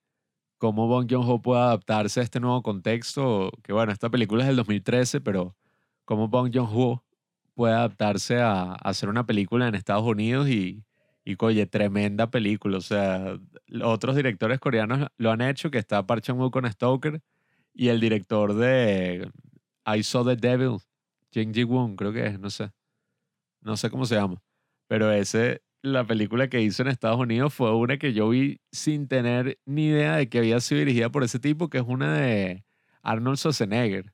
cómo 0.59 0.87
Bong 0.87 1.11
Joon-ho 1.11 1.41
puede 1.41 1.63
adaptarse 1.63 2.21
a 2.21 2.25
este 2.25 2.41
nuevo 2.41 2.63
contexto, 2.63 3.51
que 3.63 3.73
bueno, 3.73 3.91
esta 3.91 4.11
película 4.11 4.43
es 4.43 4.49
del 4.49 4.57
2013, 4.57 5.23
pero 5.23 5.57
cómo 6.05 6.29
Bong 6.29 6.55
Joon-ho 6.55 7.03
puede 7.55 7.73
adaptarse 7.73 8.39
a 8.39 8.75
hacer 8.75 9.09
una 9.09 9.25
película 9.25 9.67
en 9.67 9.77
Estados 9.77 10.05
Unidos 10.05 10.51
y, 10.51 10.85
y 11.25 11.37
oye, 11.39 11.67
tremenda 11.67 12.31
película. 12.31 12.79
O 12.79 12.81
sea, 12.81 13.39
otros 13.83 14.17
directores 14.17 14.61
coreanos 14.61 15.09
lo 15.17 15.31
han 15.31 15.41
hecho, 15.41 15.71
que 15.71 15.79
está 15.79 16.07
Park 16.07 16.23
Chan-wook 16.23 16.53
con 16.53 16.71
Stoker 16.71 17.21
y 17.75 17.89
el 17.89 18.01
director 18.01 18.55
de 18.55 19.31
I 19.87 20.03
Saw 20.03 20.25
the 20.25 20.37
Devil, 20.37 20.79
Jin 21.33 21.55
Ji-woon, 21.55 21.97
creo 21.97 22.13
que 22.13 22.27
es, 22.27 22.41
no 22.41 22.51
sé. 22.51 22.71
No 23.61 23.77
sé 23.77 23.91
cómo 23.91 24.07
se 24.07 24.17
llama. 24.17 24.43
Pero 24.89 25.11
ese 25.13 25.63
la 25.83 26.07
película 26.07 26.49
que 26.49 26.61
hizo 26.63 26.83
en 26.83 26.89
Estados 26.89 27.19
Unidos 27.19 27.53
fue 27.55 27.75
una 27.75 27.99
que 27.99 28.13
yo 28.13 28.29
vi 28.29 28.61
sin 28.71 29.09
tener 29.09 29.59
ni 29.67 29.87
idea 29.89 30.17
de 30.17 30.29
que 30.29 30.39
había 30.39 30.61
sido 30.61 30.79
dirigida 30.81 31.11
por 31.11 31.25
ese 31.25 31.41
tipo, 31.41 31.69
que 31.69 31.79
es 31.79 31.85
una 31.87 32.15
de 32.17 32.65
Arnold 33.03 33.39
Schwarzenegger. 33.39 34.13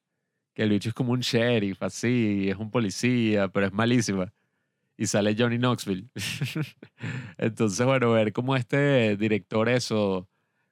Que 0.55 0.65
el 0.65 0.71
bicho 0.71 0.89
es 0.89 0.95
como 0.95 1.13
un 1.13 1.21
sheriff, 1.21 1.83
así, 1.83 2.49
es 2.51 2.57
un 2.57 2.71
policía, 2.71 3.49
pero 3.49 3.67
es 3.67 3.73
malísima. 3.73 4.33
Y 4.99 5.07
sale 5.07 5.37
Johnny 5.39 5.59
Knoxville. 5.59 6.11
Entonces, 7.39 7.87
bueno, 7.87 8.11
ver 8.11 8.33
cómo 8.33 8.57
este 8.57 9.17
director 9.17 9.69
eso 9.69 10.29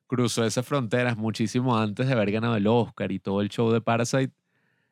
cruzó 0.07 0.45
esas 0.45 0.67
fronteras 0.67 1.17
muchísimo 1.17 1.79
antes 1.79 2.07
de 2.07 2.13
haber 2.13 2.33
ganado 2.33 2.57
el 2.57 2.67
Oscar 2.67 3.13
y 3.13 3.21
todo 3.21 3.41
el 3.41 3.49
show 3.49 3.71
de 3.71 3.81
Parasite, 3.81 4.33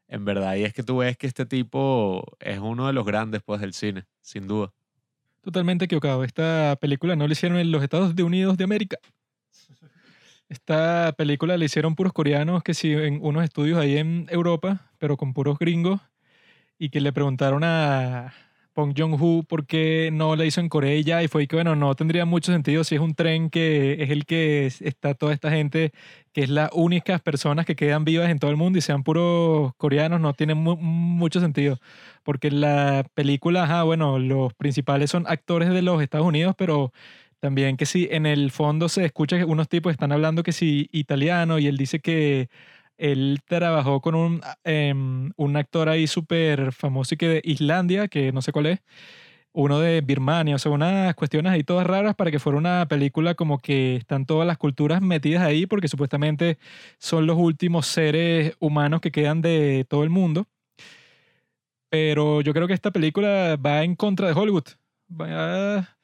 en 0.09 0.25
verdad, 0.25 0.55
y 0.57 0.65
es 0.65 0.73
que 0.73 0.83
tú 0.83 0.99
ves 0.99 1.17
que 1.17 1.27
este 1.27 1.47
tipo 1.47 2.25
es 2.39 2.59
uno 2.59 2.87
de 2.87 2.93
los 2.93 3.05
grandes 3.05 3.43
pues 3.43 3.61
del 3.61 3.73
cine, 3.73 4.05
sin 4.21 4.47
duda. 4.47 4.73
Totalmente 5.41 5.87
equivocado. 5.87 6.25
Esta 6.25 6.77
película 6.81 7.17
no 7.17 7.27
la 7.27 7.33
hicieron 7.33 7.59
en 7.59 7.71
los 7.71 7.83
Estados 7.83 8.15
Unidos 8.19 8.57
de 8.57 8.65
América. 8.65 8.99
Esta 10.49 11.13
película 11.17 11.57
la 11.57 11.65
hicieron 11.65 11.95
puros 11.97 12.13
coreanos 12.13 12.63
que 12.63 12.75
sí 12.75 12.93
en 12.93 13.19
unos 13.23 13.45
estudios 13.45 13.79
ahí 13.79 13.97
en 13.97 14.27
Europa, 14.31 14.93
pero 14.99 15.17
con 15.17 15.33
puros 15.33 15.59
gringos, 15.59 16.01
y 16.79 16.91
que 16.91 17.01
le 17.01 17.13
preguntaron 17.13 17.65
a, 17.65 18.33
Pong 18.75 18.93
Jong-ho 18.97 19.45
por 19.45 19.67
qué 19.67 20.11
no 20.13 20.37
la 20.37 20.45
hizo 20.45 20.61
en 20.61 20.69
Corea 20.69 20.95
y 20.97 21.05
ya, 21.05 21.23
y 21.23 21.29
fue 21.29 21.47
que, 21.47 21.57
bueno, 21.57 21.77
no 21.77 21.95
tendría 21.95 22.25
mucho 22.27 22.53
sentido 22.53 22.85
si 22.85 22.97
es 22.97 23.01
un 23.01 23.15
tren 23.15 23.49
que 23.51 24.03
es 24.03 24.11
el 24.11 24.27
que 24.27 24.67
está 24.67 25.15
toda 25.15 25.33
esta 25.33 25.51
gente, 25.51 25.93
que 26.33 26.43
es 26.43 26.51
las 26.51 26.71
únicas 26.73 27.21
personas 27.23 27.67
que 27.67 27.77
quedan 27.77 28.05
vivas 28.05 28.31
en 28.31 28.39
todo 28.41 28.51
el 28.51 28.57
mundo 28.57 28.79
y 28.79 28.83
sean 28.83 29.05
puros 29.05 29.73
coreanos, 29.77 30.21
no 30.21 30.35
tiene 30.35 30.55
mucho 30.55 31.41
sentido. 31.41 31.79
Porque 32.25 32.51
la 32.51 33.07
película, 33.15 33.65
ajá, 33.65 33.85
bueno, 33.85 34.19
los 34.19 34.53
principales 34.55 35.11
son 35.11 35.25
actores 35.29 35.71
de 35.71 35.83
los 35.83 36.03
Estados 36.03 36.27
Unidos, 36.27 36.55
pero 36.59 36.93
también 37.41 37.77
que 37.77 37.87
si 37.87 38.09
en 38.11 38.27
el 38.27 38.51
fondo 38.51 38.89
se 38.89 39.05
escucha 39.05 39.37
que 39.39 39.45
unos 39.45 39.69
tipos 39.69 39.93
están 39.93 40.13
hablando 40.13 40.43
que 40.43 40.53
si 40.53 40.89
italiano 40.93 41.59
y 41.59 41.67
él 41.69 41.77
dice 41.77 42.01
que 42.01 42.49
él 42.99 43.41
trabajó 43.47 44.01
con 44.01 44.15
un, 44.15 44.41
em, 44.65 45.33
un 45.37 45.57
actor 45.57 45.89
ahí 45.89 46.07
súper 46.07 46.73
famoso 46.73 47.15
y 47.15 47.19
que 47.19 47.29
de 47.29 47.41
Islandia, 47.45 48.09
que 48.09 48.33
no 48.33 48.43
sé 48.43 48.53
cuál 48.53 48.67
es, 48.67 48.81
uno 49.53 49.81
de 49.81 50.01
Birmania, 50.01 50.57
o 50.57 50.59
sea, 50.59 50.73
unas 50.73 51.15
cuestiones 51.15 51.53
ahí 51.53 51.63
todas 51.63 51.87
raras 51.87 52.17
para 52.17 52.31
que 52.31 52.41
fuera 52.41 52.59
una 52.59 52.87
película 52.89 53.35
como 53.35 53.59
que 53.61 53.97
están 53.97 54.27
todas 54.27 54.47
las 54.47 54.59
culturas 54.59 55.01
metidas 55.01 55.43
ahí 55.43 55.67
porque 55.67 55.89
supuestamente 55.89 56.59
son 56.99 57.27
los 57.27 57.37
últimos 57.39 57.87
seres 57.87 58.55
humanos 58.61 59.01
que 59.01 59.13
quedan 59.13 59.43
de 59.43 59.87
todo 59.89 60.03
el 60.05 60.11
mundo. 60.11 60.47
Pero 61.89 62.41
yo 62.41 62.53
creo 62.53 62.67
que 62.67 62.75
esta 62.75 62.91
película 62.91 63.57
va 63.57 63.85
en 63.85 63.95
contra 63.95 64.27
de 64.27 64.35
Hollywood. 64.35 64.65
Va 65.11 65.95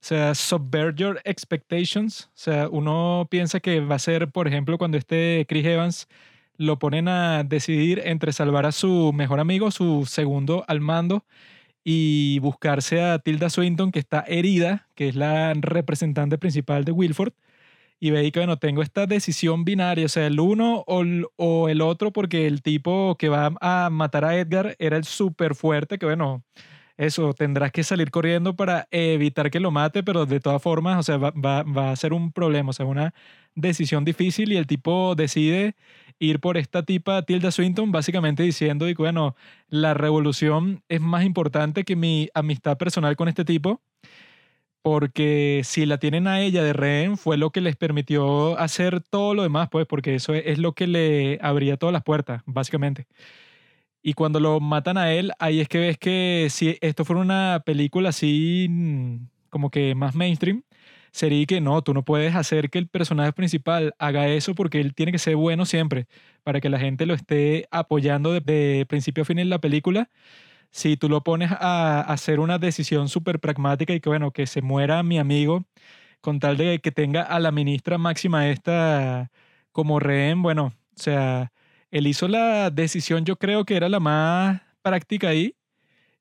o 0.00 0.06
sea, 0.06 0.34
subvert 0.34 0.96
your 0.96 1.20
expectations. 1.24 2.26
O 2.28 2.30
sea, 2.34 2.68
uno 2.68 3.26
piensa 3.30 3.58
que 3.60 3.80
va 3.80 3.96
a 3.96 3.98
ser, 3.98 4.30
por 4.30 4.46
ejemplo, 4.46 4.78
cuando 4.78 4.96
este 4.96 5.44
Chris 5.48 5.66
Evans 5.66 6.08
lo 6.58 6.78
ponen 6.78 7.08
a 7.08 7.44
decidir 7.44 8.02
entre 8.04 8.32
salvar 8.32 8.66
a 8.66 8.72
su 8.72 9.12
mejor 9.14 9.40
amigo, 9.40 9.70
su 9.70 10.06
segundo 10.06 10.64
al 10.68 10.80
mando, 10.80 11.24
y 11.84 12.40
buscarse 12.40 13.02
a 13.02 13.18
Tilda 13.20 13.48
Swinton, 13.50 13.92
que 13.92 14.00
está 14.00 14.24
herida, 14.28 14.88
que 14.94 15.08
es 15.08 15.16
la 15.16 15.54
representante 15.54 16.36
principal 16.38 16.84
de 16.84 16.92
Wilford, 16.92 17.32
y 18.00 18.10
ve 18.10 18.30
que, 18.32 18.40
bueno, 18.40 18.58
tengo 18.58 18.82
esta 18.82 19.06
decisión 19.06 19.64
binaria, 19.64 20.06
o 20.06 20.08
sea, 20.08 20.26
el 20.26 20.40
uno 20.40 20.84
o 20.86 21.68
el, 21.68 21.80
otro, 21.80 22.12
porque 22.12 22.46
el 22.46 22.62
tipo 22.62 23.16
que 23.18 23.28
va 23.28 23.52
a 23.60 23.90
matar 23.90 24.24
a 24.24 24.36
Edgar 24.36 24.76
era 24.78 24.96
el 24.96 25.04
súper 25.04 25.54
fuerte, 25.54 25.98
que 25.98 26.06
bueno, 26.06 26.44
eso, 26.96 27.32
tendrás 27.34 27.72
que 27.72 27.84
salir 27.84 28.10
corriendo 28.10 28.56
para 28.56 28.88
evitar 28.90 29.50
que 29.50 29.60
lo 29.60 29.70
mate, 29.70 30.02
pero 30.02 30.26
de 30.26 30.40
todas 30.40 30.62
formas, 30.62 30.98
o 30.98 31.02
sea, 31.02 31.16
va, 31.18 31.30
va, 31.32 31.62
va 31.62 31.92
a 31.92 31.96
ser 31.96 32.12
un 32.12 32.32
problema, 32.32 32.70
o 32.70 32.72
sea, 32.72 32.86
una 32.86 33.14
decisión 33.60 34.04
difícil 34.04 34.52
y 34.52 34.56
el 34.56 34.66
tipo 34.66 35.14
decide 35.14 35.74
ir 36.18 36.40
por 36.40 36.56
esta 36.56 36.82
tipa 36.82 37.22
Tilda 37.22 37.50
Swinton, 37.50 37.92
básicamente 37.92 38.42
diciendo, 38.42 38.86
que 38.86 38.94
bueno, 38.94 39.36
la 39.68 39.94
revolución 39.94 40.82
es 40.88 41.00
más 41.00 41.24
importante 41.24 41.84
que 41.84 41.96
mi 41.96 42.28
amistad 42.34 42.76
personal 42.76 43.16
con 43.16 43.28
este 43.28 43.44
tipo, 43.44 43.80
porque 44.82 45.62
si 45.64 45.86
la 45.86 45.98
tienen 45.98 46.26
a 46.26 46.40
ella 46.40 46.62
de 46.62 46.72
rehén 46.72 47.16
fue 47.18 47.36
lo 47.36 47.50
que 47.50 47.60
les 47.60 47.76
permitió 47.76 48.58
hacer 48.58 49.00
todo 49.00 49.34
lo 49.34 49.42
demás, 49.42 49.68
pues, 49.70 49.86
porque 49.86 50.14
eso 50.14 50.34
es 50.34 50.58
lo 50.58 50.72
que 50.72 50.86
le 50.86 51.38
abría 51.42 51.76
todas 51.76 51.92
las 51.92 52.02
puertas, 52.02 52.42
básicamente. 52.46 53.06
Y 54.02 54.14
cuando 54.14 54.40
lo 54.40 54.60
matan 54.60 54.96
a 54.96 55.12
él, 55.12 55.32
ahí 55.38 55.60
es 55.60 55.68
que 55.68 55.78
ves 55.78 55.98
que 55.98 56.48
si 56.50 56.78
esto 56.80 57.04
fuera 57.04 57.20
una 57.20 57.62
película 57.66 58.10
así 58.10 58.66
mm, 58.70 59.16
como 59.50 59.70
que 59.70 59.94
más 59.94 60.14
mainstream, 60.14 60.62
sería 61.12 61.46
que 61.46 61.60
no, 61.60 61.82
tú 61.82 61.94
no 61.94 62.04
puedes 62.04 62.34
hacer 62.34 62.70
que 62.70 62.78
el 62.78 62.88
personaje 62.88 63.32
principal 63.32 63.94
haga 63.98 64.28
eso 64.28 64.54
porque 64.54 64.80
él 64.80 64.94
tiene 64.94 65.12
que 65.12 65.18
ser 65.18 65.36
bueno 65.36 65.66
siempre, 65.66 66.06
para 66.42 66.60
que 66.60 66.68
la 66.68 66.78
gente 66.78 67.06
lo 67.06 67.14
esté 67.14 67.66
apoyando 67.70 68.32
de, 68.40 68.86
principio 68.88 69.22
a 69.22 69.26
fin 69.26 69.38
en 69.38 69.50
la 69.50 69.60
película. 69.60 70.10
Si 70.70 70.96
tú 70.96 71.08
lo 71.08 71.22
pones 71.24 71.50
a, 71.52 72.00
hacer 72.02 72.40
una 72.40 72.58
decisión 72.58 73.08
súper 73.08 73.40
pragmática 73.40 73.94
y 73.94 74.00
que, 74.00 74.08
bueno, 74.10 74.32
que 74.32 74.46
se 74.46 74.62
muera 74.62 75.02
mi 75.02 75.18
amigo 75.18 75.64
con 76.20 76.40
tal 76.40 76.56
de 76.56 76.80
que 76.80 76.92
tenga 76.92 77.22
a 77.22 77.40
la 77.40 77.52
ministra 77.52 77.98
máxima 77.98 78.48
esta 78.48 79.30
como 79.72 80.00
rehén, 80.00 80.42
bueno, 80.42 80.72
o 80.96 81.02
sea, 81.02 81.52
él 81.90 82.06
hizo 82.06 82.28
la 82.28 82.70
decisión, 82.70 83.24
yo 83.24 83.36
creo 83.36 83.64
que 83.64 83.76
era 83.76 83.88
la 83.88 84.00
más 84.00 84.62
práctica 84.82 85.28
ahí, 85.28 85.54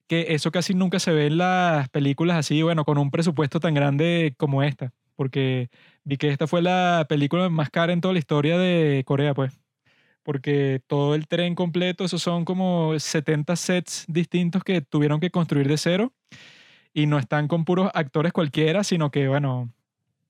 que 0.07 0.27
eso 0.29 0.51
casi 0.51 0.73
nunca 0.73 0.99
se 0.99 1.11
ve 1.11 1.27
en 1.27 1.37
las 1.37 1.89
películas 1.89 2.37
así, 2.37 2.61
bueno, 2.61 2.85
con 2.85 2.97
un 2.97 3.11
presupuesto 3.11 3.59
tan 3.59 3.73
grande 3.73 4.33
como 4.37 4.63
esta, 4.63 4.93
porque 5.15 5.69
vi 6.03 6.17
que 6.17 6.29
esta 6.29 6.47
fue 6.47 6.61
la 6.61 7.05
película 7.09 7.49
más 7.49 7.69
cara 7.69 7.93
en 7.93 8.01
toda 8.01 8.13
la 8.13 8.19
historia 8.19 8.57
de 8.57 9.03
Corea, 9.05 9.33
pues, 9.33 9.59
porque 10.23 10.81
todo 10.87 11.15
el 11.15 11.27
tren 11.27 11.55
completo, 11.55 12.05
esos 12.05 12.21
son 12.21 12.45
como 12.45 12.97
70 12.97 13.55
sets 13.55 14.05
distintos 14.07 14.63
que 14.63 14.81
tuvieron 14.81 15.19
que 15.19 15.29
construir 15.29 15.67
de 15.67 15.77
cero 15.77 16.13
y 16.93 17.05
no 17.05 17.19
están 17.19 17.47
con 17.47 17.63
puros 17.63 17.91
actores 17.93 18.33
cualquiera, 18.33 18.83
sino 18.83 19.11
que, 19.11 19.27
bueno... 19.27 19.71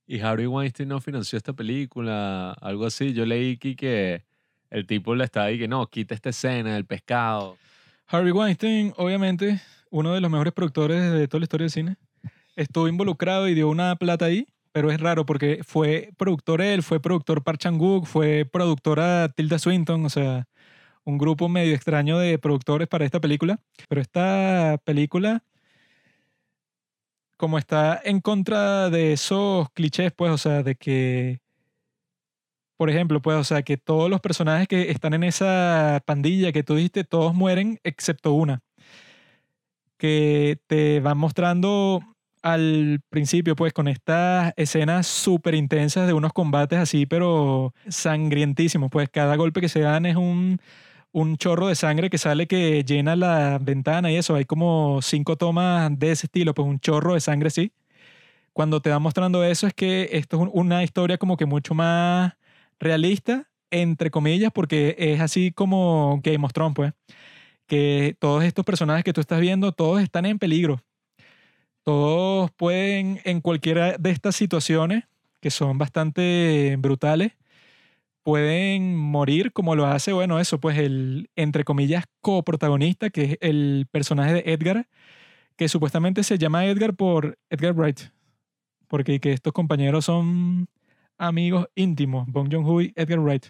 Y 0.05 0.19
Harry 0.21 0.47
Weinstein 0.47 0.89
no 0.89 1.01
financió 1.01 1.37
esta 1.37 1.53
película, 1.53 2.51
algo 2.61 2.85
así. 2.85 3.13
Yo 3.13 3.25
leí 3.25 3.57
que 3.57 4.23
el 4.69 4.85
tipo 4.85 5.15
le 5.15 5.23
estaba 5.23 5.49
que 5.49 5.67
no, 5.67 5.87
quita 5.87 6.15
esta 6.15 6.29
escena 6.29 6.75
del 6.75 6.85
pescado. 6.85 7.57
Harvey 8.09 8.31
Weinstein, 8.31 8.93
obviamente, 8.95 9.61
uno 9.89 10.13
de 10.13 10.21
los 10.21 10.31
mejores 10.31 10.53
productores 10.53 11.11
de 11.11 11.27
toda 11.27 11.41
la 11.41 11.43
historia 11.43 11.65
del 11.65 11.71
cine, 11.71 11.97
estuvo 12.55 12.87
involucrado 12.87 13.49
y 13.49 13.53
dio 13.53 13.67
una 13.67 13.95
plata 13.97 14.25
ahí, 14.25 14.47
pero 14.71 14.91
es 14.91 14.99
raro 15.01 15.25
porque 15.25 15.59
fue 15.65 16.11
productor 16.17 16.61
él, 16.61 16.83
fue 16.83 17.01
productor 17.01 17.43
Park 17.43 17.59
Chan-wook, 17.59 18.05
fue 18.05 18.45
productora 18.45 19.27
Tilda 19.29 19.59
Swinton, 19.59 20.05
o 20.05 20.09
sea, 20.09 20.47
un 21.03 21.17
grupo 21.17 21.49
medio 21.49 21.75
extraño 21.75 22.17
de 22.17 22.37
productores 22.39 22.87
para 22.87 23.03
esta 23.03 23.19
película. 23.19 23.59
Pero 23.89 24.01
esta 24.01 24.79
película, 24.85 25.43
como 27.35 27.57
está 27.57 27.99
en 28.03 28.21
contra 28.21 28.89
de 28.89 29.13
esos 29.13 29.69
clichés, 29.71 30.13
pues, 30.15 30.31
o 30.31 30.37
sea, 30.37 30.63
de 30.63 30.75
que 30.75 31.39
por 32.77 32.89
ejemplo, 32.89 33.21
pues, 33.21 33.37
o 33.37 33.43
sea, 33.43 33.63
que 33.63 33.77
todos 33.77 34.09
los 34.09 34.21
personajes 34.21 34.67
que 34.67 34.91
están 34.91 35.13
en 35.13 35.23
esa 35.23 36.01
pandilla 36.05 36.51
que 36.51 36.63
tú 36.63 36.75
dijiste, 36.75 37.03
todos 37.03 37.33
mueren 37.35 37.79
excepto 37.83 38.33
una. 38.33 38.61
Que 39.97 40.59
te 40.67 40.99
van 40.99 41.17
mostrando 41.17 42.01
al 42.43 43.01
principio, 43.09 43.55
pues, 43.55 43.73
con 43.73 43.87
estas 43.87 44.53
escenas 44.57 45.07
súper 45.07 45.55
intensas 45.55 46.07
de 46.07 46.13
unos 46.13 46.33
combates 46.33 46.79
así, 46.79 47.05
pero 47.07 47.73
sangrientísimos. 47.89 48.89
Pues 48.91 49.09
cada 49.09 49.35
golpe 49.35 49.61
que 49.61 49.69
se 49.69 49.79
dan 49.81 50.05
es 50.05 50.15
un, 50.15 50.59
un 51.11 51.37
chorro 51.37 51.67
de 51.67 51.75
sangre 51.75 52.09
que 52.09 52.17
sale 52.19 52.47
que 52.47 52.83
llena 52.83 53.15
la 53.15 53.59
ventana 53.59 54.11
y 54.11 54.17
eso. 54.17 54.35
Hay 54.35 54.45
como 54.45 55.01
cinco 55.01 55.35
tomas 55.37 55.97
de 55.97 56.11
ese 56.11 56.27
estilo, 56.27 56.53
pues 56.53 56.67
un 56.67 56.79
chorro 56.79 57.15
de 57.15 57.21
sangre 57.21 57.47
así. 57.47 57.71
Cuando 58.53 58.81
te 58.81 58.89
van 58.91 59.01
mostrando 59.01 59.43
eso 59.43 59.67
es 59.67 59.73
que 59.73 60.09
esto 60.13 60.43
es 60.43 60.49
una 60.53 60.83
historia 60.83 61.17
como 61.17 61.37
que 61.37 61.45
mucho 61.45 61.73
más 61.75 62.33
realista, 62.79 63.49
entre 63.71 64.11
comillas, 64.11 64.51
porque 64.53 64.95
es 64.97 65.21
así 65.21 65.51
como 65.51 66.19
Game 66.23 66.45
of 66.45 66.53
Thrones, 66.53 66.75
pues. 66.75 66.93
Que 67.67 68.15
todos 68.19 68.43
estos 68.43 68.65
personajes 68.65 69.03
que 69.03 69.13
tú 69.13 69.21
estás 69.21 69.41
viendo, 69.41 69.71
todos 69.73 70.01
están 70.01 70.25
en 70.25 70.39
peligro. 70.39 70.81
Todos 71.83 72.51
pueden, 72.51 73.19
en 73.23 73.41
cualquiera 73.41 73.97
de 73.97 74.11
estas 74.11 74.35
situaciones, 74.35 75.05
que 75.41 75.51
son 75.51 75.77
bastante 75.77 76.75
brutales, 76.79 77.33
pueden 78.23 78.97
morir 78.97 79.53
como 79.53 79.75
lo 79.75 79.85
hace, 79.85 80.11
bueno, 80.11 80.39
eso, 80.39 80.59
pues 80.59 80.77
el, 80.77 81.29
entre 81.37 81.63
comillas, 81.63 82.03
coprotagonista, 82.19 83.09
que 83.09 83.23
es 83.23 83.37
el 83.39 83.87
personaje 83.89 84.33
de 84.33 84.43
Edgar, 84.51 84.87
que 85.55 85.69
supuestamente 85.69 86.23
se 86.23 86.37
llama 86.37 86.65
Edgar 86.65 86.93
por 86.93 87.39
Edgar 87.49 87.73
Wright, 87.73 88.01
porque 88.87 89.21
que 89.21 89.31
estos 89.31 89.53
compañeros 89.53 90.05
son 90.05 90.67
amigos 91.17 91.67
íntimos, 91.75 92.27
Bong 92.27 92.49
Joon-ho 92.51 92.81
Edgar 92.81 93.19
Wright. 93.19 93.47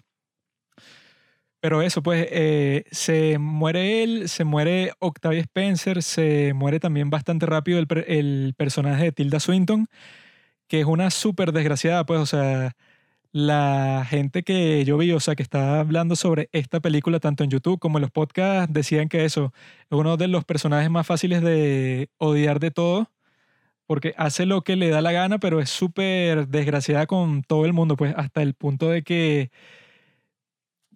Pero 1.60 1.82
eso, 1.82 2.04
pues, 2.04 2.28
eh, 2.32 2.86
se 2.92 3.40
muere 3.40 4.04
él, 4.04 4.30
se 4.30 4.44
muere 4.44 4.94
Octavia 5.00 5.42
Spencer, 5.42 6.04
se 6.04 6.54
muere 6.54 6.80
también 6.80 7.10
bastante 7.10 7.46
rápido 7.48 7.80
el, 7.80 7.88
el 8.08 8.54
personaje 8.56 9.06
de 9.06 9.12
Tilda 9.12 9.40
Swinton, 9.40 9.88
que 10.68 10.82
es 10.82 10.86
una 10.86 11.12
súper 11.12 11.52
desgraciada, 11.54 12.06
pues, 12.06 12.20
o 12.20 12.26
sea, 12.26 12.76
la 13.32 14.06
gente 14.10 14.44
que 14.44 14.84
yo 14.86 14.98
vi, 14.98 15.12
o 15.12 15.20
sea, 15.20 15.36
que 15.36 15.44
estaba 15.44 15.80
hablando 15.80 16.16
sobre 16.16 16.50
esta 16.54 16.80
película, 16.80 17.20
tanto 17.20 17.44
en 17.44 17.50
YouTube 17.52 17.80
como 17.80 17.98
en 17.98 18.04
los 18.04 18.12
podcasts, 18.12 18.74
decían 18.74 19.10
que 19.10 19.26
eso 19.26 19.54
es 19.90 19.98
uno 19.98 20.18
de 20.18 20.28
los 20.28 20.46
personajes 20.46 20.90
más 20.90 21.08
fáciles 21.08 21.42
de 21.42 22.10
odiar 22.18 22.60
de 22.60 22.72
todos, 22.72 23.08
porque 23.88 24.14
hace 24.18 24.46
lo 24.46 24.64
que 24.64 24.76
le 24.76 24.90
da 24.90 25.02
la 25.02 25.12
gana, 25.14 25.40
pero 25.40 25.60
es 25.62 25.70
súper 25.70 26.48
desgraciada 26.48 27.08
con 27.08 27.44
todo 27.44 27.66
el 27.66 27.74
mundo, 27.74 27.96
pues, 27.98 28.14
hasta 28.18 28.42
el 28.44 28.54
punto 28.54 28.90
de 28.90 29.04
que 29.04 29.52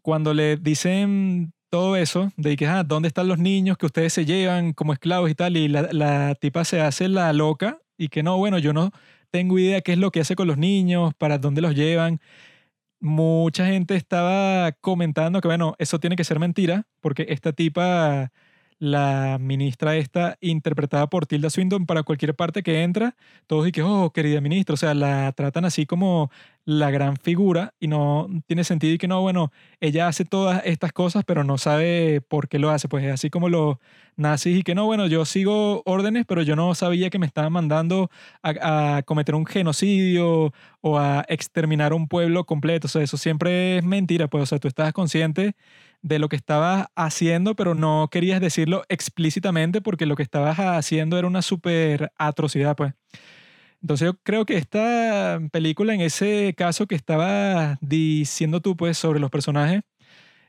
cuando 0.02 0.34
le 0.34 0.58
dicen 0.58 1.54
todo 1.70 1.96
eso, 1.96 2.32
de 2.38 2.58
que, 2.58 2.68
ah, 2.68 2.84
¿dónde 2.84 3.08
están 3.08 3.28
los 3.28 3.40
niños 3.40 3.78
que 3.78 3.86
ustedes 3.86 4.14
se 4.14 4.26
llevan 4.26 4.74
como 4.74 4.94
esclavos 4.94 5.30
y 5.30 5.36
tal? 5.36 5.58
Y 5.58 5.68
la, 5.70 5.90
la 5.94 6.36
tipa 6.36 6.66
se 6.66 6.82
hace 6.82 7.08
la 7.08 7.32
loca 7.34 7.80
y 7.98 8.10
que 8.10 8.24
no, 8.24 8.38
bueno, 8.38 8.58
yo 8.60 8.74
no 8.74 8.92
tengo 9.32 9.58
idea 9.58 9.82
qué 9.82 9.94
es 9.94 9.98
lo 9.98 10.12
que 10.12 10.20
hace 10.22 10.36
con 10.36 10.48
los 10.48 10.58
niños, 10.58 11.14
para 11.16 11.38
dónde 11.38 11.62
los 11.62 11.76
llevan. 11.76 12.20
Mucha 13.00 13.66
gente 13.68 13.96
estaba 13.96 14.72
comentando 14.74 15.42
que, 15.42 15.48
bueno, 15.48 15.76
eso 15.80 16.00
tiene 16.00 16.16
que 16.16 16.24
ser 16.24 16.40
mentira, 16.40 16.86
porque 17.02 17.26
esta 17.30 17.54
tipa, 17.54 18.32
la 18.82 19.38
ministra 19.40 19.96
esta, 19.96 20.40
interpretada 20.42 21.08
por 21.08 21.28
Tilda 21.28 21.52
Swinton, 21.52 21.86
para 21.86 22.02
cualquier 22.02 22.36
parte 22.36 22.64
que 22.64 22.82
entra, 22.82 23.16
todos 23.46 23.68
y 23.68 23.72
que, 23.72 23.84
oh, 23.84 24.10
querida 24.12 24.42
ministra, 24.42 24.74
o 24.74 24.78
sea, 24.78 24.96
la 24.96 25.32
tratan 25.34 25.66
así 25.66 25.86
como 25.86 26.32
la 26.66 26.90
gran 26.90 27.16
figura 27.18 27.76
y 27.80 27.88
no 27.88 28.28
tiene 28.48 28.64
sentido 28.64 28.96
y 28.96 28.98
que 28.98 29.08
no, 29.08 29.22
bueno, 29.22 29.52
ella 29.82 30.08
hace 30.08 30.26
todas 30.26 30.64
estas 30.66 30.94
cosas, 30.94 31.24
pero 31.28 31.44
no 31.44 31.60
sabe 31.60 32.22
por 32.22 32.50
qué 32.50 32.58
lo 32.58 32.72
hace. 32.72 32.88
Pues 32.88 33.06
es 33.06 33.14
así 33.14 33.30
como 33.30 33.50
los 33.50 33.78
nazis 34.16 34.58
y 34.58 34.64
que 34.64 34.74
no, 34.74 34.86
bueno, 34.86 35.06
yo 35.06 35.26
sigo 35.26 35.84
órdenes, 35.86 36.26
pero 36.28 36.42
yo 36.42 36.56
no 36.56 36.74
sabía 36.74 37.12
que 37.12 37.20
me 37.20 37.28
estaban 37.28 37.54
mandando 37.54 38.10
a, 38.42 38.98
a 38.98 39.04
cometer 39.04 39.36
un 39.36 39.46
genocidio 39.46 40.54
o 40.82 40.98
a 40.98 41.24
exterminar 41.30 41.94
un 41.94 42.08
pueblo 42.08 42.46
completo. 42.46 42.88
O 42.88 42.90
sea, 42.90 43.04
eso 43.04 43.18
siempre 43.18 43.78
es 43.78 43.84
mentira. 43.84 44.28
Pues, 44.28 44.42
o 44.44 44.46
sea, 44.48 44.60
tú 44.60 44.68
estabas 44.68 44.94
consciente 44.94 45.56
de 46.02 46.20
lo 46.20 46.30
que 46.30 46.36
estabas 46.36 46.88
haciendo, 46.96 47.56
pero 47.56 47.76
no 47.76 48.10
querías 48.12 48.42
decirlo 48.42 48.84
explícitamente 48.90 49.82
porque 49.82 50.06
lo 50.06 50.16
que 50.16 50.24
estabas 50.24 50.58
haciendo 50.60 51.18
era 51.18 51.28
una 51.28 51.42
súper 51.42 52.12
atrocidad, 52.18 52.76
pues. 52.76 52.94
Entonces 53.82 54.06
yo 54.08 54.14
creo 54.24 54.46
que 54.46 54.58
esta 54.58 55.40
película, 55.52 55.94
en 55.94 56.02
ese 56.02 56.54
caso 56.58 56.88
que 56.88 56.96
estabas 56.96 57.78
diciendo 57.82 58.62
tú, 58.62 58.78
pues, 58.78 58.98
sobre 58.98 59.20
los 59.20 59.32
personajes, 59.32 59.82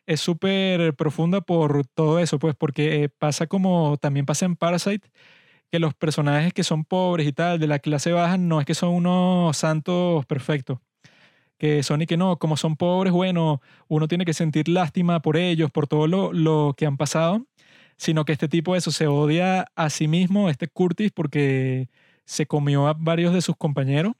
es 0.06 0.20
súper 0.20 0.94
profunda 0.96 1.40
por 1.42 1.86
todo 1.88 2.18
eso, 2.20 2.38
pues, 2.38 2.54
porque 2.56 3.10
pasa 3.18 3.46
como 3.46 3.96
también 3.98 4.26
pasa 4.26 4.46
en 4.46 4.56
Parasite, 4.56 5.10
que 5.70 5.78
los 5.80 5.94
personajes 5.94 6.52
que 6.54 6.64
son 6.64 6.84
pobres 6.84 7.26
y 7.28 7.32
tal, 7.32 7.58
de 7.60 7.66
la 7.68 7.78
clase 7.80 8.12
baja, 8.12 8.38
no 8.38 8.60
es 8.60 8.66
que 8.66 8.74
son 8.74 8.90
unos 8.94 9.56
santos 9.56 10.26
perfectos. 10.26 10.78
Que 11.62 11.84
son 11.84 12.02
y 12.02 12.06
que 12.06 12.16
no, 12.16 12.38
como 12.38 12.56
son 12.56 12.74
pobres, 12.76 13.12
bueno, 13.12 13.62
uno 13.86 14.08
tiene 14.08 14.24
que 14.24 14.34
sentir 14.34 14.68
lástima 14.68 15.22
por 15.22 15.36
ellos, 15.36 15.70
por 15.70 15.86
todo 15.86 16.08
lo, 16.08 16.32
lo 16.32 16.74
que 16.76 16.86
han 16.86 16.96
pasado, 16.96 17.46
sino 17.96 18.24
que 18.24 18.32
este 18.32 18.48
tipo, 18.48 18.74
eso, 18.74 18.90
se 18.90 19.06
odia 19.06 19.66
a 19.76 19.88
sí 19.88 20.08
mismo, 20.08 20.50
este 20.50 20.66
Curtis, 20.66 21.12
porque 21.12 21.88
se 22.24 22.46
comió 22.46 22.88
a 22.88 22.94
varios 22.98 23.32
de 23.32 23.42
sus 23.42 23.56
compañeros. 23.56 24.14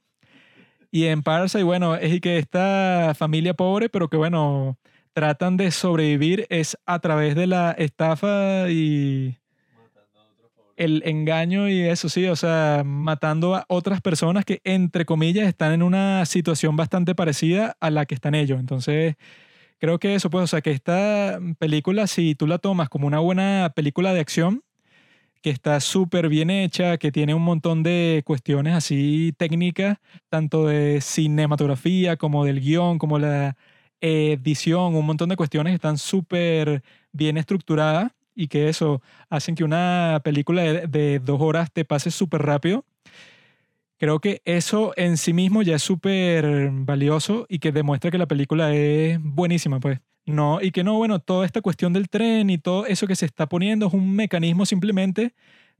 Y 0.89 1.07
en 1.07 1.21
Parasite, 1.21 1.63
bueno, 1.63 1.95
es 1.95 2.13
y 2.13 2.21
que 2.21 2.37
esta 2.37 3.13
familia 3.13 3.53
pobre, 3.55 3.89
pero 3.89 4.09
que 4.09 4.15
bueno, 4.15 4.77
tratan 5.13 5.57
de 5.57 5.71
sobrevivir 5.71 6.47
es 6.49 6.77
a 6.85 6.99
través 6.99 7.35
de 7.35 7.47
la 7.47 7.71
estafa 7.71 8.69
y 8.69 9.37
el 10.77 11.03
engaño 11.05 11.69
y 11.69 11.81
eso 11.81 12.09
sí, 12.09 12.25
o 12.27 12.35
sea, 12.35 12.83
matando 12.85 13.55
a 13.55 13.65
otras 13.67 14.01
personas 14.01 14.45
que 14.45 14.61
entre 14.63 15.05
comillas 15.05 15.47
están 15.47 15.73
en 15.73 15.83
una 15.83 16.25
situación 16.25 16.75
bastante 16.75 17.15
parecida 17.15 17.75
a 17.79 17.89
la 17.91 18.05
que 18.05 18.15
están 18.15 18.35
ellos. 18.35 18.59
Entonces, 18.59 19.15
creo 19.79 19.99
que 19.99 20.15
eso, 20.15 20.29
pues, 20.29 20.43
o 20.45 20.47
sea, 20.47 20.61
que 20.61 20.71
esta 20.71 21.39
película, 21.59 22.07
si 22.07 22.35
tú 22.35 22.47
la 22.47 22.59
tomas 22.59 22.89
como 22.89 23.07
una 23.07 23.19
buena 23.19 23.71
película 23.75 24.13
de 24.13 24.21
acción, 24.21 24.63
que 25.41 25.49
está 25.51 25.79
súper 25.81 26.29
bien 26.29 26.49
hecha, 26.49 26.97
que 26.97 27.11
tiene 27.11 27.33
un 27.33 27.43
montón 27.43 27.83
de 27.83 28.23
cuestiones 28.25 28.75
así 28.75 29.33
técnicas, 29.37 29.97
tanto 30.29 30.67
de 30.67 31.01
cinematografía 31.01 32.17
como 32.17 32.45
del 32.45 32.61
guion, 32.61 32.97
como 32.97 33.19
la 33.19 33.57
edición, 34.01 34.95
un 34.95 35.05
montón 35.05 35.29
de 35.29 35.37
cuestiones 35.37 35.71
que 35.71 35.75
están 35.75 35.97
súper 35.97 36.83
bien 37.11 37.37
estructuradas 37.37 38.11
y 38.35 38.47
que 38.47 38.69
eso 38.69 39.01
hacen 39.29 39.55
que 39.55 39.63
una 39.63 40.21
película 40.23 40.61
de, 40.61 40.87
de 40.87 41.19
dos 41.19 41.41
horas 41.41 41.71
te 41.71 41.85
pase 41.85 42.11
súper 42.11 42.41
rápido. 42.41 42.85
Creo 43.97 44.19
que 44.19 44.41
eso 44.45 44.93
en 44.97 45.17
sí 45.17 45.33
mismo 45.33 45.61
ya 45.61 45.75
es 45.75 45.83
súper 45.83 46.69
valioso 46.71 47.45
y 47.47 47.59
que 47.59 47.71
demuestra 47.71 48.11
que 48.11 48.17
la 48.17 48.27
película 48.27 48.73
es 48.73 49.17
buenísima, 49.21 49.79
pues. 49.79 49.99
No, 50.25 50.61
y 50.61 50.71
que 50.71 50.83
no, 50.83 50.95
bueno, 50.95 51.19
toda 51.19 51.45
esta 51.45 51.61
cuestión 51.61 51.93
del 51.93 52.09
tren 52.09 52.49
y 52.49 52.57
todo 52.57 52.85
eso 52.85 53.07
que 53.07 53.15
se 53.15 53.25
está 53.25 53.47
poniendo 53.47 53.87
es 53.87 53.93
un 53.93 54.15
mecanismo 54.15 54.65
simplemente 54.65 55.33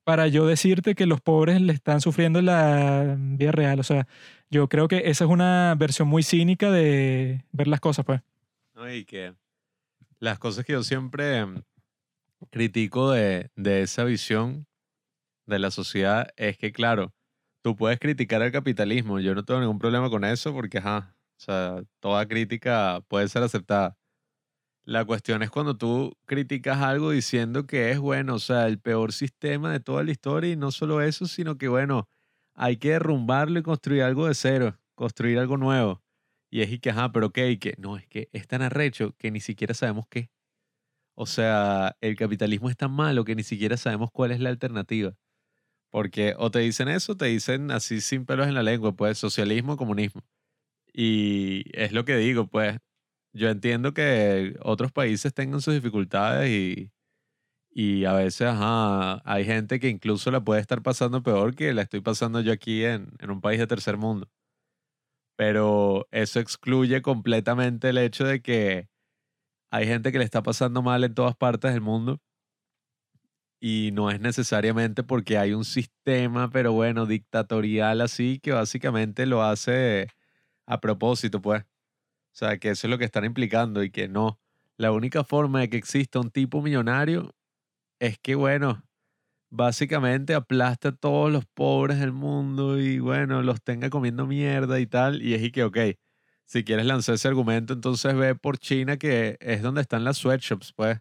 para 0.03 0.27
yo 0.27 0.45
decirte 0.45 0.95
que 0.95 1.05
los 1.05 1.21
pobres 1.21 1.61
le 1.61 1.71
están 1.73 2.01
sufriendo 2.01 2.39
en 2.39 2.47
la 2.47 3.15
vida 3.17 3.51
real. 3.53 3.79
O 3.79 3.83
sea, 3.83 4.07
yo 4.49 4.67
creo 4.67 4.87
que 4.87 5.03
esa 5.05 5.23
es 5.23 5.29
una 5.29 5.75
versión 5.77 6.09
muy 6.09 6.23
cínica 6.23 6.71
de 6.71 7.45
ver 7.51 7.67
las 7.67 7.79
cosas, 7.79 8.05
pues. 8.05 8.21
¿no? 8.75 8.93
Y 8.93 9.05
que 9.05 9.33
las 10.19 10.39
cosas 10.39 10.65
que 10.65 10.73
yo 10.73 10.83
siempre 10.83 11.45
critico 12.51 13.11
de, 13.11 13.49
de 13.55 13.81
esa 13.83 14.03
visión 14.03 14.67
de 15.47 15.59
la 15.59 15.71
sociedad 15.71 16.29
es 16.37 16.57
que, 16.57 16.71
claro, 16.73 17.13
tú 17.63 17.75
puedes 17.75 17.99
criticar 17.99 18.41
el 18.41 18.51
capitalismo. 18.51 19.19
Yo 19.19 19.35
no 19.35 19.45
tengo 19.45 19.59
ningún 19.61 19.79
problema 19.79 20.09
con 20.09 20.25
eso 20.25 20.53
porque, 20.53 20.79
ajá, 20.79 21.15
o 21.39 21.41
sea, 21.43 21.83
toda 22.01 22.27
crítica 22.27 23.01
puede 23.07 23.27
ser 23.29 23.43
aceptada. 23.43 23.97
La 24.85 25.05
cuestión 25.05 25.43
es 25.43 25.49
cuando 25.49 25.77
tú 25.77 26.13
criticas 26.25 26.79
algo 26.81 27.11
diciendo 27.11 27.65
que 27.67 27.91
es, 27.91 27.99
bueno, 27.99 28.35
o 28.35 28.39
sea, 28.39 28.67
el 28.67 28.79
peor 28.79 29.13
sistema 29.13 29.71
de 29.71 29.79
toda 29.79 30.03
la 30.03 30.11
historia 30.11 30.51
y 30.51 30.55
no 30.57 30.71
solo 30.71 31.01
eso, 31.01 31.25
sino 31.27 31.57
que, 31.57 31.69
bueno, 31.69 32.09
hay 32.55 32.77
que 32.77 32.91
derrumbarlo 32.91 33.59
y 33.59 33.63
construir 33.63 34.03
algo 34.03 34.27
de 34.27 34.35
cero, 34.35 34.77
construir 34.95 35.39
algo 35.39 35.57
nuevo. 35.57 36.03
Y 36.51 36.61
es 36.61 36.71
y 36.71 36.79
que, 36.79 36.89
ajá, 36.91 37.11
pero 37.13 37.31
qué, 37.31 37.49
y 37.51 37.57
que, 37.57 37.75
no, 37.79 37.97
es 37.97 38.07
que 38.07 38.29
es 38.33 38.47
tan 38.47 38.61
arrecho 38.61 39.15
que 39.17 39.31
ni 39.31 39.39
siquiera 39.39 39.73
sabemos 39.73 40.05
qué. 40.09 40.29
O 41.15 41.25
sea, 41.25 41.95
el 42.01 42.15
capitalismo 42.15 42.69
es 42.69 42.77
tan 42.77 42.91
malo 42.91 43.23
que 43.25 43.35
ni 43.35 43.43
siquiera 43.43 43.77
sabemos 43.77 44.09
cuál 44.11 44.31
es 44.31 44.39
la 44.39 44.49
alternativa. 44.49 45.13
Porque 45.91 46.35
o 46.37 46.51
te 46.51 46.59
dicen 46.59 46.89
eso, 46.89 47.17
te 47.17 47.25
dicen 47.27 47.71
así 47.71 48.01
sin 48.01 48.25
pelos 48.25 48.47
en 48.47 48.55
la 48.55 48.63
lengua, 48.63 48.95
pues 48.95 49.17
socialismo, 49.19 49.77
comunismo. 49.77 50.21
Y 50.93 51.65
es 51.73 51.93
lo 51.93 52.05
que 52.05 52.17
digo, 52.17 52.47
pues 52.47 52.77
yo 53.33 53.49
entiendo 53.49 53.93
que 53.93 54.57
otros 54.63 54.91
países 54.91 55.33
tengan 55.33 55.61
sus 55.61 55.75
dificultades 55.75 56.49
y, 56.51 56.91
y 57.71 58.05
a 58.05 58.13
veces 58.13 58.47
ajá, 58.49 59.21
hay 59.25 59.45
gente 59.45 59.79
que 59.79 59.89
incluso 59.89 60.31
la 60.31 60.43
puede 60.43 60.61
estar 60.61 60.83
pasando 60.83 61.23
peor 61.23 61.55
que 61.55 61.73
la 61.73 61.83
estoy 61.83 62.01
pasando 62.01 62.41
yo 62.41 62.53
aquí 62.53 62.85
en, 62.85 63.13
en 63.19 63.31
un 63.31 63.41
país 63.41 63.59
de 63.59 63.67
tercer 63.67 63.97
mundo. 63.97 64.29
Pero 65.35 66.07
eso 66.11 66.39
excluye 66.39 67.01
completamente 67.01 67.89
el 67.89 67.97
hecho 67.97 68.25
de 68.25 68.41
que 68.41 68.87
hay 69.73 69.87
gente 69.87 70.11
que 70.11 70.19
le 70.19 70.25
está 70.25 70.43
pasando 70.43 70.83
mal 70.83 71.03
en 71.03 71.15
todas 71.15 71.35
partes 71.35 71.73
del 71.73 71.81
mundo 71.81 72.19
y 73.59 73.91
no 73.93 74.11
es 74.11 74.19
necesariamente 74.19 75.03
porque 75.03 75.37
hay 75.37 75.53
un 75.53 75.63
sistema, 75.65 76.49
pero 76.49 76.73
bueno, 76.73 77.05
dictatorial 77.05 78.01
así, 78.01 78.39
que 78.39 78.51
básicamente 78.51 79.25
lo 79.25 79.41
hace 79.43 80.07
a 80.67 80.81
propósito, 80.81 81.41
pues. 81.41 81.63
O 81.63 81.67
sea, 82.37 82.57
que 82.59 82.71
eso 82.71 82.87
es 82.87 82.91
lo 82.91 82.97
que 82.99 83.05
están 83.05 83.25
implicando 83.25 83.83
y 83.83 83.91
que 83.91 84.07
no. 84.09 84.39
La 84.77 84.91
única 84.93 85.23
forma 85.23 85.61
de 85.61 85.69
que 85.69 85.77
exista 85.77 86.19
un 86.19 86.31
tipo 86.31 86.61
millonario 86.61 87.35
es 87.99 88.19
que, 88.19 88.35
bueno, 88.35 88.83
básicamente 89.51 90.35
aplasta 90.35 90.89
a 90.89 90.95
todos 90.97 91.31
los 91.31 91.45
pobres 91.47 91.99
del 91.99 92.13
mundo 92.13 92.79
y, 92.79 92.99
bueno, 92.99 93.43
los 93.43 93.61
tenga 93.63 93.89
comiendo 93.89 94.27
mierda 94.27 94.79
y 94.79 94.87
tal. 94.87 95.21
Y 95.23 95.35
es 95.35 95.43
y 95.43 95.51
que, 95.51 95.63
ok, 95.65 95.77
si 96.45 96.63
quieres 96.63 96.85
lanzar 96.85 97.15
ese 97.15 97.27
argumento, 97.27 97.73
entonces 97.73 98.15
ve 98.15 98.35
por 98.35 98.57
China, 98.57 98.97
que 98.97 99.37
es 99.39 99.61
donde 99.61 99.81
están 99.81 100.03
las 100.03 100.17
sweatshops, 100.17 100.73
pues. 100.73 100.99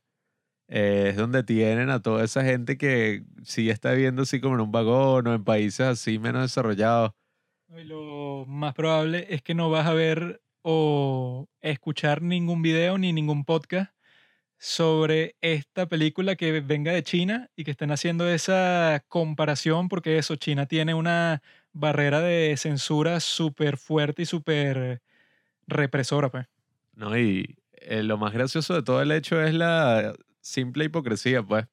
Eh, 0.68 1.08
es 1.10 1.16
donde 1.16 1.42
tienen 1.42 1.90
a 1.90 2.00
toda 2.00 2.24
esa 2.24 2.42
gente 2.44 2.78
que 2.78 3.24
sí 3.44 3.68
está 3.68 3.92
viviendo 3.92 4.22
así 4.22 4.40
como 4.40 4.54
en 4.54 4.62
un 4.62 4.72
vagón 4.72 5.26
o 5.26 5.34
en 5.34 5.44
países 5.44 5.86
así 5.86 6.18
menos 6.18 6.42
desarrollados. 6.42 7.12
Lo 7.68 8.44
más 8.46 8.72
probable 8.74 9.26
es 9.28 9.42
que 9.42 9.54
no 9.54 9.70
vas 9.70 9.86
a 9.86 9.92
ver 9.92 10.42
o 10.62 11.48
escuchar 11.60 12.22
ningún 12.22 12.62
video 12.62 12.96
ni 12.96 13.12
ningún 13.12 13.44
podcast 13.44 13.92
sobre 14.58 15.36
esta 15.40 15.86
película 15.86 16.36
que 16.36 16.60
venga 16.60 16.92
de 16.92 17.02
China 17.02 17.50
y 17.56 17.64
que 17.64 17.72
estén 17.72 17.90
haciendo 17.90 18.28
esa 18.28 19.04
comparación 19.08 19.88
porque 19.88 20.18
eso, 20.18 20.36
China 20.36 20.66
tiene 20.66 20.94
una 20.94 21.42
barrera 21.72 22.20
de 22.20 22.56
censura 22.56 23.18
súper 23.20 23.76
fuerte 23.76 24.22
y 24.22 24.26
súper 24.26 25.02
represora, 25.66 26.30
pues. 26.30 26.46
¿no? 26.94 27.16
Y 27.18 27.56
eh, 27.72 28.02
lo 28.02 28.18
más 28.18 28.32
gracioso 28.32 28.74
de 28.74 28.82
todo 28.82 29.02
el 29.02 29.12
hecho 29.12 29.40
es 29.42 29.54
la 29.54 30.14
simple 30.40 30.84
hipocresía, 30.84 31.42
pues. 31.42 31.66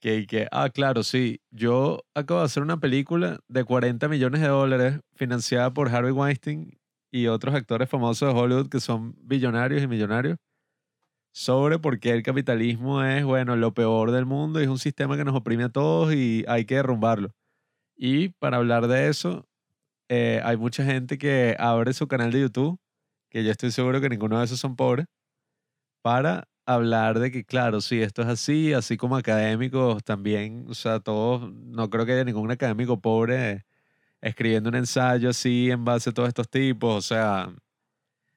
Que, 0.00 0.26
que, 0.26 0.48
ah, 0.50 0.68
claro, 0.68 1.04
sí, 1.04 1.40
yo 1.52 2.02
acabo 2.14 2.40
de 2.40 2.46
hacer 2.46 2.62
una 2.62 2.80
película 2.80 3.38
de 3.46 3.62
40 3.64 4.08
millones 4.08 4.40
de 4.40 4.48
dólares 4.48 5.00
financiada 5.14 5.72
por 5.72 5.88
Harvey 5.94 6.10
Weinstein 6.10 6.76
y 7.12 7.28
otros 7.28 7.54
actores 7.54 7.88
famosos 7.88 8.34
de 8.34 8.40
Hollywood 8.40 8.68
que 8.68 8.80
son 8.80 9.14
billonarios 9.20 9.80
y 9.82 9.86
millonarios 9.86 10.38
sobre 11.32 11.78
por 11.78 11.98
qué 11.98 12.10
el 12.10 12.22
capitalismo 12.22 13.02
es, 13.02 13.24
bueno, 13.24 13.56
lo 13.56 13.72
peor 13.74 14.10
del 14.10 14.26
mundo 14.26 14.60
y 14.60 14.64
es 14.64 14.68
un 14.68 14.78
sistema 14.78 15.16
que 15.16 15.24
nos 15.24 15.34
oprime 15.34 15.64
a 15.64 15.68
todos 15.70 16.14
y 16.14 16.44
hay 16.48 16.64
que 16.66 16.76
derrumbarlo. 16.76 17.30
Y 17.96 18.30
para 18.30 18.58
hablar 18.58 18.88
de 18.88 19.08
eso, 19.08 19.46
eh, 20.14 20.40
hay 20.44 20.58
mucha 20.58 20.84
gente 20.84 21.18
que 21.18 21.56
abre 21.58 21.94
su 21.94 22.06
canal 22.08 22.30
de 22.32 22.42
YouTube, 22.42 22.78
que 23.30 23.44
yo 23.44 23.50
estoy 23.50 23.70
seguro 23.72 24.00
que 24.02 24.10
ninguno 24.10 24.38
de 24.38 24.44
esos 24.44 24.60
son 24.60 24.76
pobres, 24.76 25.06
para 26.02 26.48
hablar 26.66 27.18
de 27.18 27.30
que, 27.30 27.44
claro, 27.44 27.80
sí, 27.80 28.02
esto 28.02 28.22
es 28.22 28.28
así, 28.28 28.72
así 28.72 28.96
como 28.96 29.16
académicos 29.16 30.04
también, 30.04 30.66
o 30.68 30.74
sea, 30.74 31.00
todos, 31.00 31.52
no 31.54 31.90
creo 31.90 32.06
que 32.06 32.12
haya 32.12 32.24
ningún 32.24 32.50
académico 32.50 33.00
pobre 33.00 33.64
escribiendo 34.22 34.70
un 34.70 34.76
ensayo 34.76 35.30
así 35.30 35.70
en 35.70 35.84
base 35.84 36.10
a 36.10 36.14
todos 36.14 36.28
estos 36.28 36.50
tipos, 36.50 36.96
o 36.96 37.02
sea, 37.02 37.54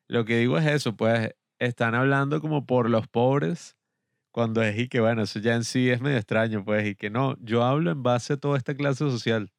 lo 0.07 0.26
que 0.26 0.38
digo 0.39 0.57
es 0.57 0.65
eso, 0.67 0.95
pues 0.95 1.32
están 1.59 1.95
hablando 1.95 2.41
como 2.41 2.65
por 2.65 2.89
los 2.89 3.07
pobres, 3.07 3.76
cuando 4.32 4.63
es 4.63 4.78
y 4.80 4.89
que, 4.89 5.01
bueno, 5.01 5.23
eso 5.23 5.39
ya 5.39 5.55
en 5.55 5.63
sí 5.65 5.89
es 5.91 6.01
medio 6.01 6.17
extraño, 6.17 6.65
pues, 6.65 6.88
y 6.88 6.95
que 6.95 7.09
no, 7.11 7.38
yo 7.41 7.63
hablo 7.63 7.91
en 7.91 8.03
base 8.03 8.34
a 8.34 8.38
toda 8.38 8.57
esta 8.57 8.76
clase 8.76 8.99
social. 9.09 9.51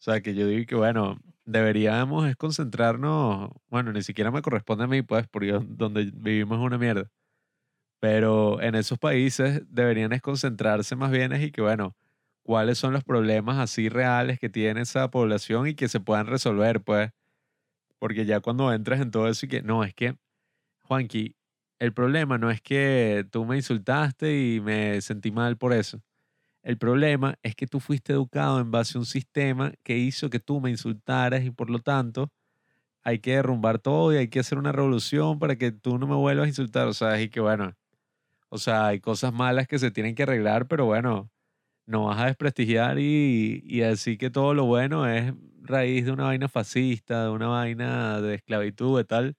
O 0.00 0.02
sea, 0.02 0.20
que 0.20 0.34
yo 0.34 0.46
digo 0.46 0.64
que, 0.66 0.76
bueno, 0.76 1.18
deberíamos 1.44 2.28
es 2.28 2.36
concentrarnos, 2.36 3.50
bueno, 3.68 3.92
ni 3.92 4.02
siquiera 4.02 4.30
me 4.30 4.42
corresponde 4.42 4.84
a 4.84 4.86
mí, 4.86 5.02
pues, 5.02 5.26
porque 5.28 5.58
donde 5.68 6.10
vivimos 6.14 6.58
es 6.58 6.64
una 6.64 6.78
mierda. 6.78 7.10
Pero 8.00 8.60
en 8.62 8.74
esos 8.76 8.98
países 8.98 9.62
deberían 9.68 10.12
es 10.12 10.22
concentrarse 10.22 10.96
más 10.96 11.10
bien 11.10 11.32
y 11.42 11.50
que, 11.52 11.62
bueno, 11.62 11.96
cuáles 12.42 12.78
son 12.78 12.92
los 12.94 13.04
problemas 13.04 13.58
así 13.58 13.88
reales 13.88 14.38
que 14.40 14.48
tiene 14.50 14.82
esa 14.82 15.10
población 15.10 15.68
y 15.68 15.74
que 15.74 15.88
se 15.88 16.00
puedan 16.00 16.26
resolver, 16.28 16.82
pues. 16.82 17.10
Porque 17.98 18.26
ya 18.26 18.40
cuando 18.40 18.72
entras 18.72 19.00
en 19.00 19.10
todo 19.10 19.28
eso 19.28 19.46
y 19.46 19.48
que, 19.50 19.62
no, 19.62 19.84
es 19.84 19.94
que 19.94 20.16
Juanqui, 20.84 21.36
el 21.80 21.92
problema 21.94 22.38
no 22.38 22.50
es 22.50 22.60
que 22.62 23.26
tú 23.32 23.44
me 23.46 23.56
insultaste 23.56 24.54
y 24.56 24.60
me 24.60 25.00
sentí 25.02 25.32
mal 25.32 25.56
por 25.58 25.72
eso. 25.74 26.02
El 26.68 26.76
problema 26.76 27.38
es 27.42 27.54
que 27.54 27.66
tú 27.66 27.80
fuiste 27.80 28.12
educado 28.12 28.60
en 28.60 28.70
base 28.70 28.98
a 28.98 29.00
un 29.00 29.06
sistema 29.06 29.72
que 29.82 29.96
hizo 29.96 30.28
que 30.28 30.38
tú 30.38 30.60
me 30.60 30.68
insultaras 30.68 31.42
y 31.42 31.50
por 31.50 31.70
lo 31.70 31.78
tanto 31.78 32.30
hay 33.02 33.20
que 33.20 33.36
derrumbar 33.36 33.78
todo 33.78 34.12
y 34.12 34.18
hay 34.18 34.28
que 34.28 34.40
hacer 34.40 34.58
una 34.58 34.72
revolución 34.72 35.38
para 35.38 35.56
que 35.56 35.72
tú 35.72 35.98
no 35.98 36.06
me 36.06 36.14
vuelvas 36.16 36.44
a 36.44 36.48
insultar. 36.48 36.86
O 36.88 36.92
sea, 36.92 37.20
y 37.22 37.30
que 37.30 37.40
bueno, 37.40 37.74
o 38.50 38.58
sea, 38.58 38.88
hay 38.88 39.00
cosas 39.00 39.32
malas 39.32 39.68
que 39.68 39.78
se 39.78 39.90
tienen 39.90 40.14
que 40.14 40.24
arreglar, 40.24 40.68
pero 40.68 40.84
bueno, 40.84 41.30
no 41.86 42.06
vas 42.06 42.20
a 42.20 42.26
desprestigiar 42.26 42.98
y, 42.98 43.62
y 43.64 43.80
decir 43.80 44.18
que 44.18 44.30
todo 44.30 44.54
lo 44.54 44.66
bueno 44.66 45.08
es 45.08 45.32
raíz 45.62 46.04
de 46.06 46.12
una 46.12 46.24
vaina 46.24 46.48
fascista, 46.50 47.24
de 47.24 47.30
una 47.30 47.48
vaina 47.48 48.20
de 48.20 48.34
esclavitud, 48.36 48.98
de 48.98 49.04
tal 49.04 49.36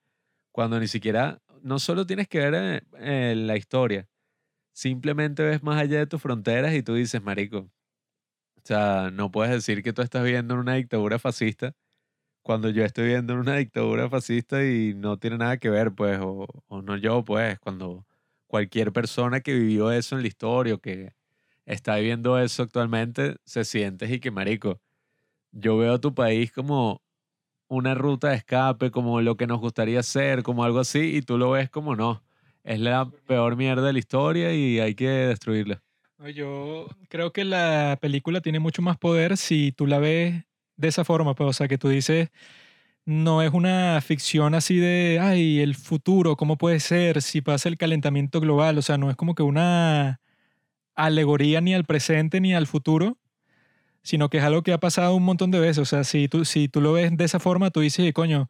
cuando 0.52 0.80
ni 0.80 0.88
siquiera, 0.88 1.40
no 1.62 1.78
solo 1.78 2.06
tienes 2.06 2.28
que 2.28 2.40
ver 2.40 2.84
en, 2.98 3.46
la 3.46 3.56
historia, 3.56 4.08
simplemente 4.80 5.42
ves 5.42 5.62
más 5.62 5.78
allá 5.80 5.98
de 5.98 6.06
tus 6.06 6.22
fronteras 6.22 6.74
y 6.74 6.82
tú 6.82 6.94
dices, 6.94 7.22
marico, 7.22 7.58
o 7.58 7.70
sea, 8.64 9.10
no 9.12 9.30
puedes 9.30 9.52
decir 9.52 9.82
que 9.82 9.92
tú 9.92 10.02
estás 10.02 10.24
viviendo 10.24 10.54
en 10.54 10.60
una 10.60 10.74
dictadura 10.74 11.18
fascista 11.18 11.74
cuando 12.42 12.70
yo 12.70 12.84
estoy 12.84 13.04
viviendo 13.06 13.34
en 13.34 13.40
una 13.40 13.56
dictadura 13.56 14.10
fascista 14.10 14.64
y 14.64 14.94
no 14.94 15.18
tiene 15.18 15.38
nada 15.38 15.58
que 15.58 15.70
ver, 15.70 15.92
pues, 15.94 16.18
o, 16.22 16.46
no 16.82 16.96
yo, 16.96 17.24
pues, 17.24 17.58
cuando 17.60 18.06
cualquier 18.48 18.92
persona 18.92 19.40
que 19.40 19.54
vivió 19.54 19.92
eso 19.92 20.16
en 20.16 20.22
la 20.22 20.28
historia 20.28 20.74
o 20.74 20.78
que 20.80 21.14
está 21.66 21.96
viviendo 21.96 22.38
eso 22.38 22.62
actualmente 22.64 23.36
se 23.44 23.64
siente 23.64 24.06
y 24.12 24.20
que, 24.20 24.30
marico, 24.32 24.80
yo 25.52 25.78
veo 25.78 25.94
a 25.94 26.00
tu 26.00 26.14
país 26.14 26.52
como 26.52 27.02
una 27.68 27.94
ruta 27.94 28.30
de 28.30 28.36
escape, 28.36 28.90
como 28.92 29.20
lo 29.22 29.36
que 29.36 29.46
nos 29.48 29.60
gustaría 29.60 30.02
ser, 30.04 30.42
como 30.44 30.64
algo 30.64 30.80
así, 30.80 31.16
y 31.16 31.22
tú 31.22 31.38
lo 31.38 31.52
ves 31.52 31.70
como 31.70 31.96
no. 31.96 32.22
Es 32.64 32.78
la 32.78 33.10
peor 33.26 33.56
mierda 33.56 33.86
de 33.86 33.92
la 33.92 33.98
historia 33.98 34.54
y 34.54 34.80
hay 34.80 34.94
que 34.94 35.08
destruirla. 35.08 35.82
Yo 36.34 36.86
creo 37.08 37.32
que 37.32 37.44
la 37.44 37.98
película 38.00 38.42
tiene 38.42 38.58
mucho 38.58 38.82
más 38.82 38.98
poder 38.98 39.38
si 39.38 39.72
tú 39.72 39.86
la 39.86 39.98
ves 39.98 40.44
de 40.76 40.88
esa 40.88 41.04
forma, 41.04 41.34
pues, 41.34 41.48
o 41.48 41.52
sea, 41.54 41.68
que 41.68 41.78
tú 41.78 41.88
dices, 41.88 42.30
no 43.06 43.42
es 43.42 43.52
una 43.52 44.00
ficción 44.02 44.54
así 44.54 44.76
de, 44.76 45.18
ay, 45.20 45.60
el 45.60 45.74
futuro, 45.74 46.36
¿cómo 46.36 46.58
puede 46.58 46.80
ser 46.80 47.22
si 47.22 47.40
pasa 47.40 47.68
el 47.68 47.78
calentamiento 47.78 48.40
global? 48.40 48.78
O 48.78 48.82
sea, 48.82 48.98
no 48.98 49.10
es 49.10 49.16
como 49.16 49.34
que 49.34 49.42
una 49.42 50.20
alegoría 50.94 51.60
ni 51.60 51.74
al 51.74 51.84
presente 51.84 52.40
ni 52.40 52.54
al 52.54 52.66
futuro, 52.66 53.16
sino 54.02 54.28
que 54.28 54.38
es 54.38 54.44
algo 54.44 54.62
que 54.62 54.72
ha 54.72 54.78
pasado 54.78 55.14
un 55.14 55.24
montón 55.24 55.50
de 55.50 55.60
veces. 55.60 55.78
O 55.78 55.84
sea, 55.84 56.04
si 56.04 56.28
tú, 56.28 56.44
si 56.44 56.68
tú 56.68 56.80
lo 56.80 56.92
ves 56.92 57.16
de 57.16 57.24
esa 57.24 57.40
forma, 57.40 57.70
tú 57.70 57.80
dices, 57.80 58.12
coño, 58.12 58.48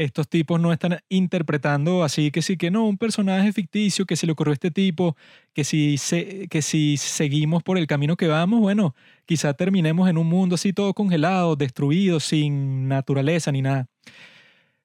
estos 0.00 0.28
tipos 0.28 0.60
no 0.60 0.72
están 0.72 1.00
interpretando 1.08 2.02
así 2.04 2.30
que 2.30 2.42
sí, 2.42 2.56
que 2.56 2.70
no, 2.70 2.86
un 2.86 2.96
personaje 2.98 3.52
ficticio, 3.52 4.06
que 4.06 4.16
se 4.16 4.26
le 4.26 4.32
ocurrió 4.32 4.52
a 4.52 4.54
este 4.54 4.70
tipo, 4.70 5.16
que 5.52 5.64
si, 5.64 5.96
que 6.48 6.62
si 6.62 6.96
seguimos 6.96 7.62
por 7.62 7.78
el 7.78 7.86
camino 7.86 8.16
que 8.16 8.26
vamos, 8.26 8.60
bueno, 8.60 8.94
quizá 9.26 9.54
terminemos 9.54 10.08
en 10.08 10.18
un 10.18 10.26
mundo 10.26 10.54
así 10.54 10.72
todo 10.72 10.94
congelado, 10.94 11.56
destruido, 11.56 12.18
sin 12.20 12.88
naturaleza 12.88 13.52
ni 13.52 13.62
nada. 13.62 13.86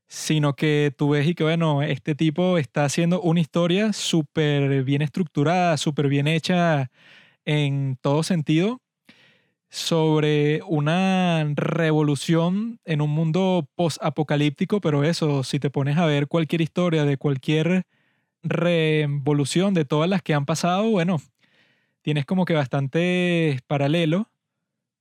Sino 0.08 0.56
que 0.56 0.94
tú 0.96 1.10
ves 1.10 1.28
y 1.28 1.34
que, 1.36 1.44
bueno, 1.44 1.82
este 1.82 2.14
tipo 2.16 2.58
está 2.58 2.86
haciendo 2.86 3.22
una 3.22 3.40
historia 3.40 3.92
súper 3.94 4.84
bien 4.84 5.02
estructurada, 5.02 5.78
súper 5.78 6.10
bien 6.10 6.28
hecha 6.28 6.92
en 7.46 7.98
todo 8.02 8.24
sentido, 8.24 8.82
sobre 9.76 10.62
una 10.68 11.44
revolución 11.54 12.80
en 12.86 13.02
un 13.02 13.10
mundo 13.10 13.68
post-apocalíptico, 13.76 14.80
pero 14.80 15.04
eso, 15.04 15.44
si 15.44 15.60
te 15.60 15.70
pones 15.70 15.98
a 15.98 16.06
ver 16.06 16.28
cualquier 16.28 16.62
historia 16.62 17.04
de 17.04 17.18
cualquier 17.18 17.86
revolución 18.42 19.74
de 19.74 19.84
todas 19.84 20.10
las 20.10 20.22
que 20.22 20.34
han 20.34 20.46
pasado, 20.46 20.90
bueno, 20.90 21.18
tienes 22.04 22.26
como 22.26 22.46
que 22.46 22.54
bastante 22.54 23.60
paralelo, 23.68 24.30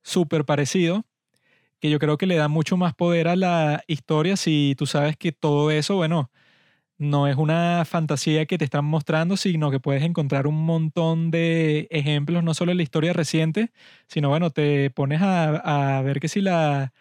súper 0.03 0.45
parecido, 0.45 1.05
que 1.81 1.91
yo 1.91 1.99
creo 2.01 2.19
que 2.19 2.27
le 2.27 2.37
da 2.37 2.49
mucho 2.49 2.77
más 2.77 2.95
poder 2.95 3.29
a 3.29 3.37
la 3.37 3.85
historia 3.87 4.37
si 4.37 4.75
tú 4.79 4.87
sabes 4.87 5.17
que 5.17 5.33
todo 5.33 5.71
eso, 5.71 5.97
bueno, 5.97 6.31
no 6.99 7.27
es 7.29 7.37
una 7.37 7.85
fantasía 7.85 8.47
que 8.47 8.59
te 8.59 8.65
están 8.65 8.85
mostrando, 8.85 9.37
sino 9.37 9.71
que 9.71 9.81
puedes 9.81 10.03
encontrar 10.03 10.47
un 10.47 10.65
montón 10.65 11.31
de 11.31 11.89
ejemplos, 11.91 12.45
no 12.45 12.55
solo 12.55 12.73
en 12.73 12.79
la 12.79 12.83
historia 12.85 13.13
reciente, 13.13 13.73
sino 14.09 14.29
bueno, 14.29 14.51
te 14.51 14.91
pones 14.91 15.21
a, 15.23 16.03
ver 16.05 16.21
que 16.21 16.29
si 16.29 16.41
la 16.41 16.93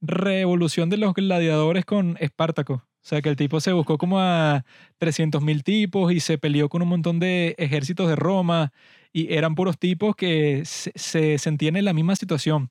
revolución 0.00 0.90
de 0.90 0.98
los 0.98 1.14
gladiadores 1.14 1.84
con 1.84 2.16
Espartaco. 2.20 2.74
O 2.74 3.06
sea, 3.06 3.20
que 3.22 3.28
el 3.28 3.36
tipo 3.36 3.60
se 3.60 3.72
buscó 3.72 3.98
como 3.98 4.18
a 4.20 4.64
300.000 4.98 5.62
tipos 5.62 6.12
y 6.12 6.20
se 6.20 6.38
peleó 6.38 6.68
con 6.70 6.82
un 6.82 6.88
montón 6.88 7.20
de 7.20 7.54
ejércitos 7.58 8.08
de 8.08 8.16
Roma 8.16 8.72
y 9.12 9.34
eran 9.34 9.54
puros 9.54 9.78
tipos 9.78 10.16
que 10.16 10.62
se, 10.64 10.92
se 10.96 11.38
sentían 11.38 11.76
en 11.76 11.84
la 11.84 11.92
misma 11.92 12.16
situación. 12.16 12.70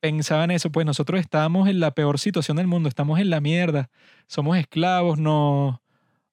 Pensaban 0.00 0.50
eso, 0.50 0.70
pues 0.72 0.86
nosotros 0.86 1.20
estamos 1.20 1.68
en 1.68 1.80
la 1.80 1.92
peor 1.92 2.18
situación 2.18 2.56
del 2.56 2.66
mundo, 2.66 2.88
estamos 2.88 3.20
en 3.20 3.30
la 3.30 3.40
mierda, 3.40 3.90
somos 4.26 4.58
esclavos, 4.58 5.18
no 5.18 5.82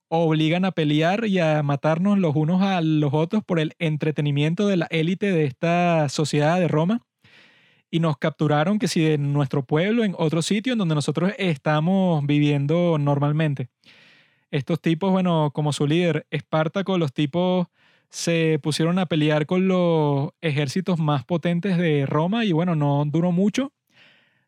obligan 0.10 0.66
a 0.66 0.72
pelear 0.72 1.26
y 1.26 1.40
a 1.40 1.62
matarnos 1.64 2.18
los 2.20 2.36
unos 2.36 2.62
a 2.62 2.82
los 2.82 3.14
otros 3.14 3.44
por 3.44 3.60
el 3.60 3.74
entretenimiento 3.80 4.68
de 4.68 4.78
la 4.78 4.88
élite 4.90 5.32
de 5.32 5.46
esta 5.46 6.10
sociedad 6.10 6.60
de 6.60 6.68
Roma. 6.68 7.06
Y 7.90 8.00
nos 8.00 8.18
capturaron 8.18 8.80
que 8.80 8.88
si 8.88 9.06
en 9.06 9.34
nuestro 9.34 9.64
pueblo, 9.66 10.04
en 10.04 10.14
otro 10.18 10.42
sitio 10.42 10.74
en 10.74 10.80
donde 10.80 10.96
nosotros 10.96 11.32
estamos 11.38 12.26
viviendo 12.26 12.98
normalmente. 13.00 13.70
Estos 14.52 14.82
tipos, 14.82 15.12
bueno, 15.12 15.52
como 15.54 15.74
su 15.74 15.88
líder 15.88 16.26
Espartaco, 16.32 16.98
los 16.98 17.14
tipos 17.14 17.68
se 18.10 18.60
pusieron 18.62 19.00
a 19.00 19.06
pelear 19.06 19.46
con 19.46 19.68
los 19.68 20.32
ejércitos 20.42 21.00
más 21.00 21.26
potentes 21.26 21.78
de 21.78 22.06
Roma 22.06 22.46
y 22.46 22.52
bueno, 22.54 22.76
no 22.76 23.04
duró 23.06 23.32
mucho. 23.32 23.74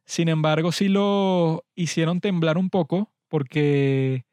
Sin 0.05 0.29
embargo, 0.29 0.71
sí 0.71 0.87
lo 0.87 1.65
hicieron 1.75 2.21
temblar 2.21 2.57
un 2.57 2.69
poco 2.69 3.11
porque 3.27 4.25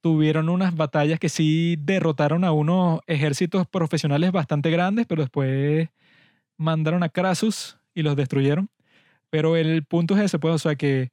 tuvieron 0.00 0.48
unas 0.48 0.76
batallas 0.76 1.18
que 1.18 1.28
sí 1.28 1.76
derrotaron 1.80 2.44
a 2.44 2.52
unos 2.52 3.00
ejércitos 3.06 3.66
profesionales 3.66 4.32
bastante 4.32 4.70
grandes, 4.70 5.06
pero 5.06 5.22
después 5.22 5.88
mandaron 6.58 7.02
a 7.02 7.08
Crassus 7.10 7.78
y 7.94 8.02
los 8.02 8.16
destruyeron. 8.16 8.70
Pero 9.30 9.56
el 9.56 9.84
punto 9.84 10.16
es 10.16 10.22
ese, 10.24 10.38
pues, 10.38 10.54
o 10.54 10.58
sea 10.58 10.76
que 10.76 11.12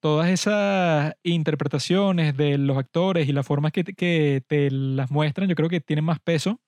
todas 0.00 0.28
esas 0.30 1.14
interpretaciones 1.22 2.36
de 2.36 2.58
los 2.58 2.76
actores 2.78 3.28
y 3.28 3.32
las 3.32 3.46
formas 3.46 3.72
que 3.72 3.84
que 3.84 4.42
te 4.46 4.70
las 4.70 5.10
muestran, 5.10 5.48
yo 5.48 5.54
creo 5.54 5.68
que 5.68 5.80
tienen 5.80 6.04
más 6.04 6.20
peso 6.20 6.60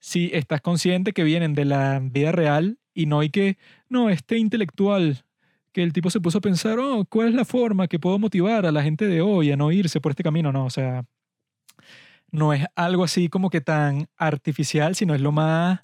si 0.00 0.30
estás 0.32 0.60
consciente 0.62 1.12
que 1.12 1.24
vienen 1.24 1.54
de 1.54 1.66
la 1.66 2.00
vida 2.02 2.32
real 2.32 2.78
y 2.94 3.06
no 3.06 3.20
hay 3.20 3.30
que, 3.30 3.58
no, 3.88 4.10
este 4.10 4.38
intelectual 4.38 5.24
que 5.72 5.82
el 5.82 5.92
tipo 5.92 6.10
se 6.10 6.20
puso 6.20 6.38
a 6.38 6.40
pensar, 6.40 6.78
oh, 6.78 7.04
¿cuál 7.08 7.28
es 7.28 7.34
la 7.34 7.44
forma 7.44 7.88
que 7.88 7.98
puedo 7.98 8.18
motivar 8.18 8.66
a 8.66 8.72
la 8.72 8.82
gente 8.82 9.06
de 9.06 9.20
hoy 9.22 9.52
a 9.52 9.56
no 9.56 9.70
irse 9.72 10.00
por 10.00 10.12
este 10.12 10.22
camino? 10.22 10.52
No, 10.52 10.64
o 10.66 10.70
sea, 10.70 11.04
no 12.30 12.52
es 12.52 12.64
algo 12.76 13.04
así 13.04 13.28
como 13.28 13.50
que 13.50 13.60
tan 13.60 14.08
artificial, 14.16 14.94
sino 14.94 15.14
es 15.14 15.20
lo 15.20 15.32
más 15.32 15.80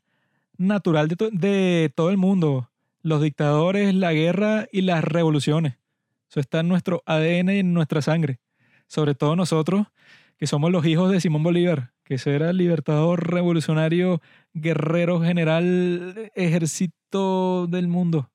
natural 0.56 1.08
de, 1.08 1.16
to- 1.16 1.30
de 1.30 1.92
todo 1.94 2.10
el 2.10 2.16
mundo. 2.18 2.70
Los 3.02 3.22
dictadores, 3.22 3.94
la 3.94 4.12
guerra 4.12 4.66
y 4.72 4.82
las 4.82 5.04
revoluciones. 5.04 5.74
Eso 6.30 6.40
está 6.40 6.60
en 6.60 6.68
nuestro 6.68 7.02
ADN 7.06 7.56
y 7.56 7.58
en 7.60 7.72
nuestra 7.74 8.02
sangre. 8.02 8.40
Sobre 8.88 9.14
todo 9.14 9.36
nosotros, 9.36 9.86
que 10.38 10.46
somos 10.46 10.70
los 10.72 10.84
hijos 10.86 11.10
de 11.12 11.20
Simón 11.20 11.42
Bolívar, 11.42 11.92
que 12.04 12.18
era 12.24 12.52
libertador 12.52 13.30
revolucionario, 13.32 14.20
guerrero 14.54 15.20
general, 15.20 16.30
ejército 16.34 17.66
del 17.68 17.88
mundo. 17.88 18.30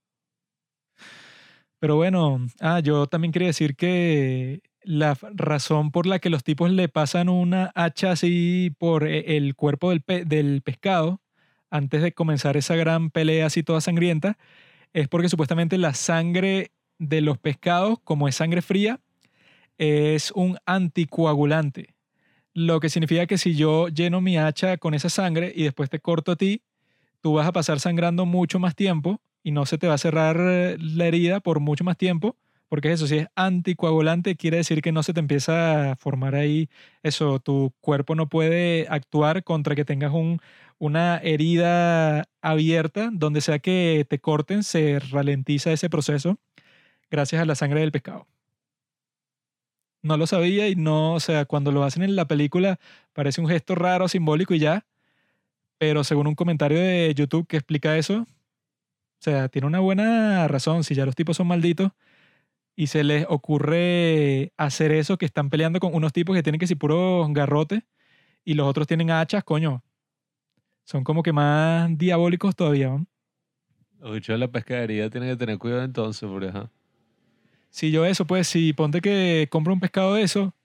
Pero 1.82 1.96
bueno, 1.96 2.40
ah, 2.60 2.80
yo 2.80 3.08
también 3.08 3.32
quería 3.32 3.48
decir 3.50 3.76
que 3.76 4.62
la 4.84 5.18
razón 5.34 5.92
por 5.92 6.06
la 6.06 6.20
que 6.20 6.30
los 6.30 6.44
tipos 6.44 6.70
le 6.72 6.90
pasan 6.90 7.28
una 7.30 7.72
hacha 7.76 8.12
así 8.12 8.76
por 8.78 9.08
e- 9.08 9.38
el 9.38 9.56
cuerpo 9.56 9.90
del, 9.90 10.02
pe- 10.02 10.26
del 10.26 10.62
pescado 10.62 11.22
antes 11.72 12.04
de 12.04 12.14
comenzar 12.14 12.56
esa 12.58 12.76
gran 12.76 13.10
pelea 13.10 13.48
así 13.48 13.64
toda 13.64 13.82
sangrienta 13.82 14.38
es 14.94 15.08
porque 15.10 15.30
supuestamente 15.30 15.78
la 15.80 15.94
sangre 15.96 16.72
de 17.00 17.22
los 17.22 17.38
pescados, 17.40 18.00
como 18.04 18.28
es 18.30 18.36
sangre 18.36 18.62
fría, 18.64 19.02
es 19.78 20.32
un 20.32 20.58
anticoagulante. 20.66 21.96
Lo 22.54 22.80
que 22.80 22.90
significa 22.90 23.28
que 23.28 23.38
si 23.38 23.56
yo 23.56 23.90
lleno 23.90 24.22
mi 24.22 24.38
hacha 24.38 24.78
con 24.78 24.94
esa 24.96 25.10
sangre 25.10 25.54
y 25.56 25.64
después 25.64 25.90
te 25.90 26.00
corto 26.00 26.34
a 26.34 26.38
ti, 26.38 26.64
tú 27.22 27.34
vas 27.34 27.48
a 27.48 27.54
pasar 27.54 27.80
sangrando 27.80 28.26
mucho 28.26 28.60
más 28.60 28.76
tiempo 28.76 29.22
y 29.44 29.52
no 29.52 29.66
se 29.66 29.78
te 29.78 29.88
va 29.88 29.96
a 29.96 29.98
cerrar 29.98 30.38
eh, 30.40 30.78
la 30.80 31.08
herida 31.08 31.40
por 31.40 31.60
mucho 31.60 31.84
más 31.84 31.98
tiempo, 31.98 32.38
porque 32.70 32.92
eso, 32.92 33.08
si 33.08 33.18
es 33.18 33.28
anticoagulante, 33.36 34.38
quiere 34.38 34.58
decir 34.58 34.82
que 34.82 34.92
no 34.92 35.04
se 35.04 35.14
te 35.14 35.20
empieza 35.20 35.92
a 35.92 35.96
formar 35.98 36.36
ahí 36.36 36.70
eso, 37.04 37.40
tu 37.40 37.74
cuerpo 37.82 38.16
no 38.16 38.30
puede 38.30 38.88
actuar 38.90 39.44
contra 39.44 39.76
que 39.76 39.86
tengas 39.86 40.14
un, 40.14 40.40
una 40.78 41.18
herida 41.18 42.26
abierta, 42.42 43.10
donde 43.12 43.42
sea 43.42 43.60
que 43.60 44.06
te 44.10 44.20
corten, 44.20 44.64
se 44.64 45.00
ralentiza 45.00 45.72
ese 45.72 45.90
proceso 45.90 46.40
gracias 47.12 47.42
a 47.42 47.46
la 47.46 47.56
sangre 47.56 47.82
del 47.82 47.92
pescado. 47.92 48.28
No 50.04 50.18
lo 50.18 50.26
sabía 50.26 50.68
y 50.68 50.76
no, 50.76 51.14
o 51.14 51.20
sea, 51.20 51.46
cuando 51.46 51.72
lo 51.72 51.84
hacen 51.84 52.04
en 52.04 52.16
la 52.16 52.26
película 52.26 52.80
parece 53.14 53.42
un 53.42 53.48
gesto 53.48 53.76
raro, 53.76 54.08
simbólico 54.08 54.54
y 54.56 54.60
ya, 54.60 54.86
pero 55.78 56.04
según 56.04 56.28
un 56.28 56.36
comentario 56.36 56.80
de 56.80 57.14
YouTube 57.16 57.48
que 57.48 57.58
explica 57.58 57.98
eso, 57.98 58.26
o 59.22 59.24
sea, 59.24 59.50
tiene 59.50 59.68
una 59.68 59.80
buena 59.80 60.48
razón. 60.48 60.84
Si 60.84 60.96
ya 60.96 61.06
los 61.06 61.16
tipos 61.16 61.38
son 61.38 61.46
malditos 61.46 61.92
y 62.76 62.88
se 62.88 63.04
les 63.04 63.24
ocurre 63.30 64.52
hacer 64.58 64.92
eso, 64.92 65.20
que 65.20 65.28
están 65.28 65.52
peleando 65.52 65.80
con 65.80 65.94
unos 65.94 66.12
tipos 66.12 66.36
que 66.36 66.42
tienen 66.42 66.58
que 66.58 66.66
ser 66.66 66.76
puros 66.80 67.32
garrotes 67.32 67.84
y 68.44 68.56
los 68.56 68.68
otros 68.68 68.88
tienen 68.88 69.12
hachas, 69.12 69.44
coño. 69.44 69.84
Son 70.86 71.04
como 71.04 71.22
que 71.22 71.34
más 71.34 71.96
diabólicos 72.00 72.56
todavía. 72.56 72.88
¿no? 72.90 73.06
Los 74.00 74.14
bichos 74.14 74.34
de 74.34 74.40
la 74.40 74.48
pescadería 74.48 75.08
tienen 75.12 75.30
que 75.30 75.36
tener 75.36 75.60
cuidado 75.60 75.84
entonces, 75.84 76.28
ajá. 76.50 76.72
Si 77.70 77.92
yo 77.92 78.08
eso, 78.08 78.26
pues 78.26 78.48
si 78.48 78.74
ponte 78.74 79.02
que 79.02 79.48
compro 79.52 79.72
un 79.72 79.80
pescado 79.80 80.16
de 80.16 80.24
eso 80.24 80.56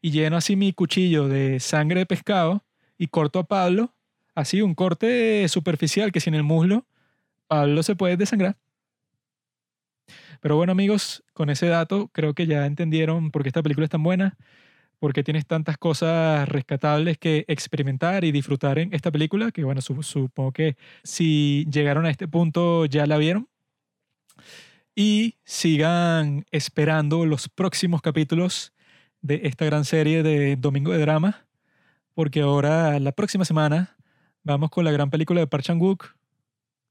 y 0.00 0.10
lleno 0.10 0.38
así 0.38 0.56
mi 0.56 0.72
cuchillo 0.72 1.28
de 1.28 1.60
sangre 1.60 2.00
de 2.00 2.06
pescado 2.06 2.64
y 2.96 3.08
corto 3.08 3.40
a 3.40 3.44
Pablo, 3.44 3.92
así 4.34 4.62
un 4.62 4.74
corte 4.74 5.46
superficial 5.48 6.12
que 6.12 6.20
sin 6.20 6.34
el 6.34 6.44
muslo, 6.44 6.86
Pablo 7.48 7.82
se 7.82 7.96
puede 7.96 8.16
desangrar. 8.16 8.56
Pero 10.40 10.56
bueno 10.56 10.72
amigos, 10.72 11.24
con 11.32 11.50
ese 11.50 11.66
dato 11.66 12.08
creo 12.12 12.34
que 12.34 12.46
ya 12.46 12.66
entendieron 12.66 13.30
por 13.30 13.42
qué 13.42 13.48
esta 13.48 13.62
película 13.62 13.84
es 13.84 13.90
tan 13.90 14.02
buena, 14.02 14.36
por 14.98 15.12
qué 15.12 15.22
tienes 15.24 15.46
tantas 15.46 15.78
cosas 15.78 16.48
rescatables 16.48 17.18
que 17.18 17.44
experimentar 17.48 18.24
y 18.24 18.32
disfrutar 18.32 18.78
en 18.78 18.92
esta 18.94 19.10
película, 19.10 19.50
que 19.52 19.64
bueno, 19.64 19.80
su- 19.82 20.02
supongo 20.02 20.52
que 20.52 20.76
si 21.02 21.66
llegaron 21.70 22.06
a 22.06 22.10
este 22.10 22.28
punto 22.28 22.86
ya 22.86 23.06
la 23.06 23.18
vieron. 23.18 23.48
Y 24.94 25.36
sigan 25.44 26.46
esperando 26.50 27.26
los 27.26 27.48
próximos 27.48 28.00
capítulos 28.00 28.72
de 29.20 29.42
esta 29.44 29.64
gran 29.66 29.84
serie 29.84 30.22
de 30.22 30.56
Domingo 30.56 30.92
de 30.92 30.98
Drama, 30.98 31.46
porque 32.14 32.40
ahora 32.40 32.98
la 33.00 33.12
próxima 33.12 33.44
semana 33.44 33.96
vamos 34.42 34.70
con 34.70 34.84
la 34.84 34.92
gran 34.92 35.10
película 35.10 35.40
de 35.40 35.46
Park 35.46 35.64
Chan-wook, 35.64 36.16